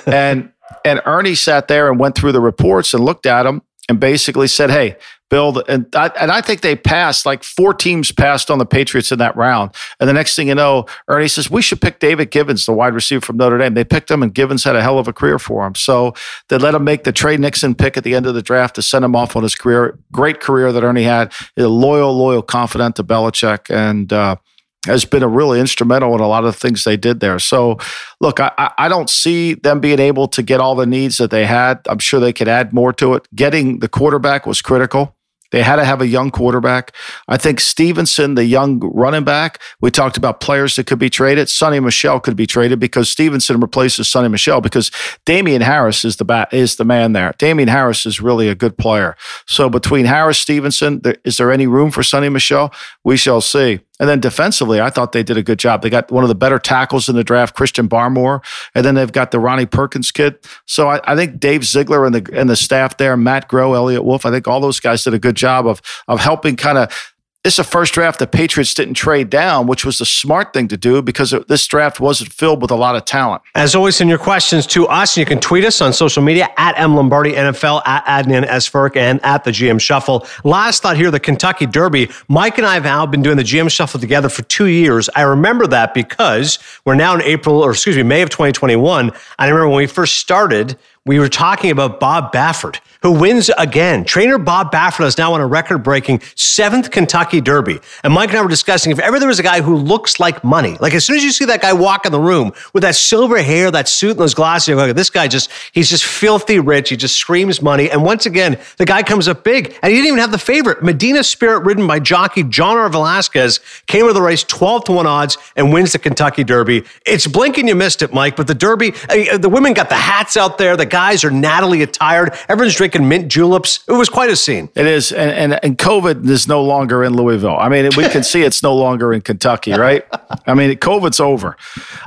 And 0.06 0.52
and 0.86 1.02
Ernie 1.06 1.36
sat 1.36 1.68
there 1.68 1.90
and 1.90 2.00
went 2.00 2.16
through 2.16 2.34
the 2.34 2.42
reports 2.42 2.94
and 2.94 3.04
looked 3.04 3.26
at 3.26 3.44
them 3.44 3.64
and 3.90 4.00
basically 4.00 4.48
said, 4.48 4.70
"Hey, 4.70 4.96
build 5.30 5.62
and 5.68 5.88
I, 5.96 6.08
and 6.20 6.32
I 6.32 6.42
think 6.42 6.62
they 6.62 6.76
passed 6.76 7.26
like 7.26 7.44
four 7.44 7.74
teams 7.74 8.12
passed 8.12 8.50
on 8.50 8.60
the 8.60 8.66
Patriots 8.66 9.12
in 9.12 9.20
that 9.20 9.36
round. 9.36 9.72
And 10.00 10.08
the 10.08 10.14
next 10.14 10.36
thing 10.36 10.48
you 10.48 10.56
know, 10.56 10.86
Ernie 11.08 11.28
says 11.28 11.52
we 11.52 11.62
should 11.62 11.82
pick 11.82 12.00
David 12.00 12.32
Givens, 12.32 12.66
the 12.66 12.74
wide 12.74 12.94
receiver 12.94 13.22
from 13.22 13.38
Notre 13.38 13.58
Dame. 13.58 13.74
They 13.74 13.84
picked 13.84 14.10
him, 14.10 14.24
and 14.24 14.34
Givens 14.34 14.64
had 14.64 14.76
a 14.76 14.82
hell 14.82 15.00
of 15.00 15.08
a 15.08 15.14
career 15.14 15.40
for 15.40 15.66
him. 15.66 15.76
So 15.76 16.14
they 16.50 16.58
let 16.58 16.76
him 16.76 16.84
make 16.84 17.04
the 17.04 17.12
Tre 17.12 17.38
Nixon 17.38 17.76
pick 17.76 17.98
at 17.98 18.04
the 18.04 18.16
end 18.16 18.26
of 18.26 18.36
the 18.36 18.42
draft 18.42 18.76
to 18.76 18.82
send 18.82 19.04
him 19.04 19.16
off 19.16 19.36
on 19.36 19.44
his 19.44 19.56
career. 19.56 20.00
Great 20.12 20.40
career 20.40 20.72
that 20.72 20.84
Ernie 20.84 21.04
had. 21.04 21.34
A 21.58 21.68
loyal, 21.68 22.16
loyal 22.16 22.42
confidant 22.42 22.96
to 22.98 23.04
Belichick, 23.04 23.74
and. 23.74 24.12
Uh, 24.12 24.38
has 24.86 25.04
been 25.04 25.24
a 25.24 25.28
really 25.28 25.60
instrumental 25.60 26.16
in 26.16 26.22
a 26.22 26.28
lot 26.28 26.46
of 26.46 26.54
the 26.54 26.60
things 26.60 26.86
they 26.86 26.96
did 26.96 27.20
there. 27.20 27.40
So, 27.40 27.78
look, 28.22 28.40
I, 28.40 28.72
I 28.78 28.88
don't 28.88 29.10
see 29.10 29.56
them 29.56 29.82
being 29.82 30.00
able 30.00 30.28
to 30.30 30.42
get 30.42 30.62
all 30.62 30.76
the 30.76 30.86
needs 30.86 31.18
that 31.18 31.30
they 31.30 31.46
had. 31.46 31.80
I'm 31.90 32.00
sure 32.00 32.22
they 32.22 32.32
could 32.32 32.48
add 32.48 32.72
more 32.72 32.94
to 32.94 33.16
it. 33.16 33.28
Getting 33.36 33.80
the 33.80 33.90
quarterback 33.90 34.46
was 34.46 34.62
critical. 34.62 35.17
They 35.52 35.62
had 35.62 35.78
to 35.78 35.86
have 35.86 36.02
a 36.02 36.08
young 36.08 36.32
quarterback. 36.32 36.94
I 37.28 37.38
think 37.38 37.60
Stevenson, 37.60 38.36
the 38.36 38.46
young 38.46 38.80
running 38.80 39.24
back, 39.24 39.62
we 39.82 39.92
talked 39.92 40.18
about 40.18 40.40
players 40.40 40.76
that 40.76 40.88
could 40.88 41.00
be 41.00 41.10
traded. 41.10 41.48
Sony 41.48 41.84
Michel 41.84 42.20
could 42.20 42.36
be 42.36 42.48
traded 42.48 42.80
because 42.80 43.10
Stevenson 43.10 43.60
replaces 43.60 44.08
Sony 44.08 44.30
Michel 44.30 44.62
because 44.62 44.92
Damien 45.26 45.62
Harris 45.62 46.04
is 46.06 46.18
the 46.18 46.26
bat, 46.26 46.54
is 46.54 46.76
the 46.76 46.86
man 46.86 47.14
there. 47.14 47.34
Damien 47.38 47.70
Harris 47.70 48.06
is 48.06 48.22
really 48.22 48.50
a 48.50 48.56
good 48.56 48.78
player. 48.78 49.16
So 49.46 49.70
between 49.70 50.06
Harris, 50.06 50.38
Stevenson, 50.38 51.00
there, 51.00 51.18
is 51.24 51.38
there 51.38 51.52
any 51.52 51.68
room 51.68 51.92
for 51.92 52.02
Sony 52.02 52.32
Michel? 52.32 52.74
We 53.04 53.18
shall 53.18 53.42
see. 53.42 53.82
And 54.00 54.08
then 54.08 54.20
defensively, 54.20 54.80
I 54.80 54.90
thought 54.90 55.12
they 55.12 55.24
did 55.24 55.38
a 55.38 55.44
good 55.44 55.60
job. 55.60 55.82
They 55.82 55.90
got 55.90 56.12
one 56.12 56.24
of 56.24 56.28
the 56.28 56.36
better 56.36 56.60
tackles 56.60 57.10
in 57.10 57.16
the 57.16 57.24
draft, 57.24 57.56
Christian 57.56 57.90
Barmore, 57.90 58.44
and 58.76 58.86
then 58.86 58.96
they've 58.96 59.12
got 59.12 59.32
the 59.32 59.40
Ronnie 59.40 59.66
Perkins 59.66 60.12
kid. 60.12 60.38
So 60.66 60.90
I, 60.90 61.00
I, 61.04 61.16
think 61.16 61.40
Dave 61.40 61.66
Ziegler 61.66 62.06
and 62.06 62.14
the 62.14 62.30
and 62.38 62.50
the 62.50 62.56
staff 62.56 62.98
there, 62.98 63.18
Matt 63.18 63.50
Groh, 63.50 63.76
Eliot 63.76 64.04
Wolf, 64.04 64.26
I 64.26 64.32
think 64.32 64.48
all 64.48 64.60
those 64.60 64.80
guys 64.80 65.04
did 65.04 65.14
a 65.14 65.20
good 65.20 65.36
job 65.36 65.66
of 65.66 65.82
of 66.08 66.20
helping 66.20 66.56
kind 66.56 66.78
of 66.78 67.14
this 67.44 67.54
is 67.54 67.60
a 67.60 67.64
first 67.64 67.94
draft 67.94 68.20
the 68.20 68.28
Patriots 68.28 68.74
didn't 68.74 68.96
trade 68.96 69.30
down, 69.30 69.68
which 69.68 69.86
was 69.86 70.00
the 70.00 70.06
smart 70.06 70.52
thing 70.54 70.68
to 70.68 70.76
do 70.76 71.02
because 71.02 71.34
this 71.48 71.66
draft 71.68 72.00
wasn't 72.00 72.34
filled 72.34 72.62
with 72.62 72.72
a 72.72 72.76
lot 72.76 72.96
of 72.98 73.06
talent. 73.06 73.42
As 73.56 73.74
always, 73.74 73.96
send 73.96 74.10
your 74.10 74.20
questions 74.20 74.68
to 74.68 74.86
us. 74.88 75.16
You 75.16 75.26
can 75.26 75.40
tweet 75.40 75.64
us 75.64 75.80
on 75.80 75.94
social 75.94 76.22
media 76.22 76.50
at 76.58 76.78
M 76.78 76.96
Lombardi 76.96 77.34
NFL, 77.34 77.84
at 77.86 78.04
Adnan 78.06 78.46
Esferk, 78.48 78.98
and 78.98 79.24
at 79.24 79.46
the 79.46 79.52
GM 79.52 79.80
Shuffle. 79.80 80.28
Last 80.44 80.82
thought 80.82 80.98
here, 80.98 81.10
the 81.10 81.22
Kentucky 81.22 81.66
Derby. 81.66 82.10
Mike 82.28 82.58
and 82.58 82.68
I 82.68 82.74
have 82.74 82.84
now 82.84 83.06
been 83.06 83.22
doing 83.22 83.38
the 83.38 83.44
GM 83.44 83.72
Shuffle 83.72 84.00
together 84.00 84.28
for 84.28 84.42
two 84.44 84.66
years. 84.66 85.10
I 85.16 85.22
remember 85.22 85.68
that 85.68 85.94
because 85.94 86.60
we're 86.84 86.96
now 86.96 87.16
in 87.16 87.22
April, 87.22 87.64
or 87.64 87.72
excuse 87.72 87.96
me, 87.96 88.04
May 88.04 88.24
of 88.24 88.30
2021. 88.30 89.12
I 89.40 89.48
remember 89.48 89.70
when 89.70 89.78
we 89.78 89.88
first 89.88 90.18
started, 90.18 90.78
we 91.08 91.20
were 91.20 91.30
talking 91.30 91.72
about 91.72 92.00
Bob 92.00 92.34
Baffert, 92.34 92.80
who 93.02 93.12
wins 93.12 93.50
again. 93.58 94.04
Trainer 94.04 94.38
Bob 94.38 94.72
Baffert 94.72 95.06
is 95.06 95.18
now 95.18 95.34
on 95.34 95.40
a 95.40 95.48
record 95.48 95.80
breaking 95.80 96.22
seventh 96.36 96.92
Kentucky 96.92 97.40
Derby. 97.40 97.80
And 98.04 98.14
Mike 98.14 98.30
and 98.30 98.38
I 98.38 98.42
were 98.42 98.50
discussing 98.50 98.92
if 98.92 99.00
ever 99.00 99.18
there 99.18 99.30
was 99.30 99.40
a 99.40 99.44
guy 99.44 99.62
who 99.62 99.76
looks 99.76 100.20
like 100.20 100.44
money, 100.44 100.76
like 100.82 100.94
as 100.94 101.06
soon 101.06 101.16
as 101.16 101.24
you 101.24 101.32
see 101.32 101.46
that 101.46 101.62
guy 101.62 101.72
walk 101.72 102.06
in 102.06 102.12
the 102.12 102.20
room 102.20 102.52
with 102.74 102.84
that 102.84 102.96
silver 102.96 103.42
hair, 103.42 103.72
that 103.72 103.88
suit, 103.88 104.12
and 104.12 104.20
those 104.20 104.34
glasses, 104.34 104.76
like, 104.76 104.96
this 104.96 105.10
guy 105.10 105.30
just, 105.30 105.50
he's 105.72 105.90
just 105.90 106.04
filthy 106.04 106.60
rich. 106.60 106.90
He 106.90 106.98
just 106.98 107.16
screams 107.16 107.62
money. 107.62 107.90
And 107.90 108.04
once 108.04 108.26
again, 108.26 108.60
the 108.76 108.86
guy 108.86 109.02
comes 109.02 109.30
up 109.30 109.46
big. 109.46 109.78
And 109.82 109.92
he 109.92 109.98
didn't 109.98 110.08
even 110.08 110.20
have 110.20 110.32
the 110.32 110.38
favorite. 110.38 110.84
Medina 110.84 111.24
Spirit, 111.24 111.64
ridden 111.64 111.88
by 111.88 112.00
jockey 112.00 112.44
John 112.44 112.76
R. 112.76 112.90
Velazquez, 112.90 113.62
came 113.86 114.08
to 114.08 114.14
the 114.14 114.22
race 114.22 114.44
12 114.44 114.84
to 114.86 114.92
1 114.92 115.08
odds 115.08 115.38
and 115.56 115.72
wins 115.72 115.94
the 115.94 116.00
Kentucky 116.00 116.44
Derby. 116.44 116.84
It's 117.06 117.28
blinking 117.28 117.70
you 117.70 117.76
missed 117.76 118.02
it, 118.02 118.14
Mike, 118.14 118.36
but 118.36 118.48
the 118.48 118.56
Derby, 118.56 118.94
uh, 119.10 119.38
the 119.38 119.50
women 119.50 119.74
got 119.74 119.88
the 119.88 119.96
hats 119.96 120.36
out 120.36 120.58
there. 120.58 120.76
The 120.76 120.97
guys 120.98 121.24
are 121.24 121.30
Natalie 121.30 121.84
attired. 121.84 122.36
Everyone's 122.50 122.74
drinking 122.74 123.08
mint 123.08 123.28
juleps. 123.32 123.82
It 123.88 123.92
was 123.92 124.10
quite 124.10 124.32
a 124.32 124.36
scene. 124.36 124.68
It 124.74 124.88
is. 124.88 125.12
And, 125.12 125.30
and, 125.30 125.60
and 125.64 125.78
COVID 125.78 126.28
is 126.28 126.48
no 126.48 126.64
longer 126.64 127.04
in 127.04 127.16
Louisville. 127.16 127.56
I 127.56 127.70
mean, 127.70 127.92
we 127.96 128.10
can 128.10 128.24
see 128.24 128.42
it's 128.42 128.64
no 128.64 128.76
longer 128.76 129.14
in 129.14 129.22
Kentucky, 129.22 129.74
right? 129.74 130.04
I 130.48 130.56
mean, 130.56 130.76
COVID's 130.76 131.20
over. 131.20 131.56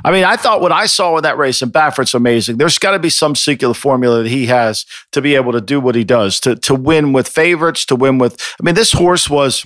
I 0.03 0.11
mean, 0.11 0.25
I 0.25 0.35
thought 0.35 0.59
what 0.59 0.73
I 0.73 0.87
saw 0.87 1.15
in 1.15 1.23
that 1.23 1.37
race, 1.37 1.61
and 1.61 1.71
Baffert's 1.71 2.13
amazing. 2.13 2.57
There's 2.57 2.77
got 2.77 2.91
to 2.91 2.99
be 2.99 3.09
some 3.09 3.33
secret 3.33 3.75
formula 3.75 4.23
that 4.23 4.29
he 4.29 4.47
has 4.47 4.85
to 5.13 5.21
be 5.21 5.35
able 5.35 5.53
to 5.53 5.61
do 5.61 5.79
what 5.79 5.95
he 5.95 6.03
does, 6.03 6.41
to, 6.41 6.57
to 6.57 6.75
win 6.75 7.13
with 7.13 7.29
favorites, 7.29 7.85
to 7.85 7.95
win 7.95 8.17
with. 8.17 8.41
I 8.59 8.65
mean, 8.65 8.75
this 8.75 8.91
horse 8.91 9.29
was 9.29 9.65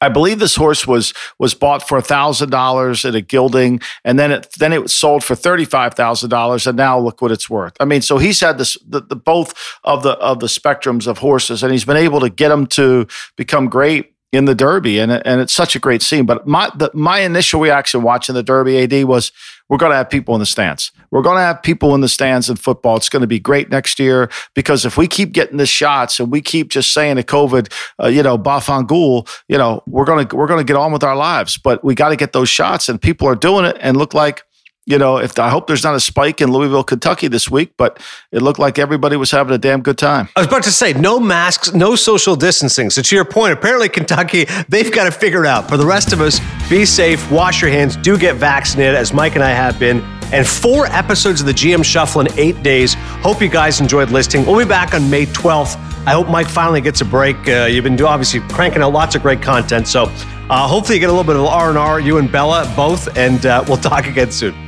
I 0.00 0.08
believe 0.08 0.38
this 0.38 0.56
horse 0.56 0.86
was 0.86 1.12
was 1.38 1.54
bought 1.54 1.86
for 1.86 2.00
thousand 2.00 2.50
dollars 2.50 3.04
at 3.04 3.14
a 3.14 3.20
gilding, 3.20 3.80
and 4.04 4.18
then 4.18 4.30
it 4.30 4.48
then 4.58 4.72
it 4.72 4.82
was 4.82 4.92
sold 4.92 5.24
for 5.24 5.34
thirty 5.34 5.64
five 5.64 5.94
thousand 5.94 6.30
dollars, 6.30 6.66
and 6.66 6.76
now 6.76 6.98
look 6.98 7.20
what 7.20 7.32
it's 7.32 7.50
worth. 7.50 7.74
I 7.80 7.84
mean, 7.84 8.02
so 8.02 8.18
he's 8.18 8.40
had 8.40 8.58
this 8.58 8.76
the, 8.86 9.00
the 9.00 9.16
both 9.16 9.54
of 9.84 10.02
the 10.02 10.12
of 10.18 10.40
the 10.40 10.46
spectrums 10.46 11.06
of 11.06 11.18
horses, 11.18 11.62
and 11.62 11.72
he's 11.72 11.84
been 11.84 11.96
able 11.96 12.20
to 12.20 12.30
get 12.30 12.48
them 12.48 12.66
to 12.68 13.06
become 13.36 13.68
great 13.68 14.14
in 14.30 14.44
the 14.44 14.54
Derby, 14.54 14.98
and 14.98 15.10
and 15.10 15.40
it's 15.40 15.54
such 15.54 15.74
a 15.74 15.78
great 15.78 16.02
scene. 16.02 16.26
But 16.26 16.46
my 16.46 16.70
the, 16.76 16.90
my 16.94 17.20
initial 17.20 17.60
reaction 17.60 18.02
watching 18.02 18.34
the 18.34 18.42
Derby 18.42 18.78
AD 18.82 19.04
was 19.04 19.32
we're 19.68 19.78
going 19.78 19.90
to 19.90 19.96
have 19.96 20.08
people 20.08 20.34
in 20.34 20.40
the 20.40 20.46
stands. 20.46 20.92
We're 21.10 21.22
going 21.22 21.36
to 21.36 21.42
have 21.42 21.62
people 21.62 21.94
in 21.94 22.00
the 22.00 22.08
stands 22.08 22.48
in 22.48 22.56
football. 22.56 22.96
It's 22.96 23.08
going 23.08 23.20
to 23.20 23.26
be 23.26 23.38
great 23.38 23.70
next 23.70 23.98
year 23.98 24.30
because 24.54 24.84
if 24.84 24.96
we 24.96 25.06
keep 25.06 25.32
getting 25.32 25.58
the 25.58 25.66
shots 25.66 26.20
and 26.20 26.30
we 26.30 26.40
keep 26.40 26.70
just 26.70 26.92
saying 26.92 27.16
to 27.16 27.22
COVID, 27.22 27.72
uh, 28.02 28.08
you 28.08 28.22
know, 28.22 28.38
Bafangul, 28.38 29.28
you 29.48 29.58
know, 29.58 29.82
we're 29.86 30.04
going 30.04 30.26
to 30.26 30.36
we're 30.36 30.46
going 30.46 30.60
to 30.60 30.64
get 30.64 30.76
on 30.76 30.92
with 30.92 31.04
our 31.04 31.16
lives. 31.16 31.58
But 31.58 31.84
we 31.84 31.94
got 31.94 32.10
to 32.10 32.16
get 32.16 32.32
those 32.32 32.48
shots, 32.48 32.88
and 32.88 33.00
people 33.00 33.28
are 33.28 33.34
doing 33.34 33.64
it 33.64 33.76
and 33.80 33.96
look 33.96 34.14
like 34.14 34.42
you 34.88 34.96
know, 34.96 35.18
if 35.18 35.38
I 35.38 35.50
hope 35.50 35.66
there's 35.66 35.84
not 35.84 35.94
a 35.94 36.00
spike 36.00 36.40
in 36.40 36.50
Louisville, 36.50 36.82
Kentucky 36.82 37.28
this 37.28 37.50
week, 37.50 37.74
but 37.76 38.00
it 38.32 38.40
looked 38.40 38.58
like 38.58 38.78
everybody 38.78 39.16
was 39.16 39.30
having 39.30 39.54
a 39.54 39.58
damn 39.58 39.82
good 39.82 39.98
time. 39.98 40.30
I 40.34 40.40
was 40.40 40.46
about 40.46 40.62
to 40.62 40.72
say, 40.72 40.94
no 40.94 41.20
masks, 41.20 41.74
no 41.74 41.94
social 41.94 42.36
distancing. 42.36 42.88
So 42.88 43.02
to 43.02 43.14
your 43.14 43.26
point, 43.26 43.52
apparently 43.52 43.90
Kentucky, 43.90 44.46
they've 44.70 44.90
got 44.90 45.04
to 45.04 45.10
figure 45.10 45.44
it 45.44 45.48
out. 45.48 45.68
For 45.68 45.76
the 45.76 45.84
rest 45.84 46.14
of 46.14 46.22
us, 46.22 46.40
be 46.70 46.86
safe, 46.86 47.30
wash 47.30 47.60
your 47.60 47.70
hands, 47.70 47.96
do 47.96 48.16
get 48.16 48.36
vaccinated, 48.36 48.94
as 48.94 49.12
Mike 49.12 49.34
and 49.34 49.44
I 49.44 49.50
have 49.50 49.78
been. 49.78 50.00
and 50.32 50.46
four 50.46 50.86
episodes 50.86 51.40
of 51.42 51.46
the 51.46 51.52
GM 51.52 51.84
Shuffle 51.84 52.22
in 52.22 52.28
eight 52.38 52.62
days. 52.62 52.94
Hope 53.22 53.42
you 53.42 53.48
guys 53.48 53.80
enjoyed 53.82 54.10
listening. 54.10 54.46
We'll 54.46 54.58
be 54.58 54.64
back 54.64 54.94
on 54.94 55.10
May 55.10 55.26
12th. 55.26 55.76
I 56.06 56.12
hope 56.12 56.28
Mike 56.28 56.48
finally 56.48 56.80
gets 56.80 57.02
a 57.02 57.04
break. 57.04 57.36
Uh, 57.46 57.66
you've 57.66 57.84
been 57.84 58.00
obviously 58.02 58.40
cranking 58.40 58.80
out 58.80 58.94
lots 58.94 59.14
of 59.14 59.20
great 59.20 59.42
content, 59.42 59.86
so 59.86 60.04
uh, 60.48 60.66
hopefully 60.66 60.96
you 60.96 61.00
get 61.00 61.10
a 61.10 61.12
little 61.12 61.24
bit 61.24 61.36
of 61.36 61.44
R 61.44 61.68
and 61.68 61.76
R. 61.76 62.00
You 62.00 62.16
and 62.16 62.32
Bella 62.32 62.72
both, 62.74 63.18
and 63.18 63.44
uh, 63.44 63.62
we'll 63.68 63.76
talk 63.92 64.06
again 64.06 64.30
soon. 64.32 64.67